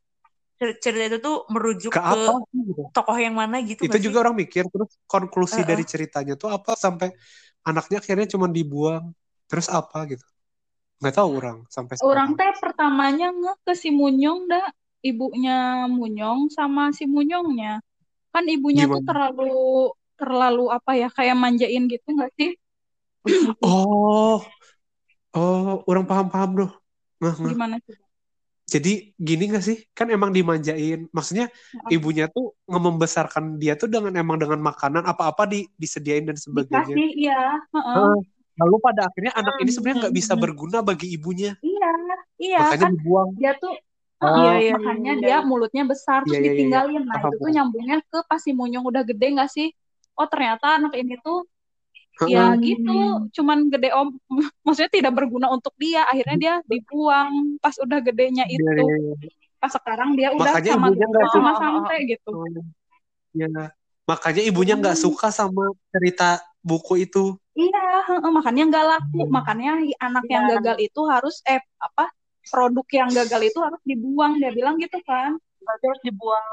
cer- 0.55 0.79
cerita 0.81 1.03
itu 1.11 1.19
tuh 1.21 1.35
merujuk 1.51 1.91
Ke 1.93 2.01
ke, 2.01 2.23
apa 2.25 2.33
gitu? 2.55 2.81
tokoh 2.95 3.17
yang 3.19 3.35
mana 3.35 3.59
gitu 3.61 3.85
itu 3.85 3.91
nggak 3.91 3.99
sih? 4.01 4.05
juga 4.07 4.17
orang 4.23 4.35
mikir 4.39 4.63
terus 4.71 4.89
konklusi 5.05 5.61
Heeh. 5.61 5.67
dari 5.67 5.83
ceritanya 5.83 6.33
tuh 6.39 6.49
apa 6.49 6.73
sampai 6.79 7.11
anaknya 7.65 7.97
akhirnya 7.99 8.27
cuma 8.29 8.47
dibuang 8.47 9.11
terus 9.49 9.67
apa 9.67 10.05
gitu 10.09 10.25
nggak 11.01 11.15
tahu 11.17 11.29
orang 11.37 11.57
sampai 11.67 11.99
Orang 11.99 12.31
sekarang 12.33 12.39
teh 12.39 12.51
pertamanya 12.63 13.27
nge 13.35 13.53
ke 13.67 13.73
si 13.75 13.89
Munyong 13.91 14.47
dah. 14.47 14.67
Ibunya 15.03 15.85
Munyong 15.91 16.49
sama 16.49 16.89
si 16.95 17.03
Munyongnya. 17.05 17.83
Kan 18.31 18.47
ibunya 18.47 18.87
tuh 18.87 19.03
Gimana? 19.03 19.07
terlalu 19.11 19.91
terlalu 20.15 20.65
apa 20.71 20.91
ya 20.95 21.07
kayak 21.11 21.35
manjain 21.35 21.83
gitu 21.91 22.07
nggak 22.15 22.31
sih? 22.39 22.55
oh 23.65 24.39
oh 25.35 25.83
orang 25.89 26.05
paham 26.05 26.27
paham 26.29 26.51
loh 26.63 26.71
nah, 27.19 27.33
nah. 27.35 27.51
Gimana 27.51 27.75
sih? 27.83 27.95
Jadi 28.65 29.13
gini 29.13 29.43
gak 29.53 29.63
sih 29.63 29.77
kan 29.93 30.09
emang 30.09 30.33
dimanjain 30.33 31.05
maksudnya 31.13 31.53
ibunya 31.93 32.25
tuh 32.29 32.57
membesarkan 32.65 33.61
dia 33.61 33.77
tuh 33.77 33.87
dengan 33.87 34.13
emang 34.17 34.41
dengan 34.41 34.57
makanan 34.57 35.05
apa-apa 35.05 35.45
di, 35.45 35.69
disediain 35.77 36.25
dan 36.25 36.37
sebagainya 36.37 36.97
Dikasih, 36.97 37.09
iya. 37.13 37.39
Heeh. 37.73 37.95
Heeh. 37.95 38.17
lalu 38.55 38.75
pada 38.81 39.01
akhirnya 39.11 39.33
anak 39.37 39.55
ini 39.61 39.71
sebenarnya 39.71 39.97
nggak 40.07 40.15
bisa 40.17 40.33
berguna 40.33 40.77
bagi 40.81 41.07
ibunya 41.13 41.53
Iya, 41.61 41.91
iya 42.41 42.59
makanya 42.65 42.81
kan 42.81 42.91
dibuang 42.97 43.29
dia 43.37 43.53
tuh 43.61 43.73
Oh. 44.23 44.31
Heeh, 44.31 44.39
Iya, 44.39 44.51
iya, 44.63 44.73
makanya 44.79 45.11
iya, 45.11 45.21
dia 45.21 45.35
iya. 45.35 45.39
mulutnya 45.43 45.83
besar 45.83 46.23
terus 46.23 46.39
Iya, 46.39 46.39
iya, 46.39 46.47
iya, 46.47 46.55
iya. 46.55 46.55
ditinggalin. 46.55 47.01
Nah, 47.03 47.15
Paham, 47.19 47.29
itu 47.29 47.35
tuh 47.43 47.51
nyambungnya 47.51 47.95
ke 48.07 48.19
pas 48.31 48.39
si 48.39 48.51
Munyong 48.55 48.85
udah 48.87 49.03
gede 49.03 49.27
nggak 49.35 49.49
sih? 49.51 49.67
Oh, 50.15 50.27
ternyata 50.31 50.65
anak 50.79 50.93
ini 50.95 51.13
tuh. 51.19 51.43
Ya 52.23 52.55
gitu, 52.57 52.99
cuman 53.35 53.67
gede 53.67 53.91
om, 53.91 54.15
maksudnya 54.65 54.91
tidak 54.91 55.13
berguna 55.13 55.51
untuk 55.51 55.75
dia. 55.75 56.07
Akhirnya 56.07 56.35
dia 56.39 56.53
dibuang 56.63 57.59
pas 57.59 57.75
udah 57.75 57.99
gedenya 57.99 58.47
Iya, 58.47 58.55
itu. 58.55 58.85
iya, 58.87 58.95
iya. 59.19 59.29
Pas 59.59 59.71
sekarang 59.75 60.15
dia 60.15 60.31
udah 60.31 60.55
Makanya 60.55 60.71
sama 60.71 60.87
ibunya 60.87 61.05
nggak 61.11 61.27
sama 61.27 61.51
suka. 61.51 61.59
sampai 61.59 61.97
gitu. 62.07 62.31
Ya, 63.35 63.51
makanya 64.07 64.41
ibunya 64.47 64.75
nggak 64.79 64.95
Hmm. 64.95 65.05
suka 65.11 65.27
sama 65.27 65.75
cerita 65.91 66.39
buku 66.63 67.03
itu. 67.03 67.35
Iya, 67.55 67.85
heeh, 68.07 68.31
makanya 68.31 68.63
nggak 68.71 68.85
laku. 68.87 69.21
Makanya 69.27 69.71
anak 69.99 70.23
yang 70.31 70.43
Iya. 70.47 70.51
gagal 70.59 70.77
itu 70.87 71.01
harus 71.07 71.39
eh 71.47 71.59
apa 71.79 72.11
produk 72.51 72.87
yang 72.91 73.09
gagal 73.11 73.41
itu 73.51 73.59
harus 73.59 73.81
dibuang. 73.83 74.39
Dia 74.39 74.51
bilang 74.55 74.79
gitu 74.79 74.99
kan. 75.03 75.35
berarti 75.65 75.85
harus 75.89 76.03
dibuang 76.05 76.45